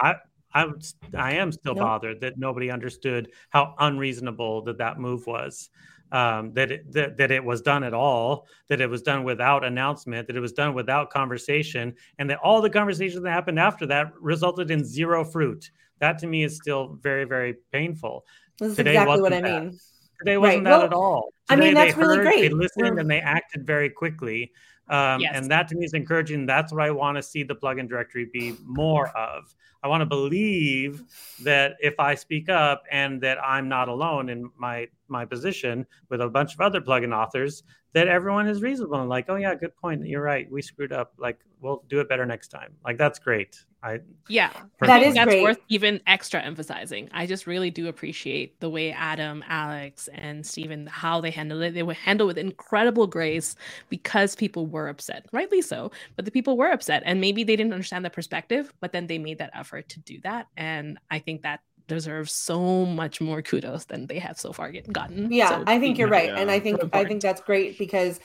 I 0.00 0.14
I 0.54 0.66
I 1.14 1.32
am 1.32 1.50
still 1.50 1.74
nope. 1.74 1.82
bothered 1.82 2.20
that 2.20 2.38
nobody 2.38 2.70
understood 2.70 3.32
how 3.50 3.74
unreasonable 3.78 4.62
that 4.62 4.78
that 4.78 4.98
move 5.00 5.26
was. 5.26 5.70
Um, 6.12 6.52
that, 6.54 6.70
it, 6.70 6.92
that 6.92 7.16
that 7.16 7.32
it 7.32 7.42
was 7.42 7.60
done 7.62 7.82
at 7.82 7.92
all, 7.92 8.46
that 8.68 8.80
it 8.80 8.88
was 8.88 9.02
done 9.02 9.24
without 9.24 9.64
announcement, 9.64 10.28
that 10.28 10.36
it 10.36 10.40
was 10.40 10.52
done 10.52 10.72
without 10.72 11.10
conversation, 11.10 11.92
and 12.20 12.30
that 12.30 12.38
all 12.38 12.62
the 12.62 12.70
conversations 12.70 13.24
that 13.24 13.30
happened 13.30 13.58
after 13.58 13.84
that 13.86 14.12
resulted 14.20 14.70
in 14.70 14.84
zero 14.84 15.24
fruit. 15.24 15.72
That 15.98 16.18
to 16.20 16.28
me 16.28 16.44
is 16.44 16.54
still 16.54 16.96
very 17.02 17.24
very 17.24 17.56
painful. 17.72 18.24
This 18.58 18.70
is 18.70 18.76
Today 18.76 18.90
exactly 18.92 19.20
what 19.20 19.32
I 19.32 19.40
that. 19.40 19.62
mean. 19.64 19.78
Today 20.18 20.38
wasn't 20.38 20.64
right. 20.64 20.70
that 20.70 20.78
well, 20.78 20.86
at 20.86 20.92
all. 20.92 21.28
Today 21.48 21.62
I 21.62 21.64
mean, 21.64 21.74
that's 21.74 21.96
really 21.96 22.18
great. 22.18 22.40
They 22.40 22.48
listened 22.48 22.94
We're... 22.94 22.98
and 22.98 23.10
they 23.10 23.20
acted 23.20 23.66
very 23.66 23.90
quickly. 23.90 24.52
Um, 24.88 25.20
yes. 25.20 25.32
And 25.34 25.50
that 25.50 25.68
to 25.68 25.76
me 25.76 25.84
is 25.84 25.94
encouraging. 25.94 26.46
That's 26.46 26.72
what 26.72 26.82
I 26.82 26.90
want 26.90 27.16
to 27.16 27.22
see 27.22 27.42
the 27.42 27.54
plugin 27.54 27.88
directory 27.88 28.30
be 28.32 28.54
more 28.64 29.08
of. 29.08 29.54
I 29.82 29.88
want 29.88 30.00
to 30.00 30.06
believe 30.06 31.02
that 31.42 31.76
if 31.80 31.98
I 31.98 32.14
speak 32.14 32.48
up 32.48 32.84
and 32.90 33.20
that 33.20 33.38
I'm 33.44 33.68
not 33.68 33.88
alone 33.88 34.28
in 34.28 34.50
my 34.56 34.88
my 35.08 35.24
position 35.24 35.86
with 36.08 36.20
a 36.20 36.28
bunch 36.28 36.54
of 36.54 36.60
other 36.60 36.80
plugin 36.80 37.14
authors, 37.14 37.62
that 37.92 38.08
everyone 38.08 38.48
is 38.48 38.62
reasonable 38.62 39.00
and 39.00 39.08
like, 39.08 39.26
oh 39.28 39.36
yeah, 39.36 39.54
good 39.54 39.76
point. 39.76 40.06
You're 40.06 40.22
right. 40.22 40.50
We 40.50 40.62
screwed 40.62 40.92
up. 40.92 41.12
Like 41.18 41.40
we'll 41.60 41.84
do 41.88 42.00
it 42.00 42.08
better 42.08 42.26
next 42.26 42.48
time. 42.48 42.74
Like 42.84 42.96
that's 42.96 43.18
great. 43.18 43.64
I 43.86 44.00
yeah, 44.28 44.50
that 44.80 45.02
is 45.02 45.14
that's 45.14 45.26
great. 45.26 45.42
worth 45.42 45.60
even 45.68 46.00
extra 46.06 46.42
emphasizing. 46.42 47.08
I 47.12 47.26
just 47.26 47.46
really 47.46 47.70
do 47.70 47.86
appreciate 47.86 48.58
the 48.58 48.68
way 48.68 48.90
Adam, 48.90 49.44
Alex, 49.46 50.08
and 50.12 50.44
Stephen 50.44 50.88
how 50.88 51.20
they 51.20 51.30
handled 51.30 51.62
it. 51.62 51.74
They 51.74 51.84
were 51.84 51.94
handled 51.94 52.26
with 52.26 52.38
incredible 52.38 53.06
grace 53.06 53.54
because 53.88 54.34
people 54.34 54.66
were 54.66 54.88
upset, 54.88 55.26
rightly 55.32 55.62
so. 55.62 55.92
But 56.16 56.24
the 56.24 56.32
people 56.32 56.56
were 56.56 56.70
upset, 56.70 57.04
and 57.06 57.20
maybe 57.20 57.44
they 57.44 57.54
didn't 57.54 57.72
understand 57.72 58.04
the 58.04 58.10
perspective, 58.10 58.72
but 58.80 58.92
then 58.92 59.06
they 59.06 59.18
made 59.18 59.38
that 59.38 59.50
effort 59.54 59.88
to 59.90 60.00
do 60.00 60.20
that, 60.24 60.48
and 60.56 60.98
I 61.10 61.20
think 61.20 61.42
that 61.42 61.60
deserves 61.86 62.32
so 62.32 62.84
much 62.84 63.20
more 63.20 63.42
kudos 63.42 63.84
than 63.84 64.08
they 64.08 64.18
have 64.18 64.40
so 64.40 64.52
far 64.52 64.72
gotten. 64.90 65.30
Yeah, 65.30 65.50
so, 65.50 65.64
I 65.68 65.78
think 65.78 65.98
you're 65.98 66.08
right, 66.08 66.30
yeah. 66.30 66.38
and 66.40 66.50
I 66.50 66.58
think 66.58 66.80
I 66.92 67.04
think 67.04 67.22
that's 67.22 67.40
great 67.40 67.78
because 67.78 68.18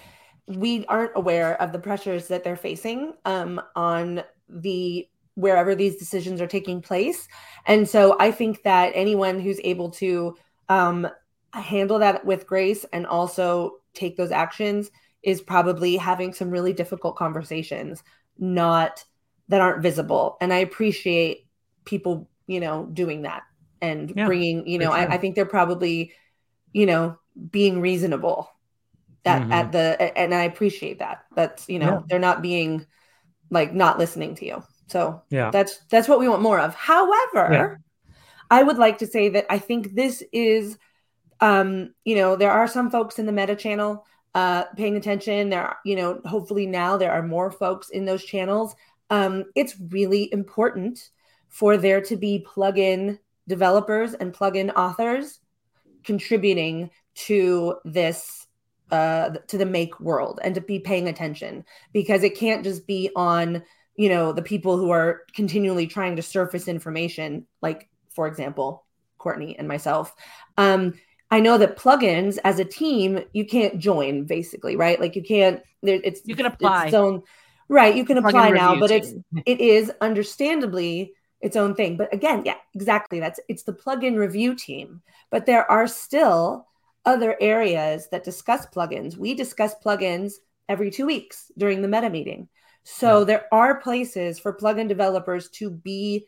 we 0.48 0.86
aren't 0.88 1.12
aware 1.16 1.62
of 1.62 1.72
the 1.72 1.80
pressures 1.80 2.28
that 2.28 2.44
they're 2.44 2.56
facing 2.56 3.14
um, 3.26 3.62
on 3.76 4.24
the 4.50 5.08
wherever 5.42 5.74
these 5.76 5.98
decisions 5.98 6.40
are 6.40 6.48
taking 6.48 6.82
place. 6.82 7.28
And 7.66 7.90
so 7.90 8.16
I 8.20 8.32
think 8.32 8.64
that 8.64 8.92
anyone 8.94 9.40
who's 9.40 9.60
able 9.64 9.90
to 9.92 10.38
um, 10.70 11.08
handle 11.52 12.00
that 12.00 12.24
with 12.26 12.48
grace 12.48 12.86
and 12.94 13.06
also 13.06 13.78
take 13.94 14.18
those 14.18 14.32
actions 14.32 14.92
is 15.24 15.42
probably 15.42 15.98
having 15.98 16.34
some 16.34 16.50
really 16.50 16.74
difficult 16.74 17.16
conversations, 17.16 18.04
not 18.38 19.04
that 19.50 19.62
aren't 19.62 19.82
visible. 19.82 20.38
And 20.42 20.54
I 20.54 20.58
appreciate 20.58 21.48
people, 21.86 22.30
you 22.48 22.60
know, 22.60 22.86
doing 22.86 23.24
that 23.24 23.44
and 23.82 24.14
yeah, 24.16 24.26
bringing, 24.26 24.68
you 24.68 24.78
know, 24.78 24.92
sure. 24.92 24.98
I, 24.98 25.16
I, 25.16 25.18
think 25.18 25.36
they're 25.36 25.46
probably, 25.46 26.14
you 26.72 26.86
know, 26.86 27.18
being 27.50 27.82
reasonable 27.82 28.50
at, 29.26 29.42
mm-hmm. 29.42 29.52
at 29.52 29.72
the, 29.72 30.18
and 30.18 30.34
I 30.34 30.44
appreciate 30.44 31.00
that. 31.00 31.26
That's, 31.36 31.68
you 31.68 31.80
know, 31.80 31.92
yeah. 31.92 32.02
they're 32.08 32.20
not 32.20 32.42
being 32.42 32.86
like 33.50 33.74
not 33.74 34.00
listening 34.00 34.36
to 34.36 34.46
you. 34.46 34.64
So 34.92 35.22
yeah, 35.30 35.52
that's 35.52 35.80
that's 35.90 36.08
what 36.08 36.20
we 36.20 36.28
want 36.28 36.42
more 36.42 36.60
of. 36.60 36.76
However, 36.76 37.50
yeah. 37.52 37.76
I 38.50 38.64
would 38.64 38.78
like 38.78 38.98
to 39.00 39.08
say 39.08 39.30
that 39.30 39.46
I 39.50 39.58
think 39.58 39.96
this 39.96 40.22
is, 40.34 40.78
um, 41.40 41.94
you 42.04 42.16
know, 42.16 42.36
there 42.36 42.52
are 42.52 42.68
some 42.68 42.92
folks 42.92 43.18
in 43.18 43.26
the 43.26 43.32
Meta 43.32 43.56
channel 43.56 44.06
uh, 44.36 44.66
paying 44.76 44.98
attention. 44.98 45.50
There, 45.50 45.64
are, 45.64 45.78
you 45.86 45.96
know, 45.96 46.20
hopefully 46.26 46.68
now 46.68 46.98
there 46.98 47.14
are 47.14 47.24
more 47.24 47.50
folks 47.50 47.90
in 47.90 48.04
those 48.06 48.24
channels. 48.24 48.76
Um, 49.10 49.46
it's 49.56 49.76
really 49.90 50.32
important 50.34 51.10
for 51.48 51.78
there 51.78 52.02
to 52.02 52.16
be 52.18 52.46
plugin 52.48 53.20
developers 53.48 54.14
and 54.14 54.34
plugin 54.34 54.74
authors 54.76 55.40
contributing 56.04 56.90
to 57.14 57.76
this 57.86 58.48
uh, 58.92 59.30
to 59.48 59.58
the 59.58 59.66
make 59.66 59.98
world 60.02 60.42
and 60.44 60.56
to 60.56 60.62
be 60.62 60.80
paying 60.80 61.08
attention 61.08 61.64
because 61.94 62.24
it 62.24 62.38
can't 62.38 62.64
just 62.64 62.86
be 62.86 63.10
on 63.16 63.64
you 63.96 64.10
know 64.10 64.32
the 64.32 64.42
people 64.42 64.78
who 64.78 64.90
are 64.92 65.22
continually 65.34 65.88
trying 65.88 66.16
to 66.16 66.22
surface 66.22 66.68
information 66.68 67.46
like 67.62 67.90
for 68.10 68.28
example 68.28 68.86
courtney 69.18 69.58
and 69.58 69.68
myself. 69.68 70.14
Um 70.58 70.94
i 71.30 71.40
know 71.40 71.58
that 71.58 71.78
plugins 71.78 72.38
as 72.44 72.60
a 72.60 72.66
team 72.66 73.24
you 73.34 73.46
can't 73.46 73.80
join 73.80 74.26
basically 74.26 74.76
right? 74.76 75.00
Like 75.00 75.16
you 75.16 75.24
can't 75.24 75.62
there 75.82 76.00
it's 76.04 76.22
you 76.26 76.36
can 76.36 76.46
apply. 76.46 76.86
its 76.86 76.94
own 76.94 77.24
right 77.70 77.96
you 77.96 78.06
can 78.06 78.18
apply 78.18 78.52
now 78.52 78.80
but 78.80 78.88
team. 78.88 79.24
it's 79.34 79.44
it 79.46 79.62
is 79.62 79.92
understandably 80.02 81.14
its 81.40 81.56
own 81.56 81.76
thing. 81.76 81.98
But 81.98 82.14
again 82.14 82.44
yeah 82.46 82.58
exactly 82.74 83.20
that's 83.20 83.40
it's 83.48 83.64
the 83.64 83.74
plugin 83.74 84.18
review 84.18 84.56
team. 84.56 85.02
But 85.30 85.46
there 85.46 85.70
are 85.70 85.88
still 85.88 86.68
other 87.06 87.36
areas 87.42 88.10
that 88.12 88.24
discuss 88.24 88.66
plugins. 88.68 89.18
We 89.18 89.34
discuss 89.34 89.74
plugins 89.84 90.34
every 90.70 90.92
two 90.92 91.06
weeks 91.06 91.52
during 91.58 91.82
the 91.82 91.88
meta 91.88 92.10
meeting 92.10 92.48
so 92.84 93.20
yeah. 93.20 93.26
there 93.26 93.46
are 93.52 93.80
places 93.80 94.40
for 94.40 94.54
plugin 94.54 94.88
developers 94.88 95.50
to 95.50 95.70
be 95.70 96.26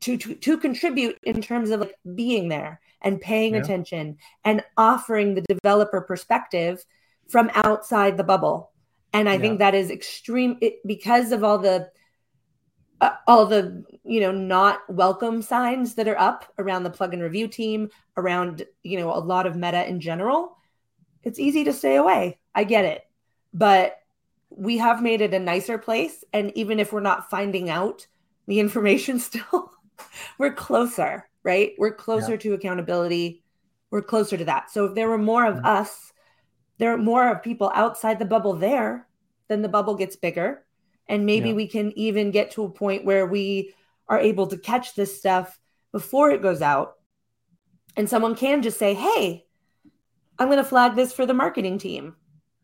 to, 0.00 0.16
to, 0.18 0.34
to 0.34 0.58
contribute 0.58 1.18
in 1.22 1.40
terms 1.40 1.70
of 1.70 1.80
like 1.80 1.94
being 2.14 2.48
there 2.48 2.80
and 3.00 3.20
paying 3.20 3.54
yeah. 3.54 3.60
attention 3.60 4.18
and 4.44 4.62
offering 4.76 5.34
the 5.34 5.40
developer 5.42 6.00
perspective 6.00 6.84
from 7.28 7.50
outside 7.54 8.16
the 8.16 8.24
bubble. 8.24 8.70
And 9.12 9.28
I 9.28 9.34
yeah. 9.34 9.40
think 9.40 9.58
that 9.60 9.74
is 9.74 9.90
extreme 9.90 10.58
it, 10.60 10.80
because 10.86 11.32
of 11.32 11.44
all 11.44 11.58
the 11.58 11.88
uh, 13.00 13.10
all 13.26 13.46
the 13.46 13.84
you 14.04 14.20
know 14.20 14.32
not 14.32 14.80
welcome 14.88 15.42
signs 15.42 15.94
that 15.94 16.08
are 16.08 16.18
up 16.18 16.52
around 16.58 16.84
the 16.84 16.90
plugin 16.90 17.20
review 17.20 17.48
team 17.48 17.90
around 18.16 18.64
you 18.82 18.98
know 18.98 19.12
a 19.12 19.18
lot 19.18 19.46
of 19.46 19.56
meta 19.56 19.86
in 19.88 20.00
general 20.00 20.56
it's 21.22 21.40
easy 21.40 21.64
to 21.64 21.72
stay 21.72 21.96
away 21.96 22.38
i 22.54 22.62
get 22.62 22.84
it 22.84 23.02
but 23.52 23.98
we 24.56 24.78
have 24.78 25.02
made 25.02 25.20
it 25.20 25.34
a 25.34 25.38
nicer 25.38 25.78
place. 25.78 26.24
And 26.32 26.52
even 26.56 26.78
if 26.80 26.92
we're 26.92 27.00
not 27.00 27.30
finding 27.30 27.70
out 27.70 28.06
the 28.46 28.60
information 28.60 29.18
still, 29.18 29.72
we're 30.38 30.52
closer, 30.52 31.28
right? 31.42 31.72
We're 31.78 31.94
closer 31.94 32.32
yeah. 32.32 32.38
to 32.38 32.54
accountability. 32.54 33.42
We're 33.90 34.02
closer 34.02 34.36
to 34.36 34.44
that. 34.46 34.70
So 34.70 34.86
if 34.86 34.94
there 34.94 35.08
were 35.08 35.18
more 35.18 35.46
of 35.46 35.56
mm-hmm. 35.56 35.66
us, 35.66 36.12
there 36.78 36.92
are 36.92 36.98
more 36.98 37.28
of 37.28 37.42
people 37.42 37.70
outside 37.74 38.18
the 38.18 38.24
bubble 38.24 38.54
there, 38.54 39.06
then 39.48 39.62
the 39.62 39.68
bubble 39.68 39.94
gets 39.94 40.16
bigger. 40.16 40.64
And 41.06 41.26
maybe 41.26 41.50
yeah. 41.50 41.54
we 41.54 41.68
can 41.68 41.96
even 41.98 42.30
get 42.30 42.52
to 42.52 42.64
a 42.64 42.70
point 42.70 43.04
where 43.04 43.26
we 43.26 43.74
are 44.08 44.18
able 44.18 44.46
to 44.48 44.56
catch 44.56 44.94
this 44.94 45.16
stuff 45.16 45.58
before 45.92 46.30
it 46.30 46.42
goes 46.42 46.60
out 46.60 46.96
And 47.96 48.08
someone 48.08 48.34
can 48.34 48.62
just 48.62 48.78
say, 48.78 48.94
hey, 48.94 49.46
I'm 50.38 50.48
going 50.48 50.58
to 50.58 50.64
flag 50.64 50.96
this 50.96 51.12
for 51.12 51.26
the 51.26 51.34
marketing 51.34 51.78
team 51.78 52.16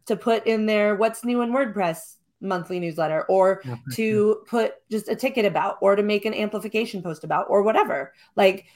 to 0.06 0.16
put 0.16 0.46
in 0.46 0.66
their 0.66 0.96
what's 0.96 1.24
new 1.24 1.42
in 1.42 1.50
WordPress 1.50 2.16
monthly 2.40 2.80
newsletter 2.80 3.24
or 3.28 3.62
to 3.92 4.42
put 4.46 4.74
just 4.90 5.08
a 5.08 5.14
ticket 5.14 5.44
about 5.44 5.76
or 5.80 5.94
to 5.94 6.02
make 6.02 6.24
an 6.24 6.34
amplification 6.34 7.02
post 7.02 7.22
about 7.24 7.46
or 7.50 7.62
whatever. 7.62 8.12
Like 8.34 8.66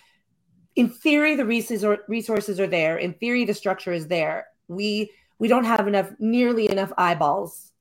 in 0.77 0.89
theory 0.89 1.35
the 1.37 1.47
resources 1.47 2.61
are 2.61 2.66
there. 2.66 2.99
In 2.99 3.14
theory 3.14 3.45
the 3.45 3.55
structure 3.55 3.93
is 3.93 4.07
there. 4.09 4.49
We 4.68 5.11
we 5.39 5.49
don't 5.49 5.64
have 5.64 5.89
enough 5.89 6.12
nearly 6.18 6.70
enough 6.70 6.93
eyeballs 6.99 7.72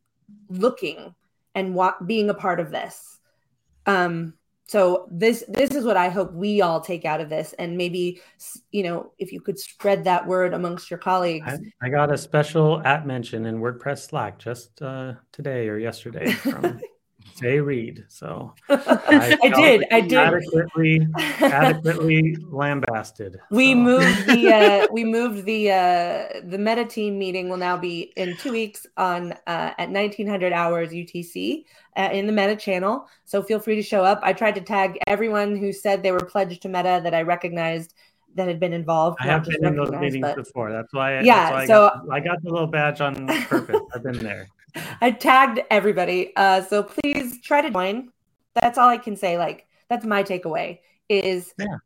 looking 0.49 1.13
and 1.53 1.75
wa- 1.75 1.95
being 2.05 2.29
a 2.29 2.33
part 2.33 2.59
of 2.59 2.71
this. 2.71 3.19
Um 3.85 4.35
so 4.73 5.07
this 5.11 5.43
this 5.47 5.69
is 5.69 5.85
what 5.85 5.97
i 5.97 6.09
hope 6.09 6.33
we 6.33 6.59
all 6.59 6.81
take 6.81 7.05
out 7.05 7.21
of 7.21 7.29
this 7.29 7.53
and 7.59 7.77
maybe 7.77 8.19
you 8.71 8.81
know 8.81 9.11
if 9.19 9.31
you 9.31 9.39
could 9.39 9.59
spread 9.59 10.03
that 10.03 10.25
word 10.25 10.51
amongst 10.53 10.89
your 10.89 10.97
colleagues. 10.97 11.45
I, 11.47 11.59
I 11.81 11.89
got 11.89 12.11
a 12.11 12.17
special 12.17 12.81
at 12.81 13.05
mention 13.05 13.45
in 13.45 13.59
wordpress 13.59 14.09
slack 14.09 14.39
just 14.39 14.81
uh, 14.81 15.13
today 15.31 15.69
or 15.69 15.77
yesterday 15.77 16.31
from 16.31 16.81
Sé 17.33 17.65
Reed. 17.65 18.05
So 18.07 18.53
I, 18.69 19.37
I 19.41 19.49
did. 19.49 19.85
I 19.91 20.01
did 20.01 20.13
adequately 20.13 21.07
adequately 21.17 22.37
lambasted. 22.49 23.39
We 23.49 23.71
so. 23.71 23.75
moved 23.75 24.27
the 24.27 24.53
uh, 24.53 24.87
we 24.91 25.03
moved 25.03 25.45
the 25.45 25.71
uh, 25.71 26.41
the 26.45 26.57
meta 26.57 26.85
team 26.85 27.17
meeting 27.17 27.49
will 27.49 27.57
now 27.57 27.77
be 27.77 28.13
in 28.15 28.37
two 28.37 28.51
weeks 28.51 28.85
on 28.97 29.33
uh, 29.47 29.73
at 29.77 29.89
1900 29.89 30.53
hours 30.53 30.89
UTC 30.89 31.65
uh, 31.97 32.09
in 32.11 32.27
the 32.27 32.33
meta 32.33 32.55
channel. 32.55 33.07
So 33.25 33.41
feel 33.41 33.59
free 33.59 33.75
to 33.75 33.83
show 33.83 34.03
up. 34.03 34.19
I 34.23 34.33
tried 34.33 34.55
to 34.55 34.61
tag 34.61 34.99
everyone 35.07 35.55
who 35.55 35.73
said 35.73 36.03
they 36.03 36.11
were 36.11 36.19
pledged 36.25 36.61
to 36.63 36.69
meta 36.69 37.01
that 37.03 37.13
I 37.13 37.23
recognized 37.23 37.93
that 38.35 38.47
had 38.47 38.59
been 38.59 38.73
involved. 38.73 39.17
I 39.21 39.27
have 39.27 39.45
been 39.45 39.65
in 39.65 39.75
those 39.75 39.91
meetings 39.91 40.21
but... 40.21 40.35
before. 40.35 40.71
That's 40.71 40.93
why. 40.93 41.17
I, 41.17 41.21
yeah. 41.21 41.51
That's 41.51 41.53
why 41.53 41.65
so 41.67 41.85
I 41.85 41.89
got, 41.89 42.11
I 42.11 42.19
got 42.19 42.43
the 42.43 42.49
little 42.49 42.67
badge 42.67 43.01
on 43.01 43.27
purpose. 43.43 43.79
I've 43.93 44.03
been 44.03 44.19
there. 44.19 44.47
I 45.01 45.11
tagged 45.11 45.61
everybody. 45.69 46.33
Uh, 46.35 46.61
so 46.61 46.83
please 46.83 47.41
try 47.41 47.61
to 47.61 47.69
join. 47.69 48.09
That's 48.55 48.77
all 48.77 48.89
I 48.89 48.97
can 48.97 49.15
say. 49.15 49.37
Like 49.37 49.67
that's 49.89 50.05
my 50.05 50.23
takeaway 50.23 50.79
is 51.09 51.53
yeah. 51.57 51.77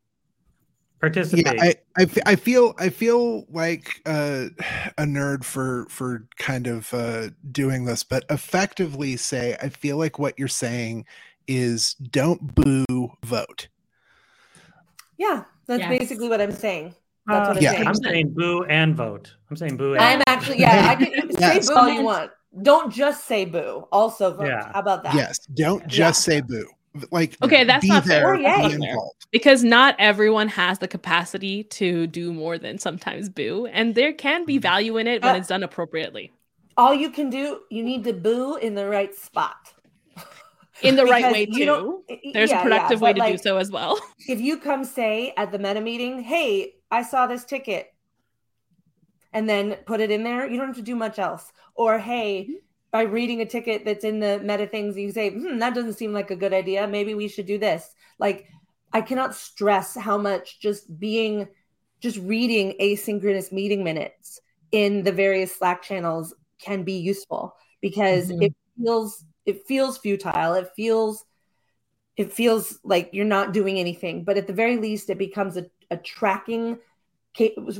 Participate. 0.99 1.45
Yeah, 1.45 1.53
I, 1.61 1.75
I, 1.99 2.07
I 2.25 2.35
feel 2.35 2.73
I 2.79 2.89
feel 2.89 3.45
like 3.51 4.01
uh, 4.07 4.45
a 4.97 5.03
nerd 5.03 5.43
for 5.43 5.85
for 5.89 6.27
kind 6.39 6.65
of 6.65 6.91
uh, 6.91 7.29
doing 7.51 7.85
this, 7.85 8.03
but 8.03 8.25
effectively 8.31 9.15
say 9.15 9.55
I 9.61 9.69
feel 9.69 9.97
like 9.97 10.17
what 10.17 10.39
you're 10.39 10.47
saying 10.47 11.05
is 11.47 11.93
don't 11.93 12.55
boo, 12.55 13.09
vote. 13.23 13.67
Yeah, 15.17 15.43
that's 15.67 15.81
yes. 15.81 15.89
basically 15.89 16.29
what 16.29 16.41
I'm 16.41 16.51
saying. 16.51 16.95
That's 17.27 17.47
uh, 17.47 17.49
what 17.49 17.57
I'm 17.57 17.63
yeah. 17.63 17.71
saying. 17.73 17.87
I'm 17.87 17.95
saying 17.95 18.33
boo 18.33 18.63
and 18.63 18.95
vote. 18.95 19.35
I'm 19.51 19.55
saying 19.55 19.77
boo. 19.77 19.93
And 19.93 20.03
I'm 20.03 20.17
vote. 20.19 20.23
actually 20.27 20.59
yeah. 20.59 20.87
I 20.89 20.95
can 20.95 21.31
say 21.37 21.59
boo 21.59 21.75
all 21.75 21.89
you 21.89 22.01
want. 22.01 22.31
Don't 22.61 22.91
just 22.91 23.25
say 23.25 23.45
boo. 23.45 23.87
Also 23.91 24.33
vote. 24.33 24.47
Yeah. 24.47 24.71
How 24.73 24.79
about 24.79 25.03
that? 25.03 25.15
Yes. 25.15 25.39
Don't 25.53 25.87
just 25.87 26.27
yeah. 26.27 26.33
say 26.33 26.41
boo. 26.41 26.67
Like 27.11 27.37
okay, 27.43 27.63
that's 27.63 27.85
not 27.85 28.05
fair. 28.05 28.37
Because 29.31 29.63
not 29.63 29.95
everyone 29.99 30.47
has 30.47 30.79
the 30.79 30.87
capacity 30.87 31.63
to 31.65 32.07
do 32.07 32.33
more 32.33 32.57
than 32.57 32.79
sometimes 32.79 33.29
boo, 33.29 33.67
and 33.67 33.93
there 33.93 34.13
can 34.13 34.45
be 34.45 34.55
mm-hmm. 34.55 34.61
value 34.61 34.97
in 34.97 35.05
it 35.05 35.21
when 35.21 35.35
uh, 35.35 35.37
it's 35.37 35.49
done 35.49 35.61
appropriately. 35.61 36.31
All 36.75 36.95
you 36.95 37.11
can 37.11 37.29
do, 37.29 37.59
you 37.69 37.83
need 37.83 38.03
to 38.05 38.13
boo 38.13 38.55
in 38.55 38.73
the 38.73 38.87
right 38.87 39.13
spot 39.13 39.73
in 40.81 40.95
the 40.95 41.05
right 41.05 41.31
way 41.31 41.45
too. 41.45 42.03
There's 42.33 42.51
yeah, 42.51 42.59
a 42.59 42.63
productive 42.63 42.99
yeah, 42.99 43.05
way 43.05 43.13
to 43.13 43.19
like, 43.19 43.31
do 43.33 43.37
so 43.37 43.57
as 43.57 43.71
well. 43.71 43.99
If 44.27 44.41
you 44.41 44.57
come 44.57 44.83
say 44.83 45.33
at 45.37 45.51
the 45.51 45.59
meta 45.59 45.81
meeting, 45.81 46.21
"Hey, 46.21 46.73
I 46.91 47.03
saw 47.03 47.27
this 47.27 47.45
ticket," 47.45 47.93
and 49.33 49.49
then 49.49 49.75
put 49.85 49.99
it 49.99 50.11
in 50.11 50.23
there, 50.23 50.49
you 50.49 50.57
don't 50.57 50.67
have 50.67 50.75
to 50.77 50.81
do 50.81 50.95
much 50.95 51.19
else. 51.19 51.51
Or, 51.75 51.99
"Hey." 51.99 52.43
Mm-hmm. 52.43 52.53
By 52.89 53.01
reading 53.01 53.41
a 53.41 53.45
ticket 53.45 53.83
that's 53.83 54.05
in 54.05 54.21
the 54.21 54.39
meta 54.39 54.65
things, 54.65 54.97
you 54.97 55.11
say, 55.11 55.29
hmm, 55.29 55.59
that 55.59 55.75
doesn't 55.75 55.95
seem 55.95 56.13
like 56.13 56.31
a 56.31 56.37
good 56.37 56.53
idea. 56.53 56.87
Maybe 56.87 57.13
we 57.13 57.27
should 57.27 57.45
do 57.45 57.57
this. 57.57 57.93
Like, 58.17 58.47
I 58.93 59.01
cannot 59.01 59.35
stress 59.35 59.93
how 59.95 60.17
much 60.17 60.61
just 60.61 60.97
being, 60.97 61.49
just 61.99 62.17
reading 62.19 62.75
asynchronous 62.79 63.51
meeting 63.51 63.83
minutes 63.83 64.39
in 64.71 65.03
the 65.03 65.11
various 65.11 65.55
Slack 65.55 65.81
channels 65.81 66.33
can 66.59 66.83
be 66.83 66.93
useful 66.93 67.55
because 67.81 68.29
mm-hmm. 68.29 68.43
it 68.43 68.55
feels 68.77 69.25
it 69.45 69.65
feels 69.67 69.97
futile 69.97 70.53
it 70.53 70.69
feels 70.75 71.25
it 72.15 72.33
feels 72.33 72.79
like 72.83 73.09
you're 73.13 73.25
not 73.25 73.53
doing 73.53 73.79
anything 73.79 74.23
but 74.23 74.37
at 74.37 74.47
the 74.47 74.53
very 74.53 74.77
least 74.77 75.09
it 75.09 75.17
becomes 75.17 75.57
a, 75.57 75.65
a 75.91 75.97
tracking 75.97 76.77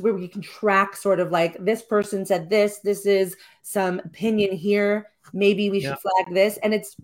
where 0.00 0.14
we 0.14 0.28
can 0.28 0.42
track 0.42 0.96
sort 0.96 1.20
of 1.20 1.30
like 1.30 1.56
this 1.64 1.82
person 1.82 2.24
said 2.24 2.48
this 2.48 2.78
this 2.78 3.06
is 3.06 3.36
some 3.62 3.98
opinion 4.00 4.54
here 4.54 5.08
maybe 5.32 5.70
we 5.70 5.80
should 5.80 5.98
flag 5.98 6.34
this. 6.34 6.58
And 6.62 6.74
it's 6.74 6.96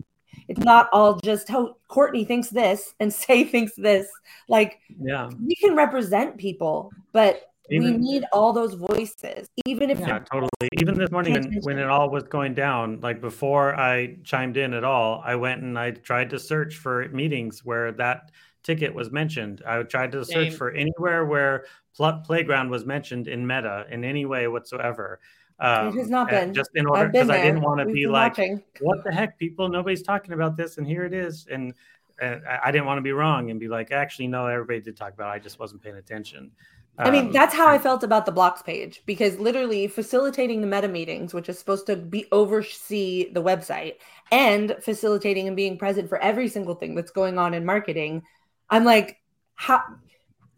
it's 0.47 0.59
not 0.59 0.89
all 0.93 1.19
just 1.23 1.47
how 1.47 1.67
oh, 1.67 1.77
courtney 1.87 2.23
thinks 2.23 2.49
this 2.49 2.93
and 2.99 3.11
Sé 3.11 3.49
thinks 3.49 3.73
this. 3.75 4.07
Like 4.47 4.79
yeah. 5.01 5.29
we 5.43 5.55
can 5.55 5.75
represent 5.75 6.37
people 6.37 6.91
but 7.13 7.51
even, 7.71 7.93
we 7.93 7.97
need 7.97 8.25
all 8.31 8.53
those 8.53 8.75
voices, 8.75 9.49
even 9.65 9.89
if 9.89 9.99
yeah, 9.99 10.19
totally. 10.19 10.49
Even 10.79 10.99
this 10.99 11.09
morning 11.09 11.33
when, 11.33 11.59
when 11.63 11.79
it 11.79 11.89
all 11.89 12.11
was 12.11 12.21
going 12.21 12.53
down, 12.53 12.99
like 13.01 13.19
before 13.19 13.73
I 13.73 14.17
chimed 14.23 14.57
in 14.57 14.75
at 14.75 14.83
all, 14.83 15.23
I 15.25 15.35
went 15.35 15.63
and 15.63 15.79
I 15.79 15.89
tried 15.89 16.29
to 16.29 16.37
search 16.37 16.75
for 16.75 17.09
meetings 17.09 17.65
where 17.65 17.91
that 17.93 18.29
ticket 18.65 18.93
was 18.93 19.11
mentioned. 19.11 19.61
I 19.65 19.81
tried 19.83 20.11
to 20.13 20.25
search 20.25 20.49
Same. 20.49 20.57
for 20.57 20.71
anywhere 20.71 21.25
where 21.25 21.65
pl- 21.95 22.21
playground 22.25 22.69
was 22.69 22.85
mentioned 22.85 23.27
in 23.27 23.45
Meta 23.45 23.85
in 23.89 24.03
any 24.03 24.25
way 24.25 24.47
whatsoever. 24.47 25.19
Um, 25.59 25.87
it 25.87 25.95
has 25.95 26.09
not 26.09 26.29
been 26.29 26.53
just 26.53 26.71
in 26.75 26.85
order 26.85 27.07
because 27.07 27.29
I 27.29 27.41
didn't 27.41 27.61
want 27.61 27.79
to 27.79 27.85
be 27.85 28.07
like, 28.07 28.37
watching. 28.37 28.61
what 28.81 29.03
the 29.05 29.11
heck, 29.11 29.39
people? 29.39 29.69
Nobody's 29.69 30.01
talking 30.01 30.33
about 30.33 30.57
this, 30.57 30.77
and 30.77 30.85
here 30.85 31.05
it 31.05 31.13
is, 31.13 31.47
and. 31.49 31.73
And 32.21 32.41
I 32.47 32.71
didn't 32.71 32.85
want 32.85 32.97
to 32.97 33.01
be 33.01 33.11
wrong 33.11 33.51
and 33.51 33.59
be 33.59 33.67
like, 33.67 33.91
actually, 33.91 34.27
no, 34.27 34.47
everybody 34.47 34.79
did 34.79 34.95
talk 34.95 35.13
about 35.13 35.31
it. 35.31 35.33
I 35.33 35.39
just 35.39 35.59
wasn't 35.59 35.81
paying 35.81 35.97
attention. 35.97 36.49
I 36.97 37.11
mean, 37.11 37.27
um, 37.27 37.31
that's 37.33 37.53
how 37.53 37.67
I 37.67 37.77
felt 37.77 38.03
about 38.03 38.25
the 38.25 38.31
blocks 38.31 38.61
page 38.61 39.03
because 39.05 39.37
literally 39.37 39.87
facilitating 39.87 40.61
the 40.61 40.67
meta 40.67 40.87
meetings, 40.87 41.33
which 41.33 41.49
is 41.49 41.59
supposed 41.59 41.87
to 41.87 41.97
be 41.97 42.25
oversee 42.31 43.31
the 43.33 43.43
website 43.43 43.95
and 44.31 44.77
facilitating 44.81 45.47
and 45.47 45.57
being 45.57 45.77
present 45.77 46.07
for 46.07 46.17
every 46.19 46.47
single 46.47 46.75
thing 46.75 46.95
that's 46.95 47.11
going 47.11 47.37
on 47.37 47.53
in 47.53 47.65
marketing. 47.65 48.23
I'm 48.69 48.83
like, 48.83 49.17
how 49.53 49.81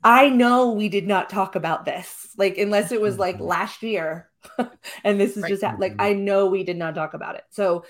I 0.03 0.29
know 0.29 0.71
we 0.71 0.89
did 0.89 1.07
not 1.07 1.29
talk 1.29 1.55
about 1.55 1.85
this, 1.85 2.29
like, 2.37 2.57
unless 2.57 2.91
it 2.91 3.01
was 3.01 3.17
like 3.17 3.35
mm-hmm. 3.35 3.45
last 3.45 3.83
year. 3.83 4.29
and 5.03 5.19
this 5.19 5.35
is 5.35 5.43
right. 5.43 5.49
just 5.49 5.63
like, 5.63 5.93
mm-hmm. 5.93 6.01
I 6.01 6.13
know 6.13 6.47
we 6.47 6.63
did 6.63 6.77
not 6.77 6.95
talk 6.95 7.13
about 7.13 7.35
it. 7.35 7.43
So 7.49 7.83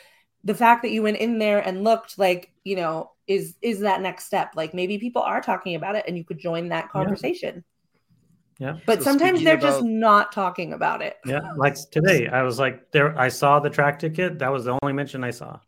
the 0.44 0.56
fact 0.56 0.82
that 0.84 0.92
you 0.92 1.04
went 1.04 1.18
in 1.18 1.40
there 1.40 1.60
and 1.60 1.84
looked 1.84 2.18
like, 2.18 2.52
you 2.64 2.76
know, 2.76 3.12
is 3.28 3.56
is 3.62 3.82
that 3.82 4.02
next 4.02 4.26
step? 4.26 4.54
Like 4.56 4.74
maybe 4.74 4.98
people 4.98 5.22
are 5.22 5.42
talking 5.42 5.76
about 5.76 5.96
it 5.96 6.06
and 6.08 6.18
you 6.18 6.24
could 6.24 6.40
join 6.40 6.70
that 6.70 6.90
conversation. 6.90 7.56
Yeah. 7.56 7.62
Yeah. 8.60 8.78
But 8.86 9.00
so 9.00 9.04
sometimes 9.04 9.44
they're 9.44 9.56
about, 9.56 9.68
just 9.68 9.84
not 9.84 10.32
talking 10.32 10.74
about 10.74 11.02
it. 11.02 11.18
Yeah. 11.26 11.52
Like 11.56 11.76
today, 11.92 12.28
I 12.28 12.42
was 12.42 12.58
like, 12.58 12.92
there, 12.92 13.18
I 13.20 13.28
saw 13.30 13.60
the 13.60 13.70
Trac 13.70 14.00
ticket. 14.00 14.40
That 14.40 14.52
was 14.52 14.66
the 14.66 14.78
only 14.82 14.94
mention 14.94 15.24
I 15.24 15.32
saw. 15.32 15.60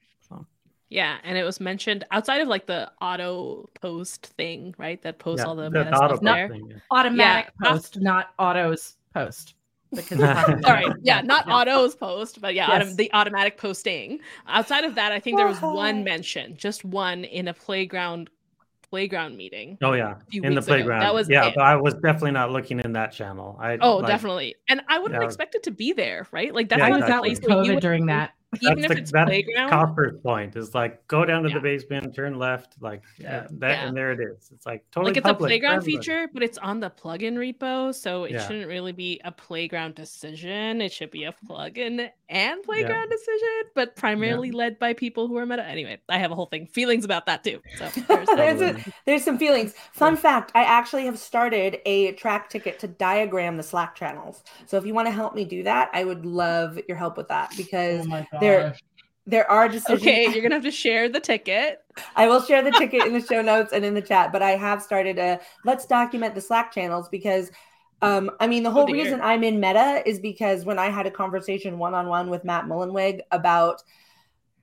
So. 0.89 0.95
Yeah. 0.95 1.17
And 1.23 1.37
it 1.37 1.43
was 1.43 1.59
mentioned 1.59 2.05
outside 2.11 2.41
of 2.41 2.47
like 2.47 2.65
the 2.65 2.91
auto 3.01 3.69
post 3.79 4.25
thing, 4.37 4.73
right? 4.77 5.01
That 5.03 5.19
posts 5.19 5.43
yeah, 5.43 5.49
all 5.49 5.55
the, 5.55 5.69
the 5.69 5.93
auto 5.93 6.17
there. 6.17 6.49
Thing, 6.49 6.67
yeah. 6.69 6.77
Automatic 6.91 7.53
yeah. 7.61 7.71
post, 7.71 7.99
not 8.01 8.31
autos 8.39 8.95
post. 9.13 9.55
Because 9.93 10.19
sorry, 10.61 10.85
yeah, 11.01 11.21
not 11.21 11.47
yeah. 11.47 11.55
autos 11.55 11.95
post, 11.95 12.41
but 12.41 12.53
yeah, 12.53 12.67
yes. 12.67 12.89
autom- 12.89 12.95
the 12.95 13.11
automatic 13.13 13.57
posting. 13.57 14.19
Outside 14.47 14.83
of 14.83 14.95
that, 14.95 15.11
I 15.11 15.19
think 15.19 15.37
there 15.37 15.47
was 15.47 15.61
one 15.61 16.03
mention, 16.03 16.55
just 16.57 16.85
one 16.85 17.23
in 17.23 17.47
a 17.47 17.53
playground 17.53 18.29
playground 18.89 19.37
meeting. 19.37 19.77
Oh 19.81 19.93
yeah, 19.93 20.15
in 20.31 20.53
the 20.53 20.61
playground. 20.61 21.01
Ago. 21.01 21.07
That 21.07 21.13
was 21.13 21.29
yeah, 21.29 21.47
it. 21.47 21.55
but 21.55 21.63
I 21.63 21.75
was 21.75 21.95
definitely 21.95 22.31
not 22.31 22.51
looking 22.51 22.79
in 22.79 22.93
that 22.93 23.11
channel. 23.11 23.57
I 23.59 23.77
oh 23.81 23.97
like, 23.97 24.07
definitely, 24.07 24.55
and 24.67 24.81
I 24.87 24.99
wouldn't 24.99 25.19
yeah. 25.21 25.25
expect 25.25 25.55
it 25.55 25.63
to 25.63 25.71
be 25.71 25.93
there, 25.93 26.27
right? 26.31 26.53
Like 26.53 26.69
that's 26.69 26.79
yeah, 26.79 26.95
exactly. 26.95 27.35
COVID 27.35 27.79
during 27.79 28.05
that 28.07 28.33
even 28.61 28.83
if 28.83 28.89
the, 28.89 28.97
it's 28.97 29.11
playground. 29.11 29.69
Copper's 29.69 30.19
point 30.21 30.55
is 30.55 30.73
like 30.73 31.05
go 31.07 31.23
down 31.23 31.43
to 31.43 31.49
yeah. 31.49 31.55
the 31.55 31.61
basement, 31.61 32.15
turn 32.15 32.39
left, 32.39 32.75
like 32.79 33.03
yeah. 33.17 33.37
Uh, 33.37 33.47
that, 33.51 33.69
yeah. 33.69 33.87
and 33.87 33.95
there 33.95 34.11
it 34.11 34.19
is. 34.19 34.49
It's 34.51 34.65
like 34.65 34.83
totally 34.91 35.11
like 35.11 35.17
it's 35.17 35.29
a 35.29 35.33
playground 35.33 35.83
feature, 35.83 36.27
but 36.33 36.41
it's 36.41 36.57
on 36.57 36.79
the 36.79 36.89
plugin 36.89 37.35
repo, 37.35 37.93
so 37.93 38.23
it 38.23 38.41
shouldn't 38.41 38.67
really 38.67 38.91
be 38.91 39.21
a 39.23 39.31
playground 39.31 39.95
decision. 39.95 40.81
It 40.81 40.91
should 40.91 41.11
be 41.11 41.25
a 41.25 41.35
plugin 41.47 42.09
and 42.27 42.63
playground 42.63 43.09
decision, 43.09 43.71
but 43.75 43.95
primarily 43.95 44.51
led 44.51 44.79
by 44.79 44.93
people 44.93 45.27
who 45.27 45.37
are 45.37 45.45
meta. 45.45 45.65
Anyway, 45.65 45.99
I 46.09 46.17
have 46.17 46.31
a 46.31 46.35
whole 46.35 46.47
thing 46.47 46.65
feelings 46.67 47.05
about 47.05 47.27
that 47.27 47.43
too. 47.43 47.61
So 47.77 48.01
there's, 48.07 48.27
there's, 48.27 48.61
a, 48.61 48.93
there's 49.05 49.23
some 49.23 49.37
feelings. 49.37 49.75
Fun 49.93 50.17
fact: 50.17 50.51
I 50.55 50.63
actually 50.63 51.05
have 51.05 51.19
started 51.19 51.79
a 51.85 52.13
Trac 52.13 52.49
ticket 52.49 52.79
to 52.79 52.87
diagram 52.87 53.57
the 53.57 53.63
Slack 53.63 53.95
channels. 53.95 54.43
So 54.65 54.77
if 54.77 54.87
you 54.87 54.95
want 54.95 55.07
to 55.07 55.11
help 55.11 55.35
me 55.35 55.45
do 55.45 55.61
that, 55.63 55.91
I 55.93 56.03
would 56.03 56.25
love 56.25 56.79
your 56.87 56.97
help 56.97 57.15
with 57.15 57.27
that 57.27 57.49
oh 57.53 57.57
because. 57.57 58.07
Oh 58.09 58.38
there 58.39 58.73
there 59.25 59.49
are 59.49 59.69
decisions. 59.69 60.03
Okay, 60.03 60.27
you're 60.33 60.41
gonna 60.41 60.55
have 60.55 60.63
to 60.63 60.71
share 60.71 61.09
the 61.09 61.19
ticket. 61.19 61.79
I 62.15 62.27
will 62.27 62.41
share 62.41 62.63
the 62.63 62.71
ticket 62.71 63.05
in 63.05 63.13
the 63.13 63.21
show 63.21 63.41
notes 63.41 63.73
and 63.73 63.83
in 63.83 63.93
the 63.93 64.01
chat, 64.01 64.31
but 64.31 64.41
I 64.41 64.51
have 64.51 64.81
started 64.81 65.17
a 65.19 65.39
let's 65.63 65.85
document 65.85 66.35
the 66.35 66.41
Slack 66.41 66.71
channels 66.71 67.09
because 67.09 67.51
Um, 68.03 68.31
I 68.39 68.47
mean, 68.47 68.63
the 68.63 68.71
whole 68.71 68.87
Oh, 68.87 68.93
reason 68.93 69.21
I'm 69.21 69.43
in 69.43 69.59
Meta 69.59 70.01
is 70.07 70.19
because 70.21 70.65
when 70.65 70.79
I 70.79 70.89
had 70.89 71.05
a 71.07 71.11
conversation 71.11 71.79
one 71.79 71.93
on 71.93 72.07
one 72.07 72.29
with 72.31 72.45
Matt 72.45 72.65
Mullenweg 72.65 73.21
about 73.31 73.83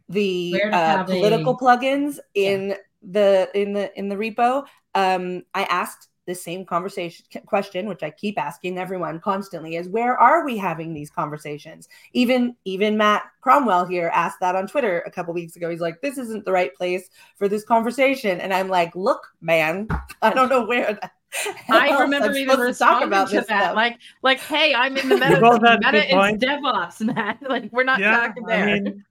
the 0.08 0.54
uh, 0.72 0.98
have 0.98 1.08
a- 1.10 1.10
political 1.10 1.56
plugins 1.58 2.18
in 2.34 2.76
the 3.02 3.50
in 3.54 3.72
the 3.74 3.92
in 3.98 4.08
the 4.08 4.16
repo, 4.16 4.66
um, 4.94 5.44
I 5.54 5.64
asked 5.64 6.08
the 6.26 6.34
same 6.34 6.64
conversation 6.64 7.24
question, 7.46 7.88
which 7.88 8.02
I 8.02 8.10
keep 8.10 8.38
asking 8.38 8.78
everyone 8.78 9.20
constantly, 9.20 9.76
is 9.76 9.88
where 9.88 10.18
are 10.18 10.44
we 10.44 10.56
having 10.56 10.92
these 10.92 11.10
conversations? 11.10 11.88
Even 12.12 12.54
even 12.64 12.96
Matt 12.96 13.22
Cromwell 13.40 13.86
here 13.86 14.10
asked 14.12 14.40
that 14.40 14.56
on 14.56 14.66
Twitter 14.66 15.02
a 15.06 15.10
couple 15.10 15.32
weeks 15.32 15.56
ago. 15.56 15.70
He's 15.70 15.80
like, 15.80 16.00
"This 16.00 16.18
isn't 16.18 16.44
the 16.44 16.52
right 16.52 16.74
place 16.74 17.08
for 17.36 17.48
this 17.48 17.64
conversation," 17.64 18.40
and 18.40 18.52
I'm 18.52 18.68
like, 18.68 18.94
"Look, 18.94 19.26
man, 19.40 19.88
I 20.22 20.32
don't 20.32 20.48
know 20.48 20.66
where." 20.66 20.98
the 21.44 21.52
hell 21.52 21.78
I 21.78 22.00
remember 22.00 22.28
I'm 22.28 22.36
even 22.36 22.50
supposed 22.56 22.58
to 22.58 22.64
responding 22.64 23.10
to 23.10 23.34
that. 23.36 23.44
stuff. 23.44 23.74
Like, 23.74 23.98
like, 24.22 24.40
hey, 24.40 24.74
I'm 24.74 24.96
in 24.96 25.08
the 25.08 25.16
You 25.16 25.20
meta. 25.20 25.40
both 25.40 25.60
meta 25.62 25.90
good 25.90 25.96
is. 26.04 26.42
DevOps, 26.42 27.00
Matt. 27.14 27.38
Like, 27.48 27.72
we're 27.72 27.84
not 27.84 28.00
yeah, 28.00 28.16
talking 28.28 28.44
there. 28.44 28.68
I 28.68 28.80
mean, 28.80 29.04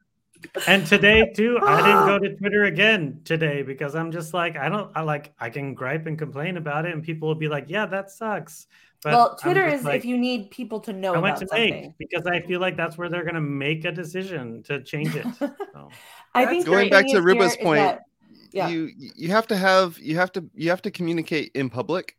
and 0.68 0.86
today 0.86 1.32
too, 1.36 1.60
I 1.62 1.82
didn't 1.82 2.06
go 2.08 2.20
to 2.28 2.36
Twitter 2.36 2.66
again 2.66 3.22
today 3.26 3.62
because 3.62 3.96
I'm 3.96 4.12
just 4.12 4.34
like, 4.34 4.58
I 4.58 4.70
don't, 4.70 4.91
I 4.96 5.02
like, 5.02 5.34
I 5.39 5.50
can 5.50 5.74
gripe 5.74 6.08
and 6.08 6.18
complain 6.18 6.58
about 6.58 6.86
it, 6.86 6.93
and 6.93 7.04
people 7.04 7.28
will 7.28 7.36
be 7.36 7.48
like, 7.48 7.66
yeah, 7.68 7.86
that 7.88 8.12
sucks. 8.12 8.68
But 9.04 9.14
well, 9.14 9.36
Twitter 9.36 9.68
is 9.68 9.84
like, 9.84 10.00
if 10.00 10.06
you 10.06 10.18
need 10.18 10.50
people 10.50 10.80
to 10.82 10.93
know 10.93 11.14
I 11.14 11.20
went 11.20 11.38
about 11.38 11.50
to 11.52 11.56
make 11.56 11.74
something. 11.74 11.93
because 12.00 12.26
I 12.26 12.39
feel 12.41 12.60
like 12.60 12.76
that's 12.76 12.98
where 12.98 13.08
they're 13.10 13.24
gonna 13.26 13.41
make 13.41 13.86
a 13.86 13.91
decision 13.91 14.64
to 14.64 14.82
change 14.82 15.16
it. 15.16 15.26
So. 15.74 15.89
I 16.34 16.46
think 16.46 16.66
Going 16.66 16.89
back 16.89 17.06
to 17.08 17.18
is 17.18 17.20
Aurooba's 17.24 17.56
point, 17.58 17.80
that- 17.80 18.02
yeah. 18.52 18.68
you 18.70 18.89
you 18.98 19.30
have 19.30 19.46
to 19.48 19.58
have 19.58 20.00
you 20.00 20.16
have 20.18 20.32
to 20.34 20.46
you 20.56 20.70
have 20.70 20.82
to 20.84 20.91
communicate 20.91 21.52
in 21.54 21.70
public 21.70 22.16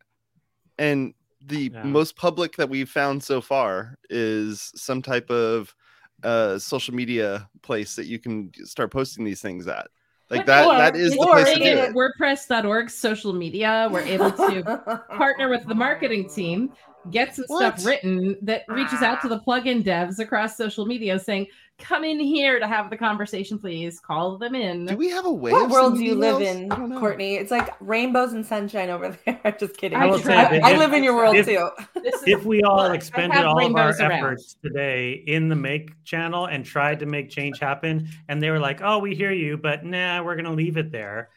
and 0.77 1.13
the 1.45 1.71
Yeah. 1.73 1.83
most 1.83 2.15
public 2.15 2.55
that 2.57 2.69
we've 2.69 2.89
found 2.89 3.23
so 3.23 3.41
far 3.41 3.97
is 4.09 4.71
some 4.75 5.01
type 5.01 5.29
of 5.31 5.73
uh 6.23 6.57
social 6.57 6.93
media 6.95 7.47
place 7.61 7.95
that 7.95 8.05
you 8.07 8.17
can 8.19 8.51
start 8.65 8.91
posting 8.91 9.23
these 9.23 9.41
things 9.41 9.67
at. 9.67 9.87
Like 10.29 10.41
But 10.41 10.45
that 10.47 10.65
or- 10.67 10.77
that 10.77 10.95
is 10.95 11.11
the 11.11 11.17
place 11.25 11.53
to 11.53 11.59
Being 11.59 11.77
do 11.77 11.83
it. 11.83 11.93
WordPress.org 11.93 12.89
social 12.89 13.33
media, 13.33 13.87
we're 13.91 14.01
able 14.01 14.31
to 14.31 15.03
partner 15.15 15.47
with 15.49 15.65
the 15.67 15.75
marketing 15.75 16.27
team, 16.29 16.73
get 17.11 17.35
some 17.35 17.45
What? 17.47 17.79
stuff 17.79 17.85
written 17.85 18.37
that 18.41 18.63
reaches 18.67 19.01
out 19.01 19.21
to 19.21 19.27
the 19.27 19.37
ah. 19.37 19.43
plugin 19.47 19.83
devs 19.83 20.19
across 20.19 20.57
social 20.57 20.85
media 20.85 21.19
saying, 21.19 21.47
come 21.77 22.03
in 22.03 22.19
here 22.19 22.59
to 22.59 22.67
have 22.67 22.89
the 22.89 22.97
conversation, 22.97 23.59
please. 23.59 23.99
Call 23.99 24.37
them 24.37 24.55
in. 24.55 24.85
do 24.85 24.97
we 24.97 25.09
have 25.09 25.25
a 25.25 25.31
way 25.31 25.51
what 25.51 25.65
of 25.65 25.71
world 25.71 25.93
do 25.93 25.99
sending 25.99 26.13
you 26.13 26.19
live 26.19 26.41
in, 26.41 26.71
I 26.71 26.75
don't 26.75 26.89
know. 26.89 26.99
Courtney? 26.99 27.35
It's 27.35 27.51
like 27.51 27.69
rainbows 27.79 28.33
and 28.33 28.45
sunshine 28.45 28.89
over 28.89 29.15
there. 29.25 29.55
Just 29.59 29.77
kidding. 29.77 29.97
I 29.97 30.03
I, 30.03 30.05
will 30.07 30.19
say 30.19 30.33
I, 30.33 30.59
that 30.59 30.63
I 30.63 30.77
live 30.77 30.93
in 30.93 31.03
your 31.03 31.15
world 31.15 31.35
if- 31.35 31.45
too. 31.45 31.69
If 32.25 32.45
we 32.45 32.63
all 32.63 32.77
Look, 32.77 32.91
I 32.91 32.95
expended 32.95 33.43
all 33.45 33.63
of 33.63 33.75
our 33.75 33.89
around. 33.89 34.11
efforts 34.11 34.57
today 34.63 35.23
in 35.27 35.49
the 35.49 35.55
make 35.55 36.03
channel 36.03 36.45
and 36.45 36.65
tried 36.65 36.99
to 36.99 37.05
make 37.05 37.29
change 37.29 37.59
happen 37.59 38.07
and 38.27 38.41
they 38.41 38.49
were 38.49 38.59
like 38.59 38.81
oh 38.81 38.97
we 38.99 39.15
hear 39.15 39.31
you 39.31 39.57
but 39.57 39.85
nah 39.85 40.23
we're 40.23 40.35
gonna 40.35 40.53
leave 40.53 40.77
it 40.77 40.91
there 40.91 41.29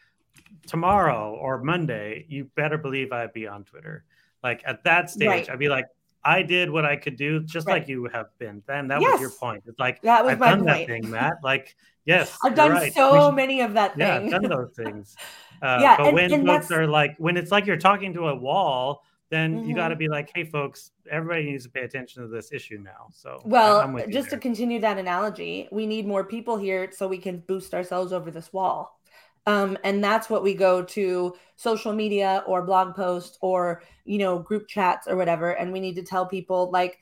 tomorrow 0.67 1.35
or 1.35 1.61
monday 1.61 2.25
you 2.29 2.45
better 2.55 2.77
believe 2.77 3.11
i'd 3.11 3.33
be 3.33 3.47
on 3.47 3.63
twitter 3.63 4.03
like 4.43 4.61
at 4.65 4.83
that 4.83 5.09
stage 5.09 5.27
Right. 5.27 5.49
i'd 5.49 5.59
be 5.59 5.69
like 5.69 5.85
i 6.23 6.41
did 6.41 6.69
what 6.69 6.85
i 6.85 6.95
could 6.95 7.15
do 7.15 7.39
just 7.41 7.67
Right. 7.67 7.79
like 7.81 7.87
you 7.89 8.07
have 8.13 8.27
been 8.39 8.61
then 8.67 8.87
that 8.89 8.99
was 9.01 9.19
your 9.19 9.29
point 9.31 9.63
it's 9.67 9.79
like 9.79 10.01
That 10.01 10.23
was 10.23 10.33
i've 10.33 10.39
my 10.39 10.49
done 10.51 10.65
that 10.65 10.87
thing 10.87 11.09
matt 11.09 11.33
like 11.43 11.75
yes 12.05 12.37
I've 12.43 12.55
done 12.55 12.71
right. 12.71 12.93
So 12.93 13.29
should- 13.29 13.35
many 13.35 13.61
of 13.61 13.73
that 13.73 13.97
yeah. 13.97 14.15
I've 14.17 14.29
done 14.31 14.43
those 14.43 14.71
things. 14.75 15.15
Uh, 15.63 15.77
Yeah, 15.79 15.95
but 15.97 16.07
and- 16.07 16.15
when 16.15 16.33
and 16.33 16.47
folks 16.47 16.67
that's- 16.69 16.71
are 16.71 16.87
like, 16.87 17.15
when 17.19 17.37
it's 17.37 17.51
like 17.51 17.67
you're 17.67 17.77
talking 17.77 18.13
to 18.13 18.29
a 18.29 18.35
wall, 18.35 19.03
then 19.29 19.59
you 19.63 19.73
Mhm. 19.73 19.75
got 19.75 19.87
to 19.89 19.95
be 19.95 20.07
like, 20.07 20.31
hey, 20.33 20.43
folks, 20.43 20.89
everybody 21.07 21.43
needs 21.43 21.65
to 21.65 21.69
pay 21.69 21.81
attention 21.81 22.23
to 22.23 22.27
this 22.27 22.51
issue 22.51 22.79
now. 22.83 23.09
So, 23.11 23.43
Well, 23.45 23.87
you 23.99 24.11
just 24.11 24.31
to 24.31 24.39
continue 24.39 24.79
that 24.79 24.97
analogy, 24.97 25.67
we 25.71 25.85
need 25.85 26.07
more 26.07 26.23
people 26.23 26.57
here 26.57 26.89
so 26.91 27.07
we 27.07 27.19
can 27.19 27.43
boost 27.47 27.75
ourselves 27.75 28.11
over 28.11 28.31
this 28.31 28.51
wall. 28.51 28.99
Um, 29.47 29.77
and 29.83 30.03
that's 30.03 30.29
what 30.29 30.43
we 30.43 30.53
go 30.53 30.83
to 30.83 31.35
social 31.55 31.93
media 31.93 32.43
or 32.45 32.61
blog 32.61 32.95
posts 32.95 33.37
or 33.41 33.81
you 34.05 34.19
know 34.19 34.39
group 34.39 34.67
chats 34.67 35.07
or 35.07 35.15
whatever, 35.15 35.51
and 35.51 35.71
we 35.71 35.79
need 35.79 35.95
to 35.95 36.03
tell 36.03 36.25
people 36.25 36.69
like 36.71 36.99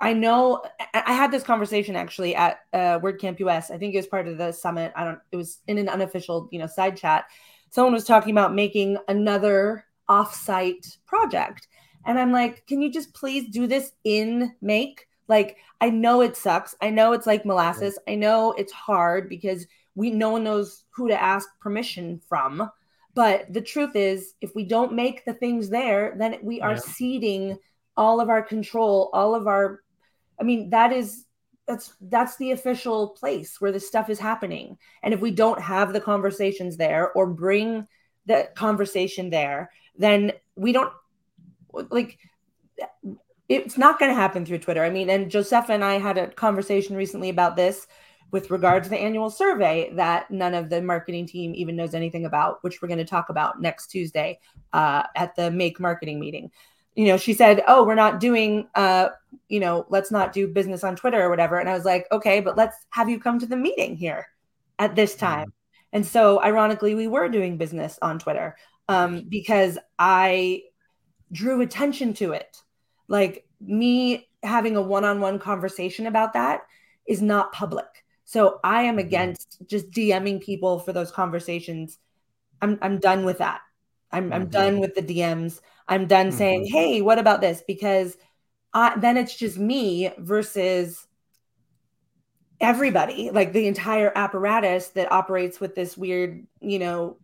I 0.00 0.12
know 0.12 0.62
I 0.94 1.12
had 1.12 1.30
this 1.30 1.42
conversation 1.42 1.96
actually 1.96 2.34
at 2.34 2.60
uh, 2.72 2.98
WordCamp 3.00 3.40
US. 3.40 3.70
I 3.70 3.78
think 3.78 3.94
it 3.94 3.98
was 3.98 4.06
part 4.06 4.28
of 4.28 4.36
the 4.38 4.52
summit. 4.52 4.92
I 4.94 5.04
don't. 5.04 5.18
It 5.32 5.36
was 5.36 5.60
in 5.66 5.78
an 5.78 5.88
unofficial 5.88 6.48
you 6.50 6.58
know 6.58 6.66
side 6.66 6.96
chat. 6.96 7.26
Someone 7.70 7.92
was 7.92 8.04
talking 8.04 8.32
about 8.32 8.54
making 8.54 8.98
another 9.08 9.84
offsite 10.08 10.98
project, 11.06 11.68
and 12.04 12.18
I'm 12.18 12.32
like, 12.32 12.66
can 12.66 12.80
you 12.80 12.90
just 12.90 13.14
please 13.14 13.50
do 13.50 13.66
this 13.66 13.92
in 14.04 14.54
Make? 14.60 15.08
Like, 15.28 15.56
I 15.80 15.90
know 15.90 16.20
it 16.20 16.36
sucks. 16.36 16.76
I 16.80 16.90
know 16.90 17.12
it's 17.12 17.26
like 17.26 17.44
molasses. 17.44 17.98
I 18.06 18.14
know 18.14 18.52
it's 18.52 18.72
hard 18.72 19.28
because 19.28 19.66
we 19.96 20.10
no 20.10 20.30
one 20.30 20.44
knows 20.44 20.84
who 20.90 21.08
to 21.08 21.20
ask 21.20 21.48
permission 21.58 22.20
from. 22.28 22.70
But 23.14 23.52
the 23.52 23.62
truth 23.62 23.96
is, 23.96 24.34
if 24.40 24.54
we 24.54 24.64
don't 24.64 24.92
make 24.92 25.24
the 25.24 25.34
things 25.34 25.70
there, 25.70 26.14
then 26.16 26.38
we 26.42 26.60
are 26.60 26.74
Yeah. 26.74 26.80
ceding 26.80 27.58
all 27.96 28.20
of 28.20 28.28
our 28.28 28.42
control, 28.42 29.10
all 29.12 29.34
of 29.34 29.46
our. 29.48 29.82
I 30.38 30.44
mean, 30.44 30.70
that 30.70 30.92
is 30.92 31.24
that's 31.66 31.94
that's 32.02 32.36
the 32.36 32.52
official 32.52 33.08
place 33.08 33.60
where 33.60 33.72
this 33.72 33.88
stuff 33.88 34.08
is 34.10 34.20
happening. 34.20 34.78
And 35.02 35.12
if 35.12 35.20
we 35.20 35.30
don't 35.32 35.60
have 35.60 35.92
the 35.92 36.00
conversations 36.00 36.76
there 36.76 37.10
or 37.12 37.26
bring 37.26 37.88
the 38.26 38.50
conversation 38.54 39.30
there, 39.30 39.70
then 39.98 40.32
we 40.54 40.72
don't 40.72 40.92
like 41.90 42.18
it's 43.48 43.78
not 43.78 43.98
going 43.98 44.10
to 44.10 44.20
happen 44.20 44.44
through 44.44 44.58
Twitter. 44.58 44.84
I 44.84 44.90
mean, 44.90 45.08
and 45.08 45.30
Joseph 45.30 45.70
and 45.70 45.84
I 45.84 45.98
had 45.98 46.18
a 46.18 46.28
conversation 46.28 46.96
recently 46.96 47.30
about 47.30 47.56
this 47.56 47.86
with 48.30 48.50
regard 48.50 48.84
to 48.84 48.90
the 48.90 48.98
annual 48.98 49.30
survey 49.30 49.90
that 49.94 50.30
none 50.30 50.54
of 50.54 50.68
the 50.68 50.82
marketing 50.82 51.26
team 51.26 51.54
even 51.54 51.76
knows 51.76 51.94
anything 51.94 52.24
about, 52.26 52.62
which 52.62 52.82
we're 52.82 52.88
going 52.88 52.98
to 52.98 53.04
talk 53.04 53.28
about 53.28 53.60
next 53.60 53.86
Tuesday 53.88 54.38
uh, 54.72 55.04
at 55.14 55.34
the 55.36 55.50
Make 55.50 55.78
Marketing 55.78 56.18
meeting. 56.18 56.50
You 56.94 57.06
know, 57.06 57.16
she 57.16 57.34
said, 57.34 57.62
"Oh, 57.68 57.84
we're 57.84 57.94
not 57.94 58.20
doing, 58.20 58.68
uh, 58.74 59.10
you 59.48 59.60
know, 59.60 59.86
let's 59.90 60.10
not 60.10 60.32
do 60.32 60.48
business 60.48 60.82
on 60.82 60.96
Twitter 60.96 61.22
or 61.22 61.30
whatever." 61.30 61.58
And 61.58 61.68
I 61.68 61.74
was 61.74 61.84
like, 61.84 62.06
"Okay, 62.10 62.40
but 62.40 62.56
let's 62.56 62.76
have 62.90 63.08
you 63.08 63.20
come 63.20 63.38
to 63.38 63.46
the 63.46 63.56
meeting 63.56 63.96
here 63.96 64.26
at 64.78 64.96
this 64.96 65.14
time." 65.14 65.52
And 65.92 66.04
so, 66.04 66.42
ironically, 66.42 66.94
we 66.94 67.06
were 67.06 67.28
doing 67.28 67.58
business 67.58 67.98
on 68.02 68.18
Twitter 68.18 68.56
um, 68.88 69.26
because 69.28 69.78
I 69.98 70.62
drew 71.32 71.60
attention 71.60 72.14
to 72.14 72.32
it. 72.32 72.56
Like 73.08 73.46
me 73.60 74.28
having 74.42 74.76
a 74.76 74.82
one-on-one 74.82 75.38
conversation 75.38 76.06
about 76.06 76.32
that 76.32 76.62
is 77.06 77.22
not 77.22 77.52
public. 77.52 78.04
So 78.26 78.60
I 78.64 78.82
am 78.82 78.98
against 78.98 79.58
just 79.66 79.90
DMing 79.92 80.42
people 80.42 80.80
for 80.80 80.92
those 80.92 81.10
conversations. 81.12 81.98
I'm 82.62 82.78
I'm 82.82 82.98
done 82.98 83.24
with 83.24 83.38
that. 83.38 83.62
I'm 84.12 84.32
I'm 84.32 84.46
Mhm. 84.46 84.52
done 84.52 84.80
with 84.80 84.94
the 84.94 85.02
DMs. 85.02 85.60
I'm 85.88 86.06
done 86.06 86.32
saying, 86.32 86.66
Mhm. 86.66 86.70
"Hey, 86.72 87.02
what 87.02 87.18
about 87.18 87.40
this?" 87.40 87.62
Because 87.66 88.16
I, 88.74 88.98
then 88.98 89.16
it's 89.16 89.36
just 89.36 89.58
me 89.58 90.10
versus 90.18 91.06
everybody, 92.60 93.30
like 93.30 93.52
the 93.52 93.66
entire 93.66 94.12
apparatus 94.14 94.88
that 94.88 95.12
operates 95.12 95.60
with 95.60 95.74
this 95.74 95.96
weird, 95.96 96.46
you 96.60 96.78
know, 96.78 97.18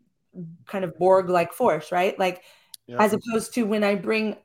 kind 0.67 0.85
of 0.85 0.97
Borg-like 0.99 1.53
force, 1.53 1.93
right? 1.93 2.19
Like 2.19 2.43
Yeah. 2.87 2.99
as 2.99 3.13
opposed 3.15 3.55
to 3.55 3.65
when 3.65 3.85
I 3.85 3.95
bring, 3.95 4.37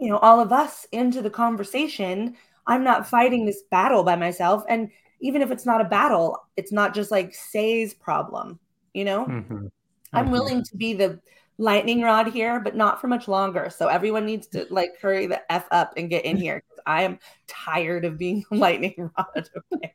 you 0.00 0.08
know, 0.10 0.18
all 0.18 0.40
of 0.40 0.52
us 0.52 0.86
into 0.92 1.22
the 1.22 1.30
conversation, 1.30 2.36
I'm 2.66 2.84
not 2.84 3.08
fighting 3.08 3.44
this 3.46 3.62
battle 3.70 4.04
by 4.04 4.16
myself. 4.16 4.64
And 4.68 4.90
even 5.20 5.42
if 5.42 5.50
it's 5.50 5.66
not 5.66 5.80
a 5.80 5.84
battle, 5.84 6.38
it's 6.56 6.72
not 6.72 6.94
just 6.94 7.10
like 7.10 7.32
Sé's 7.32 7.94
problem, 7.94 8.58
you 8.92 9.04
know? 9.04 9.26
Mhm. 9.26 9.70
I'm 10.12 10.26
Mhm. 10.28 10.30
willing 10.32 10.62
to 10.64 10.76
be 10.76 10.92
the 10.94 11.20
lightning 11.58 12.02
rod 12.02 12.28
here, 12.28 12.60
but 12.60 12.74
not 12.76 13.00
for 13.00 13.06
much 13.08 13.28
longer. 13.28 13.70
So 13.70 13.88
everyone 13.88 14.26
needs 14.26 14.46
to 14.48 14.66
like 14.70 14.90
hurry 15.00 15.26
the 15.26 15.40
F 15.52 15.66
up 15.70 15.92
and 15.96 16.10
get 16.10 16.24
in 16.24 16.36
here. 16.36 16.62
I 16.86 17.02
am 17.02 17.18
tired 17.46 18.04
of 18.04 18.18
being 18.18 18.44
lightning 18.50 19.10
rod. 19.16 19.48
Okay. 19.72 19.94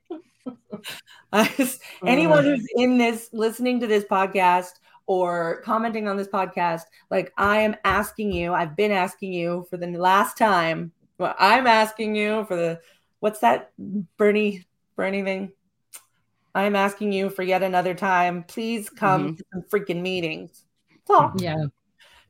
Just- 1.57 1.81
anyone 2.05 2.43
who's 2.43 2.65
in 2.75 2.97
this 2.97 3.29
listening 3.33 3.79
to 3.81 3.87
this 3.87 4.05
podcast 4.05 4.71
or 5.05 5.61
commenting 5.63 6.07
on 6.07 6.17
this 6.17 6.27
podcast, 6.27 6.83
like 7.11 7.33
I 7.37 7.59
am 7.61 7.75
asking 7.83 8.31
you, 8.31 8.53
I've 8.53 8.75
been 8.75 8.91
asking 8.91 9.33
you 9.33 9.65
for 9.69 9.77
the 9.77 9.87
last 9.87 10.37
time. 10.37 10.91
Well, 11.17 11.35
I'm 11.37 11.67
asking 11.67 12.15
you 12.15 12.45
for 12.45 12.55
the 12.55 12.79
what's 13.19 13.39
that 13.39 13.71
Bernie 14.17 14.65
Bernie 14.99 15.23
thing? 15.23 15.53
I'm 16.53 16.75
asking 16.75 17.13
you 17.13 17.29
for 17.29 17.41
yet 17.41 17.63
another 17.63 17.93
time. 17.93 18.43
Please 18.43 18.89
come 18.89 19.27
mm-hmm. 19.27 19.35
to 19.35 19.43
some 19.53 19.61
freaking 19.61 20.01
meetings. 20.01 20.65
That's 20.91 21.09
all. 21.09 21.31
Yeah. 21.37 21.67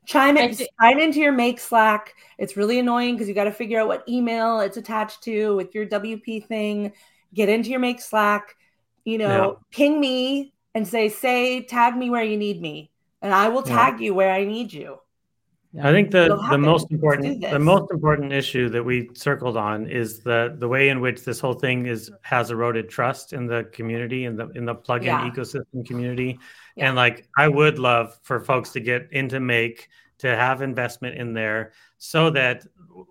Chime 0.06 0.36
in, 0.36 0.54
thi- 0.54 0.68
sign 0.80 1.00
into 1.00 1.18
your 1.18 1.32
Make 1.32 1.58
Slack. 1.58 2.14
It's 2.38 2.56
really 2.56 2.78
annoying 2.78 3.16
because 3.16 3.26
you 3.26 3.34
got 3.34 3.44
to 3.44 3.50
figure 3.50 3.80
out 3.80 3.88
what 3.88 4.08
email 4.08 4.60
it's 4.60 4.76
attached 4.76 5.24
to 5.24 5.56
with 5.56 5.74
your 5.74 5.84
WP 5.84 6.46
thing. 6.46 6.92
Get 7.34 7.48
into 7.48 7.70
your 7.70 7.80
Make 7.80 8.00
Slack. 8.00 8.54
You 9.04 9.18
know, 9.18 9.58
ping 9.72 9.98
me 9.98 10.52
and 10.72 10.86
say, 10.86 11.08
say, 11.08 11.62
tag 11.62 11.96
me 11.96 12.08
where 12.08 12.22
you 12.22 12.36
need 12.36 12.62
me, 12.62 12.92
and 13.20 13.34
I 13.34 13.48
will 13.48 13.64
Yeah. 13.66 13.74
tag 13.74 14.00
you 14.00 14.14
where 14.14 14.32
I 14.32 14.44
need 14.44 14.72
you. 14.72 15.00
I 15.80 15.92
think 15.92 16.10
the, 16.10 16.24
It'll 16.24 16.36
the 16.38 16.42
happen. 16.42 16.60
most 16.62 16.90
important 16.90 17.42
the 17.42 17.58
most 17.58 17.92
important 17.92 18.32
issue 18.32 18.68
that 18.70 18.82
we 18.82 19.08
circled 19.14 19.56
on 19.56 19.86
is 19.86 20.18
the 20.20 20.56
the 20.58 20.66
way 20.66 20.88
in 20.88 21.00
which 21.00 21.22
this 21.24 21.38
whole 21.38 21.54
thing 21.54 21.86
is 21.86 22.10
has 22.22 22.50
eroded 22.50 22.88
trust 22.88 23.32
in 23.32 23.46
the 23.46 23.64
community 23.72 24.24
in 24.24 24.34
the 24.36 24.48
in 24.56 24.64
the 24.64 24.74
plugin 24.74 25.04
Yeah. 25.04 25.30
ecosystem 25.30 25.86
community. 25.86 26.38
Yeah. 26.74 26.88
And 26.88 26.96
like 26.96 27.28
I 27.38 27.46
would 27.46 27.78
love 27.78 28.18
for 28.24 28.40
folks 28.40 28.70
to 28.72 28.80
get 28.80 29.08
into 29.12 29.38
make 29.38 29.88
to 30.18 30.34
have 30.34 30.60
investment 30.60 31.16
in 31.16 31.34
there 31.34 31.72
so 31.98 32.30
that 32.30 32.66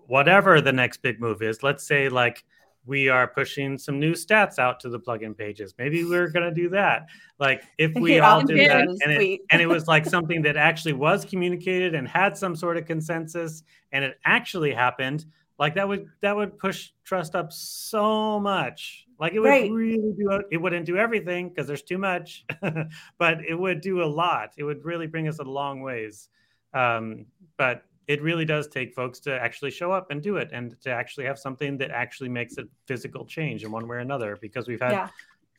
whatever 0.06 0.60
the 0.60 0.72
next 0.72 0.98
big 1.02 1.18
move 1.18 1.40
is, 1.42 1.62
let's 1.62 1.86
say 1.86 2.08
like 2.10 2.44
we 2.86 3.08
are 3.08 3.26
pushing 3.28 3.78
some 3.78 4.00
new 4.00 4.12
stats 4.12 4.58
out 4.58 4.80
to 4.80 4.88
the 4.88 4.98
plugin 4.98 5.36
pages. 5.36 5.74
Maybe 5.78 6.04
we're 6.04 6.28
gonna 6.28 6.52
do 6.54 6.68
that. 6.70 7.08
Like 7.38 7.62
if 7.78 7.98
we 7.98 8.18
Yeah, 8.18 8.20
all 8.20 8.42
did 8.42 8.64
that 8.66 8.88
and 9.02 9.12
it, 9.12 9.26
and 9.50 9.60
it 9.62 9.66
was 9.66 9.86
like 9.86 10.04
something 10.06 10.42
that 10.42 10.56
actually 10.56 10.92
was 10.94 11.24
communicated 11.24 11.94
and 11.94 12.06
had 12.08 12.36
some 12.36 12.56
sort 12.56 12.76
of 12.76 12.86
consensus 12.86 13.62
and 13.92 14.04
it 14.04 14.18
actually 14.24 14.72
happened 14.72 15.24
like 15.58 15.74
that 15.74 15.86
would 15.88 16.06
that 16.22 16.34
would 16.36 16.58
push 16.58 16.90
trust 17.04 17.34
up 17.34 17.52
so 17.52 18.38
much 18.40 19.06
like 19.18 19.32
it 19.32 19.40
would 19.40 19.48
Right. 19.48 19.70
really 19.70 20.12
do 20.18 20.42
it 20.50 20.56
wouldn't 20.58 20.86
do 20.86 20.96
everything 20.96 21.48
because 21.48 21.66
there's 21.66 21.82
too 21.82 21.98
much 21.98 22.44
but 23.18 23.44
it 23.46 23.54
would 23.58 23.80
do 23.80 24.02
a 24.02 24.06
lot 24.06 24.52
it 24.56 24.64
would 24.64 24.84
really 24.84 25.06
bring 25.06 25.28
us 25.28 25.38
a 25.38 25.44
long 25.44 25.82
ways 25.82 26.28
um, 26.72 27.26
but 27.56 27.82
it 28.12 28.20
really 28.28 28.44
does 28.54 28.66
take 28.78 28.92
folks 29.00 29.18
to 29.26 29.30
actually 29.46 29.70
show 29.80 29.90
up 29.98 30.10
and 30.10 30.18
do 30.20 30.34
it 30.42 30.48
and 30.52 30.66
to 30.84 30.90
actually 30.90 31.24
have 31.30 31.38
something 31.38 31.78
that 31.78 31.90
actually 32.02 32.28
makes 32.40 32.54
a 32.58 32.64
physical 32.88 33.24
change 33.36 33.58
in 33.64 33.70
one 33.78 33.86
way 33.88 33.96
or 33.98 34.00
another 34.10 34.36
because 34.46 34.64
we've 34.70 34.80
had 34.88 34.92
Yeah. 34.92 35.08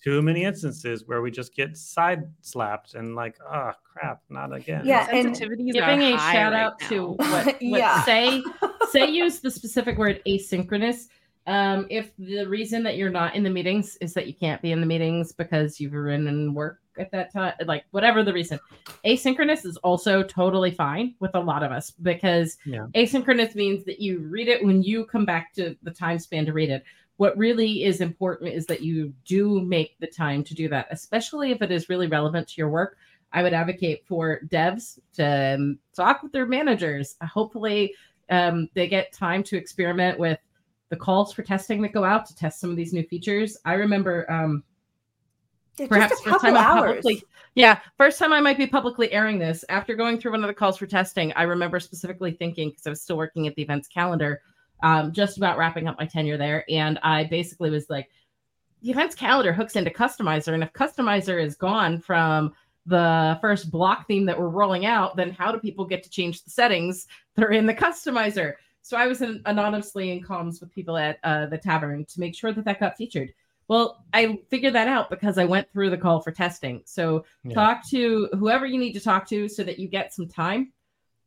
too 0.03 0.21
many 0.29 0.41
instances 0.51 0.97
where 1.07 1.21
we 1.25 1.29
just 1.41 1.51
get 1.55 1.77
side 1.77 2.23
slapped 2.41 2.89
and 2.95 3.15
like 3.15 3.35
oh 3.57 3.71
crap 3.91 4.19
not 4.29 4.49
again 4.59 4.81
Yeah, 4.83 5.07
and- 5.15 5.27
Sensitivities 5.35 5.71
Giving 5.79 6.01
a 6.01 6.17
high 6.17 6.33
shout 6.33 6.51
right 6.53 6.61
out 6.63 6.79
to 6.89 6.97
what, 7.11 7.45
what 7.45 7.81
Yeah. 7.83 8.03
Sé 8.09 8.41
Sé 8.93 9.01
use 9.23 9.39
the 9.39 9.51
specific 9.59 9.97
word 9.97 10.21
asynchronous. 10.27 11.07
Um, 11.47 11.87
if 11.89 12.11
the 12.19 12.45
reason 12.45 12.83
that 12.83 12.97
you're 12.97 13.09
not 13.09 13.35
in 13.35 13.43
the 13.43 13.49
meetings 13.49 13.97
is 13.97 14.13
that 14.13 14.27
you 14.27 14.33
can't 14.33 14.61
be 14.61 14.71
in 14.71 14.79
the 14.79 14.85
meetings 14.85 15.31
because 15.31 15.79
you 15.79 15.89
were 15.89 16.09
in 16.09 16.53
work 16.53 16.79
at 16.99 17.11
that 17.11 17.33
time, 17.33 17.53
like 17.65 17.85
whatever 17.91 18.23
the 18.23 18.33
reason, 18.33 18.59
asynchronous 19.05 19.65
is 19.65 19.77
also 19.77 20.21
totally 20.21 20.71
fine 20.71 21.15
with 21.19 21.31
a 21.33 21.39
lot 21.39 21.63
of 21.63 21.71
us 21.71 21.91
because 21.91 22.57
Yeah. 22.65 22.85
asynchronous 22.93 23.55
means 23.55 23.83
that 23.85 23.99
you 23.99 24.19
read 24.19 24.47
it 24.49 24.63
when 24.63 24.83
you 24.83 25.05
come 25.05 25.25
back 25.25 25.53
to 25.53 25.75
the 25.81 25.91
time 25.91 26.19
span 26.19 26.45
to 26.45 26.53
read 26.53 26.69
it. 26.69 26.83
What 27.17 27.37
really 27.37 27.83
is 27.83 28.01
important 28.01 28.53
is 28.53 28.65
that 28.67 28.81
you 28.81 29.13
do 29.25 29.61
make 29.61 29.97
the 29.99 30.07
time 30.07 30.43
to 30.43 30.53
do 30.53 30.67
that, 30.69 30.87
especially 30.91 31.51
if 31.51 31.61
it 31.61 31.71
is 31.71 31.89
really 31.89 32.07
relevant 32.07 32.47
to 32.49 32.55
your 32.57 32.69
work. 32.69 32.97
I 33.33 33.41
would 33.43 33.53
advocate 33.53 34.05
for 34.05 34.41
devs 34.47 34.99
to 35.13 35.55
um, 35.55 35.79
talk 35.95 36.21
with 36.21 36.31
their 36.33 36.45
managers. 36.45 37.15
Hopefully, 37.23 37.93
um, 38.29 38.69
they 38.73 38.87
get 38.87 39.13
time 39.13 39.43
to 39.43 39.57
experiment 39.57 40.19
with 40.19 40.39
the 40.91 40.95
calls 40.97 41.33
for 41.33 41.41
testing 41.41 41.81
that 41.81 41.91
go 41.93 42.03
out 42.03 42.27
to 42.27 42.35
test 42.35 42.59
some 42.59 42.69
of 42.69 42.75
these 42.75 42.93
new 42.93 43.03
features. 43.03 43.57
I 43.65 43.73
remember 43.73 44.31
um, 44.31 44.63
Yeah, 45.77 45.87
perhaps 45.87 46.11
just 46.11 46.27
a 46.27 46.29
first 46.29 46.45
time 46.45 46.55
I'm 46.55 46.63
hours. 46.63 46.97
publicly 46.97 47.23
yeah 47.55 47.79
first 47.97 48.17
time 48.19 48.31
i 48.31 48.39
might 48.39 48.57
be 48.57 48.67
publicly 48.67 49.11
airing 49.11 49.37
this 49.39 49.65
after 49.69 49.95
going 49.95 50.17
through 50.19 50.31
one 50.31 50.43
of 50.43 50.47
the 50.47 50.53
calls 50.53 50.77
for 50.77 50.85
testing 50.85 51.33
i 51.33 51.43
remember 51.43 51.79
specifically 51.79 52.31
thinking 52.31 52.69
because 52.69 52.87
i 52.87 52.89
was 52.89 53.01
still 53.01 53.17
working 53.17 53.47
at 53.47 53.55
the 53.55 53.61
events 53.61 53.87
calendar 53.87 54.41
um, 54.83 55.11
just 55.11 55.37
about 55.37 55.57
wrapping 55.57 55.87
up 55.87 55.97
my 55.99 56.05
tenure 56.05 56.37
there 56.37 56.63
and 56.69 56.97
i 57.03 57.23
basically 57.25 57.69
was 57.69 57.89
like 57.89 58.09
the 58.81 58.89
events 58.89 59.15
calendar 59.15 59.51
hooks 59.53 59.75
into 59.75 59.89
customizer 59.89 60.53
and 60.53 60.63
if 60.63 60.71
customizer 60.73 61.43
is 61.43 61.55
gone 61.55 61.99
from 61.99 62.53
the 62.85 63.37
first 63.41 63.69
block 63.69 64.07
theme 64.07 64.25
that 64.25 64.39
we're 64.39 64.47
rolling 64.47 64.85
out 64.85 65.15
then 65.17 65.31
how 65.31 65.51
do 65.51 65.59
people 65.59 65.85
get 65.85 66.03
to 66.03 66.09
change 66.09 66.43
the 66.43 66.49
settings 66.49 67.07
that 67.35 67.43
are 67.45 67.51
in 67.51 67.65
the 67.65 67.73
customizer 67.73 68.53
so 68.81 68.97
i 68.97 69.07
was 69.07 69.21
in, 69.21 69.41
anonymously 69.45 70.11
in 70.11 70.23
comms 70.23 70.59
with 70.59 70.71
people 70.71 70.97
at 70.97 71.19
uh, 71.23 71.45
the 71.47 71.57
tavern 71.57 72.05
to 72.05 72.19
make 72.19 72.35
sure 72.35 72.51
that 72.51 72.65
that 72.65 72.79
got 72.79 72.97
featured 72.97 73.33
well, 73.71 74.03
I 74.11 74.37
figured 74.49 74.75
that 74.75 74.89
out 74.89 75.09
because 75.09 75.37
I 75.37 75.45
went 75.45 75.71
through 75.71 75.91
the 75.91 75.97
call 75.97 76.19
for 76.19 76.31
testing. 76.31 76.81
So 76.83 77.23
Yeah. 77.45 77.53
talk 77.53 77.87
to 77.89 78.27
whoever 78.37 78.65
you 78.65 78.77
need 78.77 78.91
to 78.91 78.99
talk 78.99 79.25
to 79.29 79.47
so 79.47 79.63
that 79.63 79.79
you 79.79 79.87
get 79.87 80.13
some 80.13 80.27
time 80.27 80.73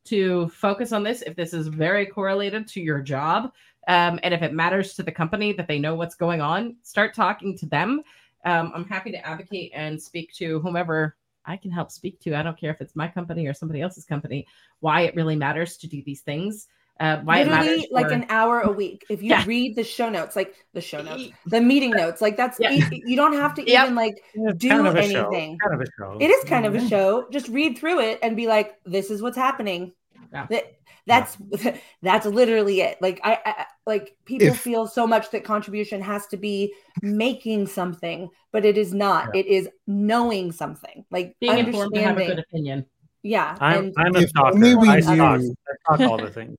to 0.05 0.49
focus 0.49 0.93
on 0.93 1.03
this 1.03 1.23
if 1.23 1.37
this 1.37 1.55
is 1.55 1.69
very 1.69 2.05
correlated 2.05 2.69
to 2.69 2.83
your 2.83 3.01
job. 3.01 3.53
Um, 3.89 4.21
and 4.23 4.35
if 4.35 4.43
it 4.43 4.53
matters 4.53 4.93
to 4.97 5.03
the 5.03 5.11
company 5.11 5.55
that 5.55 5.67
they 5.67 5.79
know 5.79 5.95
what's 5.95 6.17
going 6.17 6.43
on, 6.43 6.77
start 6.83 7.15
talking 7.15 7.57
to 7.57 7.65
them. 7.65 8.03
Um, 8.45 8.73
I'm 8.75 8.85
happy 8.85 9.11
to 9.13 9.27
advocate 9.27 9.73
and 9.75 10.01
speak 10.01 10.31
to 10.35 10.61
whomever 10.61 11.17
I 11.47 11.57
can 11.57 11.71
help 11.71 11.91
speak 11.91 12.21
to. 12.21 12.35
I 12.35 12.43
don't 12.43 12.61
care 12.61 12.73
if 12.73 12.83
it's 12.83 12.95
my 12.95 13.09
company 13.09 13.47
or 13.47 13.55
somebody 13.55 13.81
else's 13.81 14.05
company, 14.05 14.47
why 14.81 15.03
it 15.03 15.15
really 15.15 15.37
matters 15.37 15.79
to 15.79 15.87
do 15.87 16.03
these 16.05 16.21
things. 16.21 16.69
Uh, 17.01 17.19
why 17.25 17.39
Literally 17.43 17.67
matters 17.67 17.87
like 17.91 18.07
for- 18.07 18.13
an 18.13 18.27
hour 18.29 18.61
a 18.61 18.71
week. 18.71 19.05
If 19.11 19.21
you 19.21 19.31
Yeah. 19.31 19.45
read 19.47 19.75
the 19.75 19.83
show 19.83 20.09
notes, 20.09 20.37
like 20.37 20.55
the 20.75 20.81
show 20.81 21.03
notes, 21.03 21.29
the 21.47 21.61
meeting 21.61 21.91
notes, 21.91 22.21
like 22.23 22.37
that's 22.37 22.59
Yeah. 22.61 22.71
e- 22.73 23.03
you 23.05 23.17
don't 23.17 23.33
have 23.33 23.53
to 23.57 23.69
Yep. 23.69 23.83
even 23.83 23.95
like 23.97 24.23
It's 24.35 24.59
do 24.59 24.69
kind 24.69 24.87
of 24.87 24.95
a 24.95 25.03
show. 25.11 25.29
anything. 25.29 25.59
Kind 25.59 25.75
of 25.75 25.81
a 25.81 25.91
show. 25.99 26.17
It 26.21 26.31
is 26.31 26.45
kind 26.45 26.67
of 26.67 26.75
a 26.77 26.89
show. 26.89 27.27
Just 27.33 27.49
read 27.49 27.77
through 27.77 27.99
it 28.01 28.21
and 28.23 28.37
be 28.37 28.47
like, 28.47 28.77
"This 28.85 29.11
is 29.11 29.23
what's 29.23 29.37
happening." 29.37 29.93
Yeah. 30.33 30.47
That 30.51 30.73
that's 31.07 31.37
that's 32.03 32.27
literally 32.27 32.81
it. 32.83 32.99
Like 33.03 33.21
I, 33.25 33.39
I 33.45 33.67
like 33.89 34.17
people 34.25 34.47
If- 34.49 34.61
feel 34.61 34.87
so 34.87 35.05
much 35.05 35.31
that 35.33 35.43
contribution 35.43 36.01
has 36.01 36.29
to 36.29 36.37
be 36.37 36.73
making 37.03 37.67
something, 37.67 38.31
but 38.53 38.65
it 38.65 38.79
is 38.79 38.95
not. 38.95 39.35
It 39.35 39.47
is 39.47 39.69
knowing 39.89 40.53
something. 40.53 41.05
Like 41.11 41.35
being 41.41 41.59
informed 41.59 41.97
and 41.97 42.07
have 42.07 42.19
a 42.19 42.25
good 42.27 42.39
opinion. 42.39 42.87
Yeah, 43.25 43.57
I'm, 43.59 43.87
and 43.87 43.95
I'm 43.97 44.15
a 44.17 44.21
If 44.21 44.29
stalker. 44.29 44.55
only 44.55 44.75
we 44.77 44.89
I 44.89 45.01
stalk, 45.01 45.19
I 45.19 45.97
stalk 45.97 46.01
all 46.11 46.19
the 46.19 46.31
things. 46.31 46.57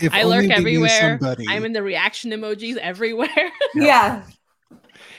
If 0.00 0.12
I 0.12 0.24
lurk 0.24 0.50
everywhere. 0.50 1.18
I'm 1.48 1.64
in 1.64 1.72
the 1.72 1.82
reaction 1.82 2.30
emojis 2.30 2.76
everywhere. 2.76 3.28
yeah, 3.74 4.22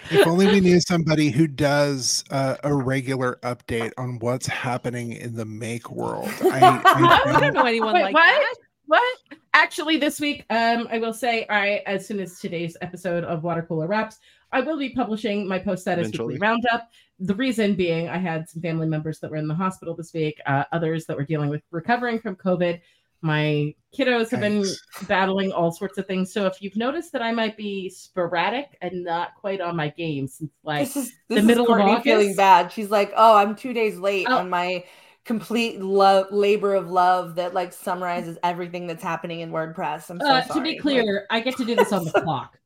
if 0.09 0.25
only 0.27 0.47
we 0.47 0.59
knew 0.59 0.79
somebody 0.79 1.29
who 1.29 1.47
does 1.47 2.23
uh, 2.29 2.55
a 2.63 2.73
regular 2.73 3.39
update 3.43 3.91
on 3.97 4.19
what's 4.19 4.47
happening 4.47 5.13
in 5.13 5.35
the 5.35 5.45
make 5.45 5.89
world. 5.91 6.29
I, 6.41 6.81
I 6.85 7.21
I 7.25 7.31
don't 7.31 7.41
don't- 7.41 7.53
know 7.53 7.65
anyone 7.65 7.93
Wait, 7.93 8.03
like 8.03 8.13
what? 8.13 8.25
that. 8.25 8.55
What? 8.85 9.17
Actually, 9.53 9.97
this 9.97 10.19
week, 10.21 10.45
um, 10.49 10.87
I 10.89 10.97
will 10.99 11.13
say, 11.13 11.45
I 11.49 11.81
as 11.85 12.07
soon 12.07 12.19
as 12.19 12.39
today's 12.39 12.77
episode 12.81 13.23
of 13.25 13.43
Water 13.43 13.63
Cooler 13.67 13.87
wraps, 13.87 14.19
I 14.53 14.61
will 14.61 14.77
be 14.77 14.89
publishing 14.91 15.45
my 15.47 15.59
post 15.59 15.81
status 15.81 16.07
Eventually. 16.07 16.35
weekly 16.35 16.47
roundup. 16.47 16.89
The 17.19 17.35
reason 17.35 17.73
being, 17.73 18.07
I 18.07 18.17
had 18.17 18.47
some 18.47 18.61
family 18.61 18.87
members 18.87 19.19
that 19.19 19.29
were 19.31 19.37
in 19.37 19.47
the 19.47 19.55
hospital 19.55 19.93
this 19.95 20.13
week, 20.13 20.39
uh, 20.45 20.63
others 20.71 21.05
that 21.07 21.17
were 21.17 21.25
dealing 21.25 21.49
with 21.49 21.63
recovering 21.71 22.19
from 22.19 22.35
COVID. 22.37 22.79
My 23.21 23.73
kiddos 23.97 24.29
have 24.31 24.39
been 24.41 24.63
battling 25.07 25.51
all 25.51 25.71
sorts 25.71 25.97
of 25.97 26.05
things. 26.05 26.31
So 26.31 26.45
if 26.45 26.61
you've 26.61 26.75
noticed 26.75 27.11
that 27.13 27.21
I 27.21 27.31
might 27.31 27.57
be 27.57 27.89
sporadic 27.89 28.77
and 28.81 29.03
not 29.03 29.35
quite 29.35 29.59
on 29.61 29.75
my 29.75 29.89
game 29.89 30.27
since 30.27 30.51
like 30.63 30.93
this 30.93 30.95
is 30.97 31.13
the 31.29 31.41
middle 31.41 31.65
is 31.65 31.69
of 31.71 31.77
Courtney 31.77 32.01
feeling 32.03 32.35
bad. 32.35 32.71
She's 32.71 32.89
like, 32.91 33.11
"Oh, 33.15 33.35
I'm 33.35 33.55
two 33.55 33.73
days 33.73 33.97
late 33.97 34.27
Oh. 34.29 34.37
on 34.37 34.49
my 34.49 34.85
complete 35.25 35.81
love 35.81 36.27
labor 36.31 36.73
of 36.75 36.89
love 36.89 37.35
that 37.35 37.53
like 37.53 37.73
summarizes 37.73 38.37
everything 38.43 38.87
that's 38.87 39.03
happening 39.03 39.39
in 39.41 39.51
WordPress." 39.51 40.09
I'm 40.09 40.19
so 40.21 40.27
uh, 40.27 40.41
sorry. 40.43 40.59
to 40.59 40.61
be 40.61 40.79
Like, 40.81 40.81
clear, 40.81 41.25
I 41.29 41.39
get 41.39 41.57
to 41.57 41.65
do 41.65 41.75
this 41.75 41.91
on 41.91 42.05
the 42.05 42.11
clock. 42.23 42.57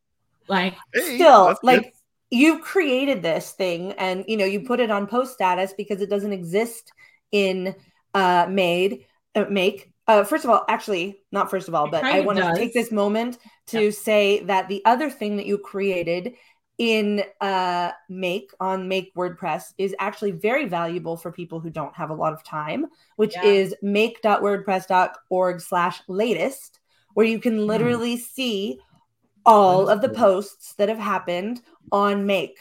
Like 0.47 0.75
Hey, 0.93 1.15
still 1.15 1.45
that's 1.47 1.59
good. 1.67 1.83
like 1.83 1.93
you've 2.29 2.61
created 2.61 3.21
this 3.21 3.51
thing 3.51 3.93
and 3.93 4.25
you 4.27 4.37
know 4.37 4.45
you 4.45 4.61
put 4.61 4.79
it 4.79 4.91
on 4.91 5.07
post 5.07 5.33
status 5.33 5.73
because 5.77 6.01
it 6.01 6.09
doesn't 6.09 6.33
exist 6.33 6.91
in 7.31 7.75
uh 8.13 8.47
made 8.49 9.05
uh, 9.35 9.45
make 9.49 9.90
uh 10.07 10.23
first 10.23 10.43
of 10.43 10.49
all 10.49 10.65
actually 10.67 11.21
not 11.31 11.49
first 11.49 11.67
of 11.67 11.75
all 11.75 11.89
but 11.89 12.03
i 12.03 12.19
want 12.21 12.37
to 12.37 12.53
take 12.55 12.73
this 12.73 12.91
moment 12.91 13.37
to 13.67 13.91
say 13.91 14.43
that 14.43 14.67
the 14.67 14.83
other 14.85 15.09
thing 15.09 15.37
that 15.37 15.45
you 15.45 15.57
created 15.57 16.33
in 16.77 17.23
uh 17.41 17.91
make 18.09 18.51
on 18.59 18.87
make 18.87 19.13
wordpress 19.15 19.73
is 19.77 19.93
actually 19.99 20.31
very 20.31 20.65
valuable 20.65 21.15
for 21.15 21.31
people 21.31 21.59
who 21.59 21.69
don't 21.69 21.95
have 21.95 22.09
a 22.09 22.13
lot 22.13 22.33
of 22.33 22.43
time 22.43 22.85
which 23.17 23.33
Yeah. 23.35 23.45
is 23.45 23.75
make.wordpress.org 23.81 25.61
slash 25.61 26.01
latest 26.07 26.79
where 27.13 27.25
you 27.25 27.39
can 27.39 27.67
literally 27.67 28.17
see 28.17 28.79
all 29.45 29.89
of 29.89 30.01
the 30.01 30.09
posts 30.09 30.73
that 30.75 30.89
have 30.89 30.99
happened 30.99 31.61
on 31.91 32.25
make. 32.25 32.57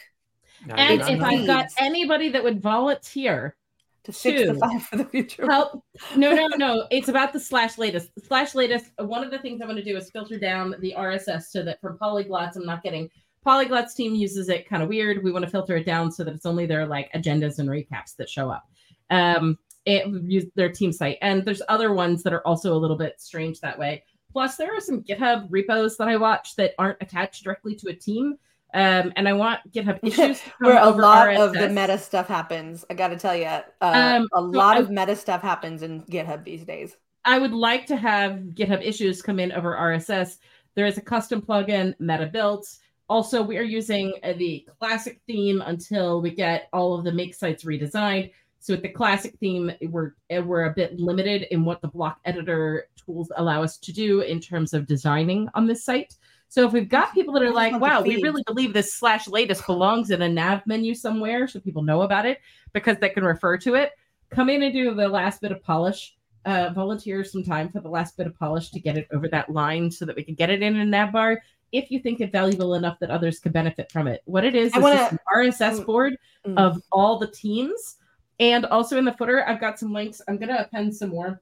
And 0.69 1.01
if. 1.01 1.21
I've 1.21 1.47
got 1.47 1.67
anybody 1.79 2.29
that 2.29 2.43
would 2.43 2.61
volunteer, 2.61 3.55
to 4.03 4.11
fix 4.11 4.41
the 4.47 4.53
Two. 4.53 4.59
file 4.59 4.79
for 4.79 4.95
the 4.97 5.05
future. 5.05 5.45
help. 5.49 5.83
No, 6.15 6.33
no, 6.33 6.47
no. 6.57 6.87
It's 6.91 7.07
about 7.07 7.33
the 7.33 7.39
slash 7.39 7.77
latest. 7.77 8.09
Slash 8.25 8.55
latest. 8.55 8.91
One 8.97 9.23
of 9.23 9.31
the 9.31 9.39
things 9.39 9.61
I'm 9.61 9.67
going 9.67 9.77
to 9.77 9.83
do 9.83 9.95
is 9.97 10.09
filter 10.09 10.39
down 10.39 10.75
the 10.79 10.93
RSS 10.97 11.43
so 11.43 11.63
that 11.63 11.79
from 11.81 11.97
polyglots, 11.97 12.55
I'm 12.55 12.65
not 12.65 12.83
getting. 12.83 13.09
Polyglot's 13.45 13.93
team 13.93 14.13
uses 14.15 14.49
it 14.49 14.67
kind 14.67 14.83
of 14.83 14.89
weird. 14.89 15.23
We 15.23 15.31
want 15.31 15.45
to 15.45 15.51
filter 15.51 15.75
it 15.77 15.85
down 15.85 16.11
so 16.11 16.23
that 16.23 16.33
it's 16.33 16.45
only 16.45 16.65
their 16.65 16.85
like 16.85 17.11
agendas 17.13 17.59
and 17.59 17.69
recaps 17.69 18.15
that 18.17 18.29
show 18.29 18.49
up. 18.49 18.63
Um, 19.09 19.57
it 19.85 20.07
use 20.25 20.45
their 20.55 20.71
team 20.71 20.91
site, 20.91 21.17
and 21.21 21.43
there's 21.43 21.61
other 21.67 21.91
ones 21.93 22.21
that 22.23 22.33
are 22.33 22.45
also 22.45 22.73
a 22.73 22.77
little 22.77 22.97
bit 22.97 23.19
strange 23.19 23.59
that 23.61 23.79
way. 23.79 24.03
Plus, 24.31 24.55
there 24.55 24.75
are 24.75 24.79
some 24.79 25.01
GitHub 25.03 25.47
repos 25.49 25.97
that 25.97 26.07
I 26.07 26.17
watch 26.17 26.55
that 26.55 26.73
aren't 26.77 27.01
attached 27.01 27.43
directly 27.43 27.75
to 27.75 27.89
a 27.89 27.93
team. 27.93 28.35
Um, 28.73 29.11
and 29.15 29.27
I 29.27 29.33
want 29.33 29.59
GitHub 29.71 29.99
issues 30.03 30.41
Where 30.59 30.81
a 30.81 30.89
lot 30.89 31.35
of 31.35 31.53
the 31.53 31.67
meta 31.69 31.97
stuff 31.97 32.27
happens. 32.27 32.85
I 32.89 32.93
got 32.93 33.09
to 33.09 33.17
tell 33.17 33.35
you, 33.35 33.45
uh, 33.45 33.63
Um, 33.81 34.23
a 34.33 34.37
so 34.37 34.41
lot 34.41 34.77
I- 34.77 34.79
of 34.79 34.89
meta 34.89 35.15
stuff 35.15 35.41
happens 35.41 35.81
in 35.83 36.03
GitHub 36.03 36.43
these 36.43 36.63
days. 36.63 36.95
I 37.25 37.37
would 37.37 37.53
like 37.53 37.85
to 37.87 37.95
have 37.97 38.39
GitHub 38.55 38.81
issues 38.83 39.21
come 39.21 39.39
in 39.39 39.51
over 39.51 39.75
RSS. 39.75 40.37
There 40.75 40.85
is 40.87 40.97
a 40.97 41.01
custom 41.01 41.41
plugin 41.41 41.93
Meta 41.99 42.25
built. 42.27 42.67
Also, 43.09 43.43
we 43.43 43.57
are 43.57 43.63
using 43.63 44.13
uh, 44.23 44.33
the 44.37 44.65
classic 44.79 45.21
theme 45.27 45.61
until 45.65 46.21
we 46.21 46.31
get 46.31 46.69
all 46.73 46.97
of 46.97 47.03
the 47.03 47.11
make 47.11 47.35
sites 47.35 47.63
redesigned. 47.65 48.31
So 48.59 48.73
with 48.73 48.81
the 48.83 48.89
classic 48.89 49.35
theme, 49.39 49.71
we're 49.89 50.13
uh, 50.35 50.41
we're 50.41 50.65
a 50.65 50.73
bit 50.73 50.97
limited 50.99 51.47
in 51.51 51.65
what 51.65 51.81
the 51.81 51.89
block 51.89 52.19
editor 52.25 52.87
tools 52.95 53.31
allow 53.35 53.61
us 53.63 53.77
to 53.79 53.91
do 53.91 54.21
in 54.21 54.39
terms 54.39 54.73
of 54.73 54.87
designing 54.87 55.49
on 55.55 55.67
this 55.67 55.83
site. 55.83 56.15
So 56.51 56.67
if 56.67 56.73
we've 56.73 56.89
got 56.89 57.13
people 57.13 57.33
that 57.35 57.43
are 57.43 57.53
like, 57.53 57.79
wow, 57.79 58.01
we 58.01 58.21
really 58.21 58.43
believe 58.45 58.73
this 58.73 58.93
slash 58.93 59.25
latest 59.29 59.65
belongs 59.65 60.11
in 60.11 60.21
a 60.21 60.27
nav 60.27 60.67
menu 60.67 60.93
somewhere, 60.93 61.47
so 61.47 61.61
people 61.61 61.81
know 61.81 62.01
about 62.01 62.25
it 62.25 62.41
because 62.73 62.97
they 62.97 63.07
can 63.07 63.23
refer 63.23 63.57
to 63.59 63.75
it, 63.75 63.91
come 64.31 64.49
in 64.49 64.61
and 64.61 64.73
do 64.73 64.93
the 64.93 65.07
last 65.07 65.39
bit 65.39 65.53
of 65.53 65.63
polish. 65.63 66.17
Uh, 66.43 66.69
volunteer 66.75 67.23
some 67.23 67.41
time 67.41 67.69
for 67.69 67.79
the 67.79 67.87
last 67.87 68.17
bit 68.17 68.27
of 68.27 68.37
polish 68.37 68.69
to 68.71 68.81
get 68.81 68.97
it 68.97 69.07
over 69.13 69.29
that 69.29 69.49
line 69.49 69.89
so 69.89 70.03
that 70.03 70.15
we 70.15 70.23
can 70.23 70.35
get 70.35 70.49
it 70.49 70.61
in 70.61 70.75
a 70.75 70.85
nav 70.85 71.13
bar 71.13 71.41
if 71.71 71.89
you 71.89 71.99
think 71.99 72.19
it 72.19 72.33
valuable 72.33 72.73
enough 72.73 72.99
that 72.99 73.09
others 73.09 73.39
could 73.39 73.53
benefit 73.53 73.89
from 73.89 74.07
it. 74.07 74.21
What 74.25 74.43
it 74.43 74.53
is 74.53 74.75
is 74.75 74.83
wanna- 74.83 75.07
an 75.11 75.19
RSS 75.33 75.79
board 75.79 76.17
Mm. 76.45 76.57
of 76.57 76.81
all 76.91 77.17
the 77.17 77.27
teams. 77.27 77.95
And 78.41 78.65
also 78.65 78.97
in 78.97 79.05
the 79.05 79.13
footer, 79.13 79.47
I've 79.47 79.61
got 79.61 79.79
some 79.79 79.93
links. 79.93 80.21
I'm 80.27 80.35
gonna 80.37 80.57
append 80.59 80.93
some 80.93 81.11
more. 81.11 81.39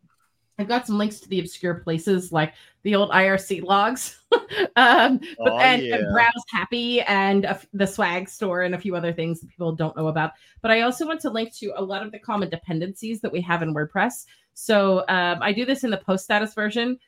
I've 0.60 0.68
got 0.68 0.86
some 0.86 0.98
links 0.98 1.20
to 1.22 1.30
the 1.30 1.40
obscure 1.40 1.76
places 1.76 2.32
like 2.32 2.54
the 2.84 2.94
old 2.96 3.10
IRC 3.12 3.64
logs, 3.64 4.20
um, 4.76 5.20
but 5.38 5.54
Oh, 5.54 5.58
and, 5.58 5.82
yeah. 5.82 5.96
and 5.96 6.14
Browse 6.14 6.32
Happy 6.52 7.02
and 7.02 7.46
a 7.46 7.52
f- 7.52 7.66
the 7.74 7.88
Swag 7.88 8.30
store 8.30 8.62
and 8.64 8.76
a 8.76 8.78
few 8.78 8.96
other 8.96 9.12
things 9.14 9.40
that 9.40 9.50
people 9.50 9.72
don't 9.74 9.96
know 9.98 10.08
about. 10.08 10.32
But 10.62 10.72
I 10.72 10.82
also 10.82 11.08
want 11.08 11.22
to 11.22 11.30
link 11.30 11.56
to 11.58 11.72
a 11.76 11.82
lot 11.82 12.06
of 12.06 12.12
the 12.12 12.20
common 12.20 12.50
dependencies 12.50 13.22
that 13.22 13.32
we 13.32 13.42
have 13.42 13.62
in 13.64 13.74
WordPress. 13.74 14.26
So 14.54 15.00
um, 15.08 15.40
I 15.42 15.54
do 15.54 15.66
this 15.66 15.84
in 15.84 15.90
the 15.92 15.98
post 15.98 16.26
status 16.26 16.54
version. 16.54 17.00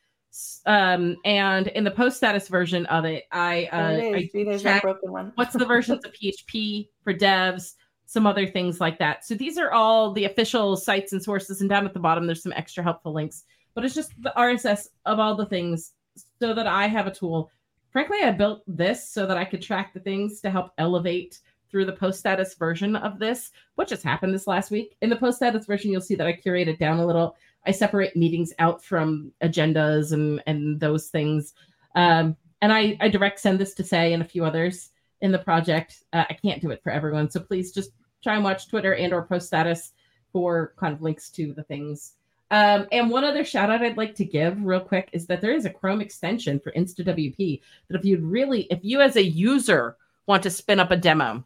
Um, 0.65 1.17
and 1.25 1.67
in 1.67 1.83
the 1.83 1.91
post 1.91 2.15
status 2.15 2.47
version 2.47 2.85
of 2.85 3.03
it, 3.03 3.25
I, 3.33 3.67
uh, 3.73 3.87
There 3.91 3.99
it 3.99 4.15
I 4.15 4.17
is. 4.19 4.31
See, 4.31 4.43
there's 4.45 4.63
check 4.63 4.75
that 4.75 4.83
broken 4.83 5.11
one. 5.11 5.31
what's 5.35 5.53
the 5.53 5.65
versions 5.65 6.05
of 6.05 6.13
PHP 6.13 6.87
for 7.03 7.13
devs, 7.13 7.73
some 8.11 8.27
other 8.27 8.45
things 8.45 8.81
like 8.81 8.99
that. 8.99 9.23
So 9.23 9.35
these 9.35 9.57
are 9.57 9.71
all 9.71 10.11
the 10.11 10.25
official 10.25 10.75
sites 10.75 11.13
and 11.13 11.23
sources. 11.23 11.61
And 11.61 11.69
down 11.69 11.85
at 11.85 11.93
the 11.93 11.99
bottom, 11.99 12.27
there's 12.27 12.43
some 12.43 12.51
extra 12.51 12.83
helpful 12.83 13.13
links. 13.13 13.45
But 13.73 13.85
it's 13.85 13.95
just 13.95 14.11
the 14.21 14.33
RSS 14.35 14.89
of 15.05 15.17
all 15.17 15.33
the 15.33 15.45
things 15.45 15.93
so 16.37 16.53
that 16.53 16.67
I 16.67 16.87
have 16.87 17.07
a 17.07 17.11
tool. 17.11 17.49
Frankly, 17.89 18.17
I 18.21 18.31
built 18.31 18.63
this 18.67 19.07
so 19.07 19.25
that 19.25 19.37
I 19.37 19.45
could 19.45 19.61
track 19.61 19.93
the 19.93 20.01
things 20.01 20.41
to 20.41 20.49
help 20.49 20.71
elevate 20.77 21.39
through 21.69 21.85
the 21.85 21.93
post 21.93 22.19
status 22.19 22.53
version 22.55 22.97
of 22.97 23.17
this, 23.17 23.51
what 23.75 23.87
just 23.87 24.03
happened 24.03 24.33
this 24.33 24.45
last 24.45 24.71
week. 24.71 24.97
In 25.01 25.09
the 25.09 25.15
post 25.15 25.37
status 25.37 25.65
version, 25.65 25.89
you'll 25.89 26.01
see 26.01 26.15
that 26.15 26.27
I 26.27 26.33
curated 26.33 26.79
down 26.79 26.99
a 26.99 27.05
little. 27.05 27.37
I 27.65 27.71
separate 27.71 28.17
meetings 28.17 28.51
out 28.59 28.83
from 28.83 29.31
agendas 29.41 30.11
and 30.11 30.43
and 30.47 30.81
those 30.81 31.07
things. 31.07 31.53
Um, 31.95 32.35
and 32.61 32.73
I, 32.73 32.97
I 32.99 33.07
direct 33.07 33.39
send 33.39 33.57
this 33.57 33.73
to 33.75 33.83
Sé 33.83 34.13
and 34.13 34.21
a 34.21 34.27
few 34.27 34.43
others 34.43 34.89
in 35.21 35.31
the 35.31 35.39
project. 35.39 36.03
Uh, 36.11 36.25
I 36.29 36.33
can't 36.33 36.61
do 36.61 36.71
it 36.71 36.83
for 36.83 36.91
everyone, 36.91 37.29
so 37.29 37.39
please 37.39 37.71
just 37.71 37.91
try 38.21 38.35
and 38.35 38.43
watch 38.43 38.67
Twitter 38.67 38.95
and 38.95 39.13
or 39.13 39.23
post 39.23 39.47
status 39.47 39.93
for 40.31 40.73
kind 40.77 40.93
of 40.93 41.01
links 41.01 41.29
to 41.31 41.53
the 41.53 41.63
things. 41.63 42.13
Um, 42.51 42.87
and 42.91 43.09
one 43.09 43.23
other 43.23 43.45
shout 43.45 43.69
out 43.69 43.81
I'd 43.81 43.95
like 43.95 44.13
to 44.15 44.25
give 44.25 44.61
real 44.61 44.81
quick 44.81 45.09
is 45.13 45.25
that 45.27 45.39
there 45.39 45.53
is 45.53 45.65
a 45.65 45.69
Chrome 45.69 46.01
extension 46.01 46.59
for 46.59 46.71
InstaWP 46.73 47.61
that 47.87 47.97
if 47.97 48.03
you'd 48.03 48.23
really, 48.23 48.63
if 48.63 48.79
you 48.81 48.99
as 48.99 49.15
a 49.15 49.23
user 49.23 49.95
want 50.27 50.43
to 50.43 50.49
spin 50.49 50.79
up 50.79 50.91
a 50.91 50.97
demo, 50.97 51.45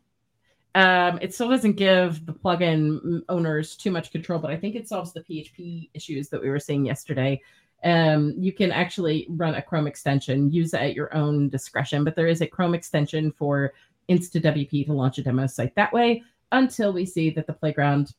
um, 0.73 1.19
it 1.21 1.34
still 1.34 1.49
doesn't 1.49 1.78
give 1.78 2.26
the 2.26 2.34
plugin 2.34 3.21
owners 3.30 3.76
too 3.78 3.91
much 3.91 4.11
control, 4.11 4.39
but 4.39 4.51
I 4.51 4.57
think 4.57 4.76
it 4.76 4.89
solves 4.89 5.13
the 5.13 5.21
PHP 5.21 5.89
issues 5.93 6.28
that 6.30 6.41
we 6.41 6.49
were 6.49 6.59
seeing 6.59 6.86
yesterday. 6.86 7.39
Um, 7.84 8.34
you 8.38 8.51
can 8.51 8.71
actually 8.71 9.28
run 9.30 9.53
a 9.53 9.61
Chrome 9.61 9.86
extension, 9.86 10.51
use 10.51 10.73
it 10.73 10.82
at 10.82 10.95
your 10.95 11.15
own 11.15 11.49
discretion, 11.49 12.03
but 12.03 12.15
there 12.15 12.28
is 12.28 12.41
a 12.41 12.47
Chrome 12.47 12.73
extension 12.73 13.32
for 13.32 13.73
InstaWP 14.09 14.88
to 14.88 14.93
launch 14.93 15.19
a 15.19 15.23
demo 15.23 15.45
site 15.45 15.76
that 15.76 15.93
way 15.93 16.23
until 16.52 16.93
we 16.93 17.06
see 17.06 17.30
that 17.32 17.48
the 17.48 17.54
playground 17.54 18.14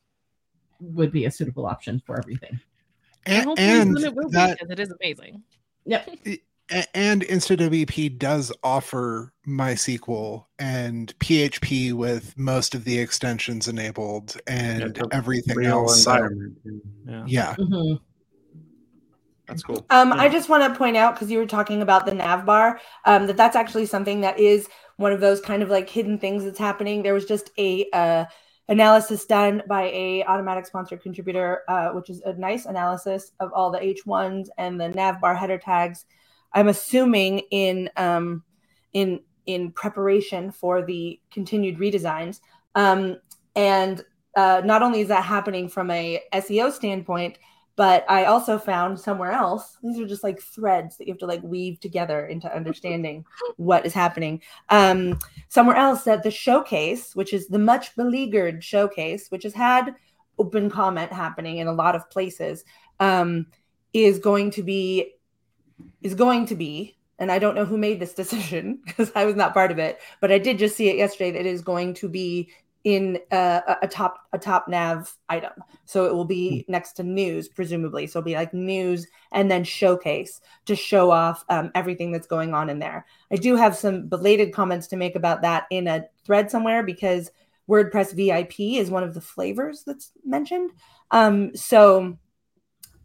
would 0.79 1.11
be 1.11 1.25
a 1.25 1.31
suitable 1.31 1.65
option 1.65 2.01
for 2.05 2.17
everything. 2.19 2.59
And 3.25 3.35
And, 3.35 3.45
hopefully 3.45 3.67
and 3.67 3.97
it 4.05 4.15
will 4.15 4.29
be 4.29 4.33
that 4.35 4.57
because 4.59 4.69
it 4.71 4.79
is 4.79 4.91
amazing. 4.91 5.43
Yep. 5.85 6.09
A- 6.69 6.97
and 6.97 7.21
InstaWP 7.21 8.17
does 8.19 8.51
offer 8.61 9.31
MySQL 9.47 10.43
and 10.59 11.17
PHP 11.19 11.93
with 11.93 12.37
most 12.37 12.75
of 12.75 12.83
the 12.83 12.99
extensions 12.99 13.69
enabled 13.69 14.35
and 14.47 14.93
the 14.93 15.07
everything 15.13 15.63
else. 15.65 16.03
so- 16.03 16.11
environment. 16.13 16.57
Yeah. 17.05 17.23
yeah. 17.25 17.55
Mhm. 17.55 17.99
That's 19.47 19.63
cool. 19.63 19.85
Um, 19.89 20.09
Yeah. 20.09 20.15
I 20.15 20.27
just 20.29 20.49
want 20.49 20.69
to 20.71 20.77
point 20.77 20.97
out 20.97 21.15
because 21.15 21.31
you 21.31 21.37
were 21.37 21.45
talking 21.45 21.81
about 21.81 22.05
the 22.05 22.13
nav 22.13 22.45
bar, 22.45 22.81
um, 23.05 23.27
that 23.27 23.37
that's 23.37 23.55
actually 23.55 23.85
something 23.85 24.19
that 24.19 24.37
is 24.37 24.67
one 24.97 25.11
of 25.11 25.21
those 25.21 25.39
kind 25.41 25.63
of 25.63 25.69
like 25.69 25.89
hidden 25.89 26.17
things 26.17 26.43
that's 26.43 26.59
happening. 26.59 27.01
There 27.01 27.13
was 27.13 27.25
just 27.25 27.51
a 27.57 27.87
uh, 27.93 28.25
analysis 28.67 29.25
done 29.25 29.63
by 29.67 29.83
a 29.83 30.23
Automattic 30.25 30.65
sponsor 30.65 30.97
contributor, 30.97 31.61
uh, 31.67 31.89
which 31.89 32.09
is 32.09 32.21
a 32.21 32.33
nice 32.33 32.65
analysis 32.65 33.31
of 33.39 33.51
all 33.53 33.71
the 33.71 33.79
H1s 33.79 34.49
and 34.57 34.79
the 34.79 34.89
nav 34.89 35.21
bar 35.21 35.35
header 35.35 35.57
tags. 35.57 36.05
I'm 36.53 36.67
assuming 36.67 37.39
in 37.51 37.89
um, 37.97 38.43
in 38.93 39.21
in 39.45 39.71
preparation 39.71 40.51
for 40.51 40.85
the 40.85 41.19
continued 41.31 41.77
redesigns. 41.77 42.41
Um, 42.75 43.17
and 43.55 44.03
uh, 44.35 44.61
not 44.63 44.83
only 44.83 45.01
is 45.01 45.07
that 45.07 45.23
happening 45.23 45.69
from 45.69 45.89
a 45.89 46.21
SEO 46.33 46.71
standpoint, 46.71 47.37
but 47.77 48.03
I 48.09 48.25
also 48.25 48.57
found 48.57 48.99
somewhere 48.99 49.31
else. 49.31 49.77
These 49.83 49.99
are 49.99 50.07
just 50.07 50.23
like 50.23 50.41
threads 50.41 50.97
that 50.97 51.05
you 51.07 51.13
have 51.13 51.19
to 51.19 51.27
like 51.27 51.43
weave 51.43 51.79
together 51.79 52.25
into 52.25 52.53
understanding 52.53 53.23
what 53.57 53.85
is 53.85 53.93
happening. 53.93 54.41
Um, 54.69 55.19
somewhere 55.47 55.75
else 55.77 56.03
that 56.03 56.23
the 56.23 56.31
showcase, 56.31 57.15
which 57.15 57.33
is 57.33 57.47
the 57.47 57.59
much 57.59 57.95
beleaguered 57.95 58.63
showcase, 58.63 59.29
which 59.29 59.43
has 59.43 59.53
had 59.53 59.93
open 60.39 60.71
comment 60.71 61.13
happening 61.13 61.57
in 61.57 61.67
a 61.67 61.71
lot 61.71 61.95
of 61.95 62.09
places, 62.09 62.65
um, 62.99 63.45
is 63.93 64.17
going 64.17 64.49
to 64.51 64.63
be 64.63 65.13
is 66.01 66.15
going 66.15 66.47
to 66.47 66.55
be. 66.55 66.97
And 67.19 67.31
I 67.31 67.37
don't 67.37 67.55
know 67.55 67.65
who 67.65 67.77
made 67.77 67.99
this 67.99 68.13
decision 68.23 68.79
because 68.85 69.11
I 69.15 69.25
was 69.25 69.35
not 69.35 69.53
part 69.53 69.71
of 69.71 69.77
it, 69.77 69.99
but 70.19 70.31
I 70.31 70.39
did 70.39 70.57
just 70.57 70.75
see 70.75 70.89
it 70.89 70.97
yesterday 70.97 71.29
that 71.29 71.41
it 71.41 71.45
is 71.45 71.61
going 71.61 71.93
to 71.95 72.09
be 72.09 72.49
in 72.87 73.19
uh, 73.33 73.59
a, 73.67 73.77
a 73.81 73.87
top 73.89 74.17
a 74.31 74.39
top 74.39 74.69
nav 74.69 75.13
item. 75.27 75.51
So 75.83 76.05
it 76.05 76.13
will 76.15 76.23
be 76.23 76.63
next 76.69 76.93
to 76.93 77.03
news, 77.03 77.49
presumably. 77.49 78.07
So 78.07 78.19
it'll 78.19 78.25
be 78.25 78.35
like 78.35 78.53
news 78.53 79.07
and 79.33 79.51
then 79.51 79.65
showcase 79.65 80.39
to 80.67 80.73
show 80.73 81.11
off 81.11 81.43
um, 81.49 81.69
everything 81.75 82.13
that's 82.13 82.27
going 82.27 82.53
on 82.53 82.69
in 82.69 82.79
there. 82.79 83.05
I 83.29 83.35
do 83.35 83.57
have 83.57 83.75
some 83.75 84.07
belated 84.07 84.53
comments 84.53 84.87
to 84.87 84.95
make 84.95 85.17
about 85.17 85.41
that 85.41 85.65
in 85.69 85.85
a 85.85 86.05
thread 86.23 86.49
somewhere 86.49 86.81
because 86.81 87.29
WordPress 87.69 88.13
VIP 88.15 88.79
is 88.79 88.89
one 88.89 89.03
of 89.03 89.13
the 89.13 89.19
flavors 89.19 89.83
that's 89.85 90.13
mentioned. 90.23 90.71
Um, 91.11 91.57
so 91.57 92.17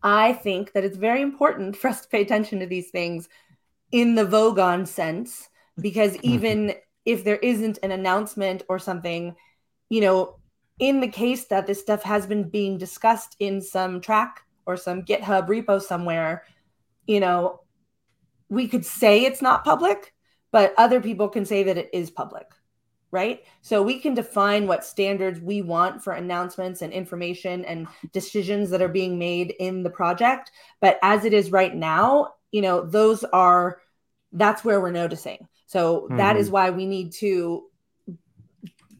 I 0.01 0.33
think 0.33 0.74
that 0.74 0.85
it's 0.85 0.97
very 0.97 1.22
important 1.22 1.74
for 1.80 1.89
us 1.89 2.03
to 2.03 2.09
pay 2.09 2.22
attention 2.22 2.61
to 2.61 2.66
these 2.66 2.91
things 2.91 3.28
in 3.91 4.14
the 4.14 4.26
Vogon 4.26 4.87
sense 4.87 5.49
because 5.76 6.16
even 6.22 6.74
if 7.05 7.24
there 7.24 7.39
isn't 7.39 7.80
an 7.83 7.91
announcement 7.91 8.62
or 8.68 8.78
something, 8.78 9.35
you 9.93 10.01
know, 10.01 10.36
in 10.78 11.01
the 11.01 11.09
case 11.09 11.45
that 11.49 11.66
this 11.66 11.78
stuff 11.78 12.03
has 12.03 12.26
been 12.26 12.49
being 12.49 12.78
discussed 12.78 13.36
in 13.40 13.61
some 13.61 14.01
Trac 14.01 14.30
or 14.64 14.74
some 14.78 15.03
GitHub 15.03 15.49
repo 15.49 15.82
somewhere, 15.82 16.45
you 17.07 17.20
know, 17.20 17.61
we 18.49 18.68
could 18.68 18.86
say 18.86 19.26
it's 19.26 19.43
not 19.43 19.66
public, 19.66 20.14
but 20.51 20.72
other 20.78 21.03
people 21.03 21.28
can 21.28 21.45
say 21.45 21.64
that 21.64 21.76
it 21.76 21.90
is 21.93 22.11
public, 22.11 22.47
right? 23.11 23.45
So 23.61 23.82
we 23.82 23.99
can 23.99 24.14
define 24.14 24.66
what 24.66 24.82
standards 24.82 25.40
we 25.40 25.61
want 25.61 26.03
for 26.03 26.14
announcements 26.14 26.80
and 26.80 26.90
information 26.90 27.62
and 27.66 27.86
decisions 28.14 28.70
that 28.70 28.80
are 28.80 28.88
being 28.88 29.18
made 29.18 29.55
in 29.61 29.82
the 29.82 29.90
project. 29.90 30.53
But 30.80 30.99
as 31.03 31.26
it 31.26 31.34
is 31.34 31.53
right 31.53 31.74
now, 31.74 32.32
you 32.51 32.62
know, 32.62 32.80
those 32.80 33.24
are 33.24 33.82
that's 34.32 34.64
where 34.64 34.80
we're 34.80 34.90
noticing. 34.90 35.49
So 35.66 36.09
that 36.12 36.38
is 36.38 36.47
hmm. 36.47 36.55
why 36.55 36.70
we 36.70 36.86
need 36.86 37.12
to 37.16 37.64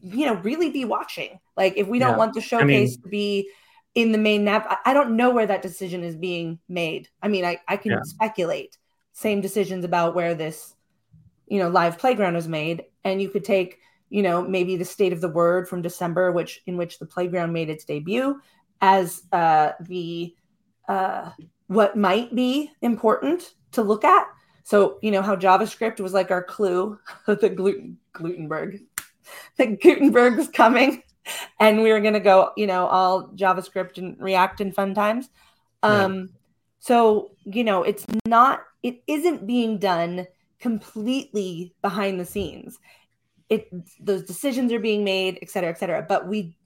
you 0.03 0.25
know 0.25 0.35
really 0.35 0.69
be 0.69 0.85
watching. 0.85 1.39
Like 1.55 1.75
if 1.77 1.87
we 1.87 1.99
don't 1.99 2.11
Yeah. 2.11 2.17
want 2.17 2.33
the 2.33 2.41
showcase 2.41 2.97
to 2.97 3.07
be 3.09 3.49
in 3.95 4.11
the 4.11 4.17
main 4.17 4.43
nav 4.43 4.65
I, 4.67 4.77
I 4.87 4.93
don't 4.93 5.15
know 5.15 5.31
where 5.31 5.45
that 5.47 5.61
decision 5.61 6.03
is 6.03 6.15
being 6.15 6.59
made. 6.67 7.07
I 7.21 7.27
mean 7.29 7.45
i, 7.45 7.59
I 7.67 7.77
can 7.77 7.93
Yeah. 7.93 8.01
speculate. 8.03 8.77
Same 9.13 9.41
decisions 9.41 9.85
about 9.85 10.15
where 10.15 10.35
this 10.35 10.75
you 11.47 11.59
know 11.59 11.69
live 11.69 11.97
playground 11.97 12.35
was 12.35 12.47
made. 12.47 12.83
And 13.03 13.21
you 13.21 13.29
could 13.29 13.45
take 13.45 13.79
you 14.09 14.21
know 14.21 14.41
maybe 14.41 14.75
the 14.75 14.85
state 14.85 15.13
of 15.13 15.21
the 15.21 15.29
word 15.29 15.67
from 15.67 15.81
december 15.81 16.31
which 16.31 16.61
in 16.67 16.77
which 16.77 16.99
the 16.99 17.05
playground 17.05 17.51
made 17.53 17.69
its 17.69 17.85
debut 17.85 18.39
as 18.81 19.23
uh 19.31 19.71
the 19.79 20.35
uh 20.87 21.31
what 21.67 21.95
might 21.97 22.35
be 22.35 22.69
important 22.81 23.53
to 23.71 23.81
look 23.81 24.03
at. 24.03 24.27
So 24.65 24.99
you 25.01 25.11
know 25.11 25.21
how 25.21 25.35
javascript 25.35 25.99
was 25.99 26.13
like 26.13 26.31
our 26.31 26.43
clue 26.43 26.99
the 27.27 27.49
gluten 27.49 27.99
glutenberg 28.13 28.81
that 29.57 29.81
Gutenberg 29.81 30.37
was 30.37 30.47
coming 30.47 31.03
and 31.59 31.81
we 31.81 31.91
were 31.91 32.01
going 32.01 32.13
to 32.13 32.19
go, 32.19 32.51
you 32.57 32.67
know, 32.67 32.87
all 32.87 33.29
JavaScript 33.29 33.97
and 33.97 34.19
React 34.19 34.61
in 34.61 34.71
fun 34.71 34.93
times. 34.93 35.29
Yeah. 35.83 36.03
Um, 36.03 36.29
So, 36.79 37.31
you 37.45 37.63
know, 37.63 37.83
it's 37.83 38.05
not, 38.25 38.59
it 38.81 39.01
isn't 39.07 39.47
being 39.47 39.77
done 39.77 40.27
completely 40.59 41.73
behind 41.81 42.19
the 42.19 42.25
scenes. 42.25 42.77
It, 43.47 43.69
those 44.01 44.23
decisions 44.23 44.73
are 44.73 44.79
being 44.79 45.03
made, 45.05 45.39
et 45.41 45.49
cetera, 45.49 45.69
et 45.69 45.77
cetera. 45.77 46.05
But 46.07 46.27
we, 46.27 46.57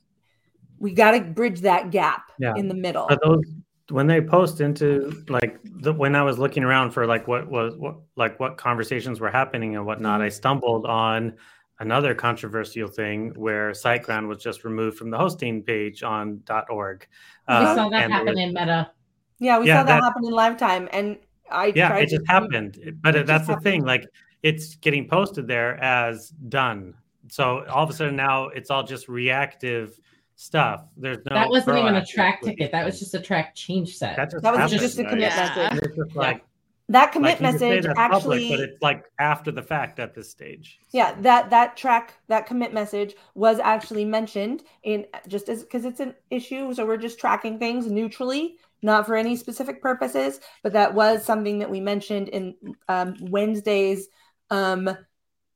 we 0.80 0.94
got 0.94 1.12
to 1.12 1.22
bridge 1.22 1.62
that 1.62 1.92
gap 1.92 2.32
Yeah. 2.40 2.54
in 2.56 2.68
the 2.68 2.74
middle. 2.74 3.06
But 3.08 3.20
those 3.24 3.44
when 3.90 4.08
they 4.08 4.20
post 4.20 4.60
into 4.60 5.24
like 5.30 5.60
the, 5.64 5.94
when 5.94 6.16
I 6.16 6.22
was 6.24 6.38
looking 6.38 6.64
around 6.64 6.92
for 6.92 7.06
like 7.08 7.28
what 7.28 7.50
was 7.50 7.76
what 7.78 7.96
like 8.16 8.40
what 8.40 8.58
conversations 8.58 9.20
were 9.20 9.32
happening 9.32 9.76
and 9.76 9.86
whatnot, 9.86 10.22
I 10.22 10.30
stumbled 10.30 10.86
on 10.86 11.38
another 11.80 12.16
controversial 12.16 12.88
thing 12.88 13.32
where 13.36 13.72
SiteGround 13.72 14.28
was 14.28 14.42
just 14.42 14.64
removed 14.64 14.98
from 14.98 15.10
the 15.10 15.18
hosting 15.18 15.62
page 15.64 16.04
on 16.04 16.42
.org. 16.70 17.08
we 17.48 17.54
Uh, 17.54 17.76
saw 17.76 17.90
that 17.90 18.10
happen 18.12 18.36
there- 18.36 18.44
in 18.48 18.54
Meta. 18.54 18.92
yeah, 19.40 19.60
we 19.60 19.68
yeah, 19.68 19.82
saw 19.82 19.84
that, 19.84 19.94
that- 20.00 20.04
happen 20.04 20.26
in 20.26 20.32
Lifetime. 20.32 20.90
And 20.92 21.18
I 21.52 21.68
yeah, 21.76 21.90
tried 21.90 22.04
it 22.04 22.10
just 22.10 22.26
to- 22.26 22.32
happened. 22.32 22.98
But 23.02 23.16
it 23.16 23.26
that's 23.28 23.48
just 23.48 23.60
the 23.60 23.70
thing, 23.70 23.86
like 23.86 24.06
it's 24.44 24.76
getting 24.76 25.08
posted 25.08 25.48
there 25.48 25.82
as 25.84 26.30
done. 26.50 26.94
So 27.30 27.66
all 27.70 27.84
of 27.84 27.90
a 27.90 27.94
sudden 27.94 28.16
now 28.16 28.48
it's 28.50 28.70
all 28.70 28.84
just 28.84 29.08
reactive 29.08 30.00
stuff. 30.36 30.86
There's 30.98 31.18
no 31.30 31.36
that 31.36 31.50
wasn't 31.50 31.78
even 31.80 31.96
a 31.96 32.02
Trac 32.06 32.42
ticket. 32.42 32.72
That 32.72 32.86
was 32.86 33.00
just 33.00 33.14
a 33.16 33.20
Trac 33.20 33.54
change 33.56 33.96
set. 33.98 34.16
that 34.18 34.32
just 34.32 34.44
That 34.44 34.52
was 34.52 34.60
happened. 34.62 34.80
just 34.82 35.00
a 35.00 35.04
Nice. 35.04 35.10
commit 35.12 35.32
Yeah. 35.32 35.54
message. 35.56 35.80
It's 35.84 35.96
just 35.98 36.16
like 36.16 36.44
That 36.90 37.12
commit 37.12 37.42
like, 37.42 37.42
you 37.42 37.52
could 37.52 37.60
say 37.60 37.70
message 37.70 37.86
that's 37.86 38.00
actually 38.00 38.50
public, 38.50 38.50
but 38.50 38.60
it's 38.62 38.82
like 38.82 39.04
after 39.20 39.52
the 39.52 39.62
fact 39.62 40.00
at 40.00 40.16
this 40.16 40.30
stage. 40.30 40.80
yeah 40.94 41.16
that 41.22 41.50
that 41.50 41.76
Trac 41.76 42.10
that 42.30 42.46
commit 42.46 42.74
message 42.74 43.16
was 43.36 43.60
actually 43.60 44.06
mentioned 44.06 44.64
in 44.84 45.06
just 45.28 45.50
as 45.50 45.64
because 45.64 45.84
it's 45.84 46.00
an 46.00 46.16
issue 46.30 46.74
so 46.74 46.86
we're 46.86 46.96
just 46.98 47.20
tracking 47.20 47.60
things 47.60 47.88
neutrally 47.88 48.58
not 48.82 49.06
for 49.06 49.16
any 49.16 49.36
specific 49.36 49.82
purposes 49.82 50.40
but 50.64 50.72
that 50.74 50.94
was 50.94 51.26
something 51.26 51.60
that 51.60 51.70
we 51.70 51.82
mentioned 51.82 52.30
in 52.30 52.56
um, 52.88 53.16
wednesday's 53.20 54.08
um 54.50 54.88
uh, 54.88 54.96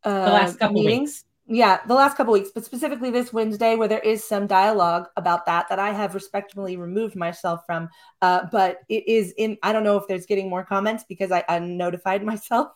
the 0.03 0.31
last 0.31 0.59
couple 0.59 0.81
meetings 0.81 1.09
weeks. 1.09 1.23
Yeah 1.47 1.79
the 1.87 1.93
last 1.93 2.15
couple 2.15 2.33
weeks 2.33 2.51
but 2.53 2.63
specifically 2.63 3.09
this 3.09 3.33
wednesday 3.33 3.75
where 3.75 3.87
there 3.87 3.99
is 3.99 4.23
some 4.23 4.47
dialogue 4.47 5.07
about 5.17 5.45
that 5.45 5.67
that 5.69 5.79
i 5.79 5.91
have 5.91 6.13
respectfully 6.13 6.77
removed 6.77 7.15
myself 7.15 7.61
from 7.65 7.89
uh, 8.21 8.41
but 8.51 8.79
it 8.89 9.07
is 9.07 9.33
in 9.37 9.57
i 9.63 9.73
don't 9.73 9.83
know 9.83 9.97
if 9.97 10.07
there's 10.07 10.25
getting 10.25 10.49
more 10.49 10.63
comments 10.63 11.03
because 11.09 11.31
i 11.31 11.43
unnotified 11.49 12.23
myself 12.25 12.69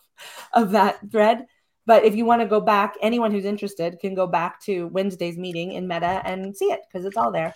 of 0.52 0.72
that 0.72 0.98
thread 1.10 1.46
but 1.86 2.04
if 2.04 2.16
you 2.16 2.24
want 2.24 2.42
to 2.42 2.48
go 2.48 2.60
back 2.60 2.94
anyone 3.00 3.30
who's 3.30 3.44
interested 3.44 3.98
can 4.00 4.14
go 4.14 4.26
back 4.26 4.60
to 4.60 4.88
wednesday's 4.88 5.38
meeting 5.38 5.72
in 5.72 5.88
meta 5.88 6.20
and 6.24 6.54
see 6.56 6.66
it 6.66 6.80
because 6.86 7.06
it's 7.06 7.16
all 7.16 7.32
there. 7.32 7.54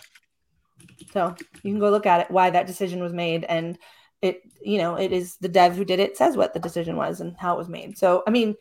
So 1.11 1.35
you 1.61 1.71
can 1.71 1.79
go 1.79 1.91
look 1.91 2.05
at 2.05 2.21
it 2.21 2.31
why 2.31 2.49
that 2.49 2.67
decision 2.67 3.03
was 3.03 3.13
made 3.13 3.43
and 3.43 3.77
it 4.21 4.41
you 4.61 4.77
know 4.77 4.95
it 4.95 5.11
is 5.11 5.37
the 5.37 5.49
dev 5.49 5.75
who 5.75 5.85
did 5.85 5.99
it 5.99 6.17
says 6.17 6.37
what 6.37 6.53
the 6.53 6.59
decision 6.59 6.95
was 6.95 7.21
and 7.21 7.35
how 7.37 7.53
it 7.53 7.57
was 7.57 7.69
made. 7.69 7.97
So 7.97 8.23
i 8.25 8.31
mean 8.31 8.55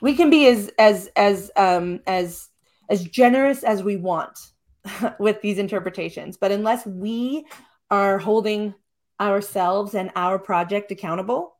we 0.00 0.14
can 0.14 0.30
be 0.30 0.46
as 0.46 0.70
as 0.78 1.10
as 1.16 1.50
um 1.56 2.00
as 2.06 2.48
as 2.88 3.04
generous 3.04 3.62
as 3.62 3.82
we 3.82 3.96
want 3.96 4.38
with 5.18 5.40
these 5.42 5.58
interpretations 5.58 6.36
but 6.36 6.52
unless 6.52 6.86
we 6.86 7.44
are 7.90 8.18
holding 8.18 8.74
ourselves 9.20 9.94
and 9.94 10.10
our 10.16 10.38
project 10.38 10.90
accountable 10.90 11.56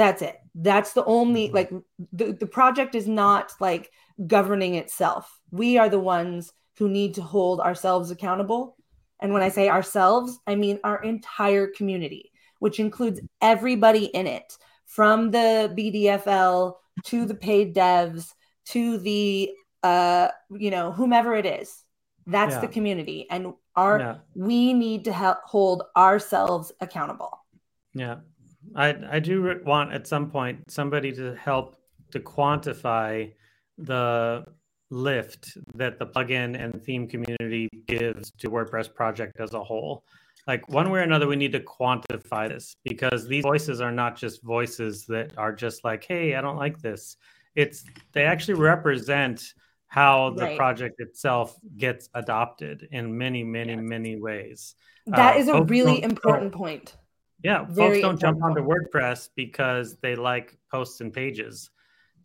that's 0.00 0.22
it. 0.22 0.38
That's 0.54 0.94
the 0.94 1.04
only 1.04 1.50
like 1.50 1.70
the, 2.14 2.32
the 2.32 2.46
project 2.46 2.94
is 2.94 3.06
not 3.06 3.52
like 3.60 3.90
governing 4.26 4.76
itself. 4.76 5.30
We 5.50 5.76
are 5.76 5.90
the 5.90 6.00
ones 6.00 6.54
who 6.78 6.88
need 6.88 7.16
to 7.16 7.22
hold 7.22 7.60
ourselves 7.60 8.10
accountable. 8.10 8.78
And 9.20 9.34
when 9.34 9.42
i 9.42 9.50
say 9.50 9.68
ourselves 9.68 10.38
i 10.46 10.54
mean 10.54 10.80
our 10.82 11.02
entire 11.02 11.66
community 11.66 12.32
which 12.58 12.80
includes 12.80 13.20
everybody 13.42 14.06
in 14.06 14.26
it 14.26 14.56
from 14.96 15.30
the 15.30 15.72
bdfl 15.78 16.74
to 17.04 17.18
the 17.30 17.34
paid 17.34 17.74
devs 17.74 18.24
to 18.66 18.98
the 18.98 19.50
uh 19.82 20.28
you 20.64 20.70
know 20.74 20.86
whomever 20.98 21.32
it 21.42 21.46
is 21.46 21.68
that's 22.26 22.54
Yeah. 22.54 22.60
the 22.60 22.68
community 22.76 23.20
and 23.30 23.42
our 23.76 23.98
yeah. 23.98 24.16
we 24.34 24.72
need 24.84 25.04
to 25.08 25.12
help 25.12 25.38
hold 25.54 25.80
ourselves 25.96 26.66
accountable 26.86 27.32
Yeah, 27.94 28.16
I 28.86 28.88
I 29.16 29.18
do 29.28 29.34
want 29.64 29.88
at 29.98 30.04
some 30.06 30.26
point 30.36 30.56
somebody 30.78 31.10
to 31.20 31.26
help 31.48 31.66
to 32.12 32.18
quantify 32.20 33.32
the 33.78 34.44
lift 34.90 35.42
that 35.80 35.98
the 36.00 36.06
plugin 36.06 36.50
and 36.62 36.70
theme 36.86 37.06
community 37.14 37.68
gives 37.86 38.24
to 38.40 38.50
WordPress 38.50 38.88
project 39.00 39.32
as 39.44 39.54
a 39.54 39.62
whole. 39.70 39.94
Like 40.46 40.68
one 40.68 40.90
way 40.90 41.00
or 41.00 41.02
another, 41.02 41.26
we 41.26 41.36
need 41.36 41.52
to 41.52 41.60
quantify 41.60 42.48
this 42.48 42.76
because 42.84 43.28
these 43.28 43.42
voices 43.42 43.80
are 43.80 43.92
not 43.92 44.16
just 44.16 44.42
voices 44.42 45.06
that 45.06 45.36
are 45.36 45.52
just 45.52 45.84
like, 45.84 46.04
"Hey, 46.04 46.34
I 46.34 46.40
don't 46.40 46.56
like 46.56 46.78
this." 46.80 47.16
It's 47.54 47.84
they 48.12 48.24
actually 48.24 48.54
represent 48.54 49.54
how 49.86 50.30
the 50.30 50.44
Right. 50.44 50.56
project 50.56 51.00
itself 51.00 51.56
gets 51.76 52.08
adopted 52.14 52.88
in 52.92 53.16
many, 53.16 53.42
many, 53.42 53.74
Yes. 53.74 53.82
many 53.82 54.16
ways. 54.16 54.76
That 55.06 55.36
Uh, 55.36 55.38
is 55.40 55.48
a 55.48 55.62
really 55.62 56.02
important 56.02 56.52
point 56.52 56.96
yeah, 57.42 57.64
folks 57.66 58.00
don't 58.00 58.20
jump 58.20 58.42
onto 58.42 58.60
WordPress 58.62 59.30
because 59.34 59.96
they 59.96 60.14
like 60.14 60.58
posts 60.70 61.00
and 61.00 61.12
pages. 61.12 61.70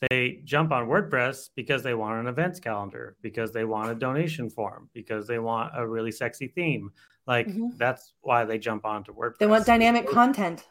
They 0.09 0.41
jump 0.43 0.71
on 0.71 0.87
WordPress 0.87 1.49
because 1.55 1.81
they 1.83 1.93
want 1.93 2.19
an 2.19 2.27
events 2.27 2.59
calendar, 2.59 3.15
because 3.21 3.51
they 3.51 3.65
want 3.65 3.89
a 3.91 3.95
donation 3.95 4.49
form, 4.49 4.89
because 4.93 5.25
they 5.27 5.39
want 5.39 5.71
a 5.75 5.87
really 5.87 6.11
sexy 6.11 6.47
theme. 6.47 6.91
Like 7.27 7.47
Mhm. 7.47 7.77
that's 7.77 8.13
why 8.21 8.43
they 8.45 8.57
jump 8.57 8.85
onto 8.85 9.13
WordPress. 9.13 9.37
they 9.39 9.47
want 9.47 9.65
dynamic 9.65 10.07
content 10.07 10.67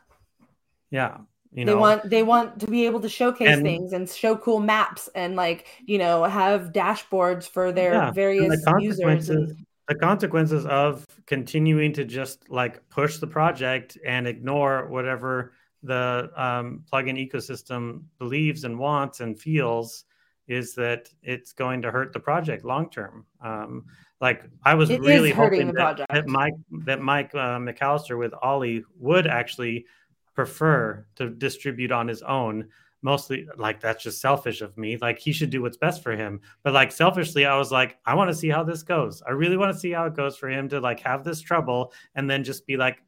Yeah, 0.91 1.19
you 1.53 1.65
they 1.65 1.73
know, 1.73 1.81
want 1.81 2.09
they 2.09 2.23
want 2.23 2.61
to 2.61 2.67
be 2.67 2.87
able 2.87 3.01
to 3.01 3.09
showcase 3.09 3.49
And- 3.49 3.63
things 3.63 3.93
and 3.93 4.09
show 4.09 4.37
cool 4.37 4.61
maps 4.61 5.09
and 5.15 5.35
like 5.37 5.67
you 5.85 5.99
know 5.99 6.25
have 6.25 6.73
dashboards 6.73 7.49
for 7.49 7.73
their 7.73 7.95
Yeah, 7.95 8.11
various 8.13 8.63
the 8.65 8.79
users 8.81 8.99
consequences 9.01 9.51
and, 9.51 9.67
the 9.89 9.95
consequences 9.97 10.65
of 10.67 11.05
continuing 11.27 11.93
to 11.95 12.05
just 12.05 12.49
like 12.51 12.89
push 12.89 13.19
the 13.19 13.27
project 13.27 13.99
and 14.07 14.27
ignore 14.29 14.87
whatever 14.89 15.53
the 15.85 16.31
um, 16.37 16.83
plugin 16.91 17.17
ecosystem 17.19 18.03
believes 18.19 18.65
and 18.65 18.79
wants 18.79 19.21
and 19.21 19.39
feels 19.39 20.05
is 20.47 20.75
that 20.75 21.09
it's 21.23 21.53
going 21.53 21.81
to 21.83 21.91
hurt 21.91 22.13
the 22.13 22.21
project 22.21 22.65
long 22.65 22.91
term. 22.91 23.25
Um, 23.41 23.85
like 24.21 24.45
I 24.65 24.75
was 24.75 24.91
It 24.91 25.01
really 25.01 25.31
hoping 25.31 25.73
that, 25.73 26.01
that 26.11 26.27
Mike 26.27 26.55
that 26.87 27.01
Mike 27.01 27.35
uh, 27.35 27.59
McAlister 27.59 28.19
with 28.19 28.33
Ollie 28.43 28.85
would 28.99 29.27
actually 29.27 29.87
prefer 30.35 31.07
to 31.17 31.31
distribute 31.31 31.93
on 31.93 32.09
his 32.09 32.23
own. 32.23 32.69
Mostly, 33.03 33.47
like 33.59 33.81
that's 33.81 34.03
just 34.03 34.23
selfish 34.23 34.63
of 34.63 34.79
me. 34.79 34.97
Like 34.97 35.19
he 35.19 35.31
should 35.33 35.51
do 35.51 35.61
what's 35.61 35.77
best 35.77 36.03
for 36.03 36.13
him. 36.13 36.41
But 36.63 36.73
like 36.73 36.91
selfishly, 36.91 37.45
I 37.45 37.59
was 37.59 37.71
like, 37.71 37.99
I 38.07 38.15
want 38.15 38.31
to 38.31 38.35
see 38.35 38.49
how 38.49 38.65
this 38.65 38.83
goes. 38.83 39.23
I 39.29 39.33
really 39.33 39.59
want 39.59 39.75
to 39.75 39.79
see 39.79 39.91
how 39.91 40.07
it 40.07 40.15
goes 40.15 40.39
for 40.39 40.49
him 40.49 40.71
to 40.71 40.81
like 40.81 41.01
have 41.01 41.23
this 41.23 41.43
trouble 41.43 41.93
and 42.15 42.31
then 42.31 42.45
just 42.45 42.67
be 42.67 42.79
like, 42.79 43.03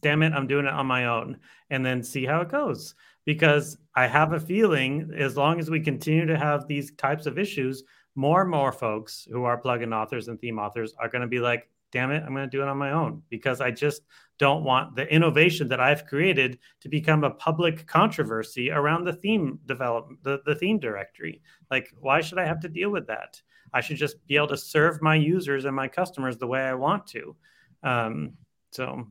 damn 0.00 0.22
it, 0.22 0.32
I'm 0.32 0.46
doing 0.46 0.66
it 0.66 0.72
on 0.72 0.86
my 0.86 1.06
own, 1.06 1.38
and 1.70 1.84
then 1.84 2.02
see 2.02 2.24
how 2.24 2.40
it 2.40 2.50
goes. 2.50 2.94
Because 3.24 3.78
I 3.94 4.06
have 4.06 4.32
a 4.32 4.40
feeling 4.40 5.10
as 5.16 5.36
long 5.36 5.60
as 5.60 5.70
we 5.70 5.80
continue 5.80 6.26
to 6.26 6.38
have 6.38 6.66
these 6.66 6.92
types 6.92 7.26
of 7.26 7.38
issues, 7.38 7.84
more 8.14 8.42
and 8.42 8.50
more 8.50 8.72
folks 8.72 9.26
who 9.30 9.44
are 9.44 9.60
plugin 9.60 9.94
authors 9.94 10.28
and 10.28 10.40
theme 10.40 10.58
authors 10.58 10.94
are 10.98 11.08
going 11.08 11.22
to 11.22 11.28
be 11.28 11.38
like, 11.38 11.68
damn 11.92 12.10
it, 12.10 12.22
I'm 12.24 12.34
going 12.34 12.48
to 12.48 12.56
do 12.56 12.62
it 12.62 12.68
on 12.68 12.78
my 12.78 12.92
own 12.92 13.22
because 13.30 13.60
I 13.60 13.70
just 13.70 14.02
don't 14.38 14.64
want 14.64 14.96
the 14.96 15.06
innovation 15.12 15.68
that 15.68 15.80
I've 15.80 16.06
created 16.06 16.58
to 16.80 16.88
become 16.88 17.24
a 17.24 17.30
public 17.30 17.86
controversy 17.86 18.70
around 18.70 19.04
the 19.04 19.12
theme 19.12 19.58
development, 19.66 20.22
the, 20.22 20.40
the 20.46 20.54
theme 20.54 20.78
directory. 20.78 21.42
Like, 21.70 21.92
why 22.00 22.20
should 22.20 22.38
I 22.38 22.46
have 22.46 22.60
to 22.60 22.68
deal 22.68 22.90
with 22.90 23.06
that? 23.08 23.40
I 23.72 23.80
should 23.80 23.98
just 23.98 24.24
be 24.26 24.36
able 24.36 24.48
to 24.48 24.56
serve 24.56 25.02
my 25.02 25.14
users 25.14 25.64
and 25.64 25.76
my 25.76 25.88
customers 25.88 26.38
the 26.38 26.46
way 26.46 26.60
I 26.60 26.74
want 26.74 27.06
to. 27.08 27.36
Um, 27.82 28.32
so 28.70 29.06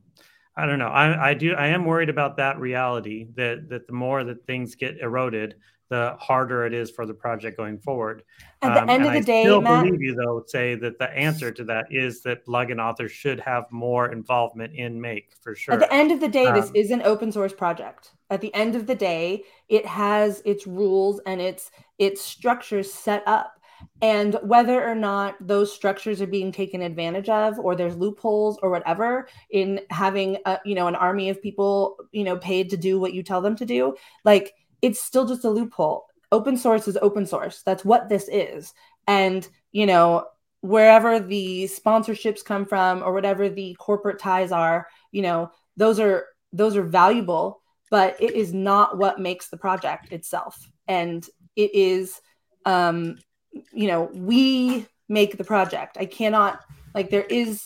I 0.56 0.66
don't 0.66 0.78
know. 0.78 0.88
I, 0.88 1.30
I 1.30 1.34
do. 1.34 1.54
I 1.54 1.68
am 1.68 1.84
worried 1.84 2.08
about 2.08 2.36
that 2.36 2.58
reality 2.58 3.28
that 3.36 3.68
that 3.68 3.86
the 3.86 3.92
more 3.92 4.24
that 4.24 4.46
things 4.46 4.74
get 4.74 4.98
eroded, 4.98 5.54
the 5.88 6.16
harder 6.18 6.66
it 6.66 6.74
is 6.74 6.90
for 6.90 7.06
the 7.06 7.14
project 7.14 7.56
going 7.56 7.78
forward. 7.78 8.22
at 8.62 8.74
the 8.74 8.82
Um, 8.82 8.90
end 8.90 9.06
of 9.06 9.12
the 9.12 9.20
day, 9.20 9.40
I 9.40 9.42
day 9.42 9.42
still 9.42 9.60
matt 9.62 9.84
believe 9.84 10.02
you 10.02 10.14
though. 10.14 10.44
Sé 10.52 10.80
that 10.80 10.98
the 10.98 11.10
answer 11.16 11.50
to 11.52 11.64
that 11.64 11.86
is 11.90 12.22
that 12.22 12.44
plugin 12.46 12.80
authors 12.80 13.12
should 13.12 13.40
have 13.40 13.64
more 13.70 14.12
involvement 14.12 14.74
in 14.74 15.00
Make 15.00 15.32
for 15.40 15.54
sure. 15.54 15.74
At 15.74 15.80
the 15.80 15.92
end 15.92 16.12
of 16.12 16.20
the 16.20 16.28
day, 16.28 16.50
this 16.52 16.66
Um, 16.66 16.72
is 16.76 16.90
an 16.90 17.02
open 17.02 17.32
source 17.32 17.52
project. 17.52 18.12
At 18.28 18.40
the 18.40 18.54
end 18.54 18.76
of 18.76 18.86
the 18.86 18.94
day, 18.94 19.44
it 19.68 19.86
has 19.86 20.42
its 20.44 20.66
rules 20.66 21.20
and 21.26 21.40
its 21.40 21.70
its 21.98 22.20
structures 22.20 22.92
set 22.92 23.22
up. 23.26 23.59
And 24.02 24.38
whether 24.42 24.82
or 24.82 24.94
not 24.94 25.36
those 25.46 25.72
structures 25.72 26.22
are 26.22 26.26
being 26.26 26.52
taken 26.52 26.80
advantage 26.80 27.28
of, 27.28 27.58
or 27.58 27.76
there's 27.76 27.96
loopholes 27.96 28.58
or 28.62 28.70
whatever 28.70 29.28
in 29.50 29.80
having 29.90 30.38
a, 30.46 30.58
you 30.64 30.74
know 30.74 30.86
an 30.86 30.94
army 30.94 31.28
of 31.28 31.42
people 31.42 31.96
you 32.12 32.24
know 32.24 32.36
paid 32.38 32.70
to 32.70 32.76
do 32.76 32.98
what 32.98 33.12
you 33.12 33.22
tell 33.22 33.42
them 33.42 33.56
to 33.56 33.66
do, 33.66 33.94
like 34.24 34.54
it's 34.80 35.02
still 35.02 35.26
just 35.26 35.44
a 35.44 35.50
loophole. 35.50 36.06
Open 36.32 36.56
source 36.56 36.88
is 36.88 36.96
open 37.02 37.26
source. 37.26 37.62
That's 37.62 37.84
what 37.84 38.08
this 38.08 38.28
is. 38.32 38.72
And 39.06 39.46
you 39.72 39.86
know 39.86 40.26
wherever 40.62 41.20
the 41.20 41.64
sponsorships 41.64 42.44
come 42.44 42.66
from 42.66 43.02
or 43.02 43.12
whatever 43.12 43.48
the 43.48 43.74
corporate 43.78 44.18
ties 44.18 44.52
are, 44.52 44.86
you 45.12 45.20
know 45.20 45.50
those 45.76 46.00
are 46.00 46.26
those 46.54 46.74
are 46.74 46.82
valuable, 46.82 47.60
but 47.90 48.16
it 48.18 48.32
is 48.34 48.54
not 48.54 48.96
what 48.96 49.20
makes 49.20 49.48
the 49.48 49.58
project 49.58 50.10
itself. 50.10 50.70
And 50.88 51.28
it 51.54 51.74
is 51.74 52.20
um 52.64 53.18
you 53.52 53.86
know, 53.86 54.10
we 54.12 54.86
make 55.08 55.36
the 55.36 55.44
project. 55.44 55.96
I 55.98 56.06
cannot 56.06 56.60
like 56.94 57.10
there 57.10 57.24
is 57.24 57.64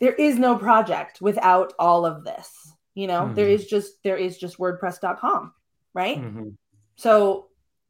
there 0.00 0.14
is 0.14 0.38
no 0.38 0.56
project 0.56 1.20
without 1.20 1.72
all 1.78 2.06
of 2.06 2.24
this. 2.24 2.50
You 2.94 3.06
know, 3.06 3.32
there 3.34 3.46
Mhm. 3.46 3.54
is 3.54 3.66
just 3.66 4.02
there 4.02 4.16
is 4.16 4.38
just 4.38 4.58
wordpress.com, 4.58 5.52
right? 5.94 6.18
Mhm. 6.18 6.56
So, 6.96 7.48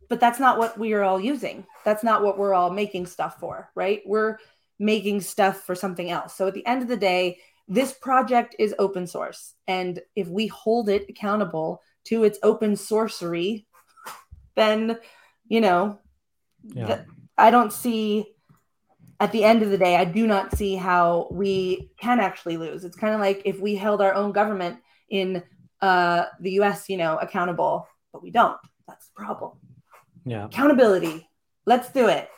but 0.09 0.21
that's 0.21 0.41
not 0.41 0.59
what 0.59 0.79
we 0.79 0.93
are 0.95 1.05
all 1.05 1.21
using. 1.21 1.67
That's 1.85 2.03
not 2.03 2.23
what 2.23 2.39
we're 2.39 2.55
all 2.55 2.71
making 2.71 3.07
stuff 3.07 3.39
for, 3.39 3.71
right? 3.75 4.03
We're 4.05 4.39
making 4.79 5.21
stuff 5.21 5.63
for 5.63 5.75
something 5.75 6.11
else. 6.11 6.35
So 6.35 6.49
at 6.49 6.55
the 6.55 6.67
end 6.67 6.83
of 6.83 6.89
the 6.89 6.97
day, 6.97 7.39
this 7.69 7.93
project 7.93 8.55
is 8.59 8.75
open 8.79 9.07
source. 9.07 9.55
And 9.67 10.01
if 10.15 10.29
we 10.29 10.49
hold 10.49 10.89
it 10.89 11.09
accountable 11.09 11.83
to 12.05 12.25
its 12.25 12.39
open 12.43 12.77
sorcery, 12.77 13.67
then, 14.55 14.99
you 15.49 15.61
know, 15.61 15.99
Yeah. 16.75 17.03
I 17.39 17.51
don't 17.51 17.73
see 17.73 18.27
at 19.19 19.33
the 19.33 19.45
end 19.45 19.63
of 19.63 19.71
the 19.71 19.79
day, 19.79 19.97
I 19.97 20.05
do 20.05 20.27
not 20.27 20.57
see 20.57 20.77
how 20.77 21.29
we 21.31 21.91
can 21.99 22.21
actually 22.21 22.57
lose. 22.57 22.85
It's 22.85 22.97
kind 22.97 23.15
of 23.15 23.21
like 23.21 23.43
if 23.45 23.59
we 23.61 23.75
held 23.75 24.03
our 24.03 24.13
own 24.13 24.33
government 24.33 24.79
in 25.09 25.43
uh, 25.81 26.25
the 26.41 26.53
US, 26.61 26.89
you 26.89 26.97
know, 26.97 27.17
accountable, 27.17 27.89
but 28.13 28.23
we 28.23 28.31
don't. 28.31 28.59
That's 28.87 29.07
the 29.09 29.15
problem. 29.15 29.53
Yeah. 30.25 30.47
Accountability. 30.47 31.29
Let's 31.65 31.91
do 31.91 32.09
it. 32.09 32.29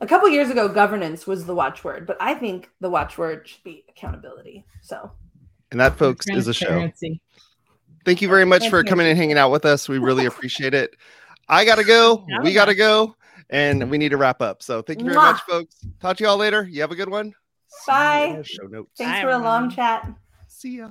A 0.00 0.06
couple 0.06 0.28
years 0.28 0.50
ago, 0.50 0.68
governance 0.68 1.26
was 1.26 1.46
the 1.46 1.54
watchword, 1.54 2.06
but 2.06 2.18
I 2.20 2.34
think 2.34 2.70
the 2.80 2.90
watchword 2.90 3.48
should 3.48 3.64
be 3.64 3.84
accountability. 3.88 4.64
So, 4.82 5.10
And 5.70 5.80
that, 5.80 5.96
folks, 5.96 6.26
is 6.28 6.48
a 6.48 6.54
show. 6.54 6.90
Thank 8.04 8.22
you 8.22 8.28
very 8.28 8.44
much 8.44 8.68
for 8.68 8.84
coming 8.84 9.06
and 9.06 9.18
hanging 9.18 9.38
out 9.38 9.50
with 9.50 9.64
us. 9.64 9.88
We 9.88 9.98
really 9.98 10.26
appreciate 10.26 10.74
it. 10.74 10.94
I 11.48 11.64
gotta 11.64 11.84
go. 11.84 12.24
Yeah. 12.28 12.40
We 12.42 12.52
gotta 12.52 12.74
go, 12.74 13.14
and 13.50 13.88
we 13.90 13.98
need 13.98 14.08
to 14.10 14.16
wrap 14.16 14.42
up. 14.42 14.62
So 14.62 14.82
thank 14.82 14.98
you 15.00 15.04
very 15.06 15.16
Mwah. 15.16 15.32
much, 15.32 15.40
folks. 15.42 15.76
Talk 16.00 16.16
to 16.18 16.24
you 16.24 16.28
all 16.30 16.36
later. 16.36 16.64
You 16.68 16.80
have 16.80 16.90
a 16.90 16.96
good 16.96 17.08
one. 17.10 17.34
Bye. 17.86 18.24
you 18.26 18.30
in 18.32 18.36
the 18.38 18.44
Show 18.44 18.66
notes. 18.66 18.90
thanks 18.98 19.12
Bye, 19.18 19.22
for 19.22 19.30
a 19.30 19.38
long 19.38 19.70
chat. 19.70 20.08
See 20.48 20.78
ya. 20.78 20.90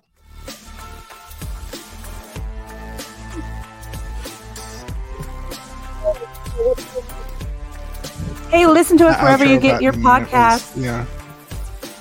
Hey, 8.49 8.65
listen 8.67 8.97
to 8.99 9.07
us 9.07 9.21
wherever 9.21 9.43
you 9.45 9.59
get 9.59 9.81
your 9.81 9.91
button 9.91 10.23
was- 10.23 10.31
podcasts. 10.31 10.81
yeah. 10.81 11.05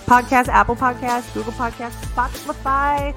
Podcast, 0.07 0.49
Apple 0.49 0.77
Podcasts, 0.77 1.33
Google 1.33 1.53
Podcasts, 1.55 1.99
Spotify, 2.13 3.15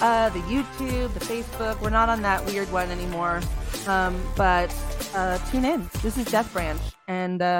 uh, 0.00 0.28
the 0.30 0.40
YouTube, 0.40 1.12
the 1.14 1.20
Facebook. 1.20 1.80
We're 1.80 1.90
not 1.90 2.08
on 2.08 2.22
that 2.22 2.44
weird 2.46 2.70
one 2.70 2.90
anymore. 2.90 3.40
Um, 3.86 4.20
but 4.36 4.74
uh, 5.14 5.38
tune 5.50 5.64
in. 5.64 5.88
This 6.02 6.16
is 6.16 6.26
Dev 6.26 6.52
Branch. 6.52 6.80
And 7.08 7.40
uh, 7.40 7.56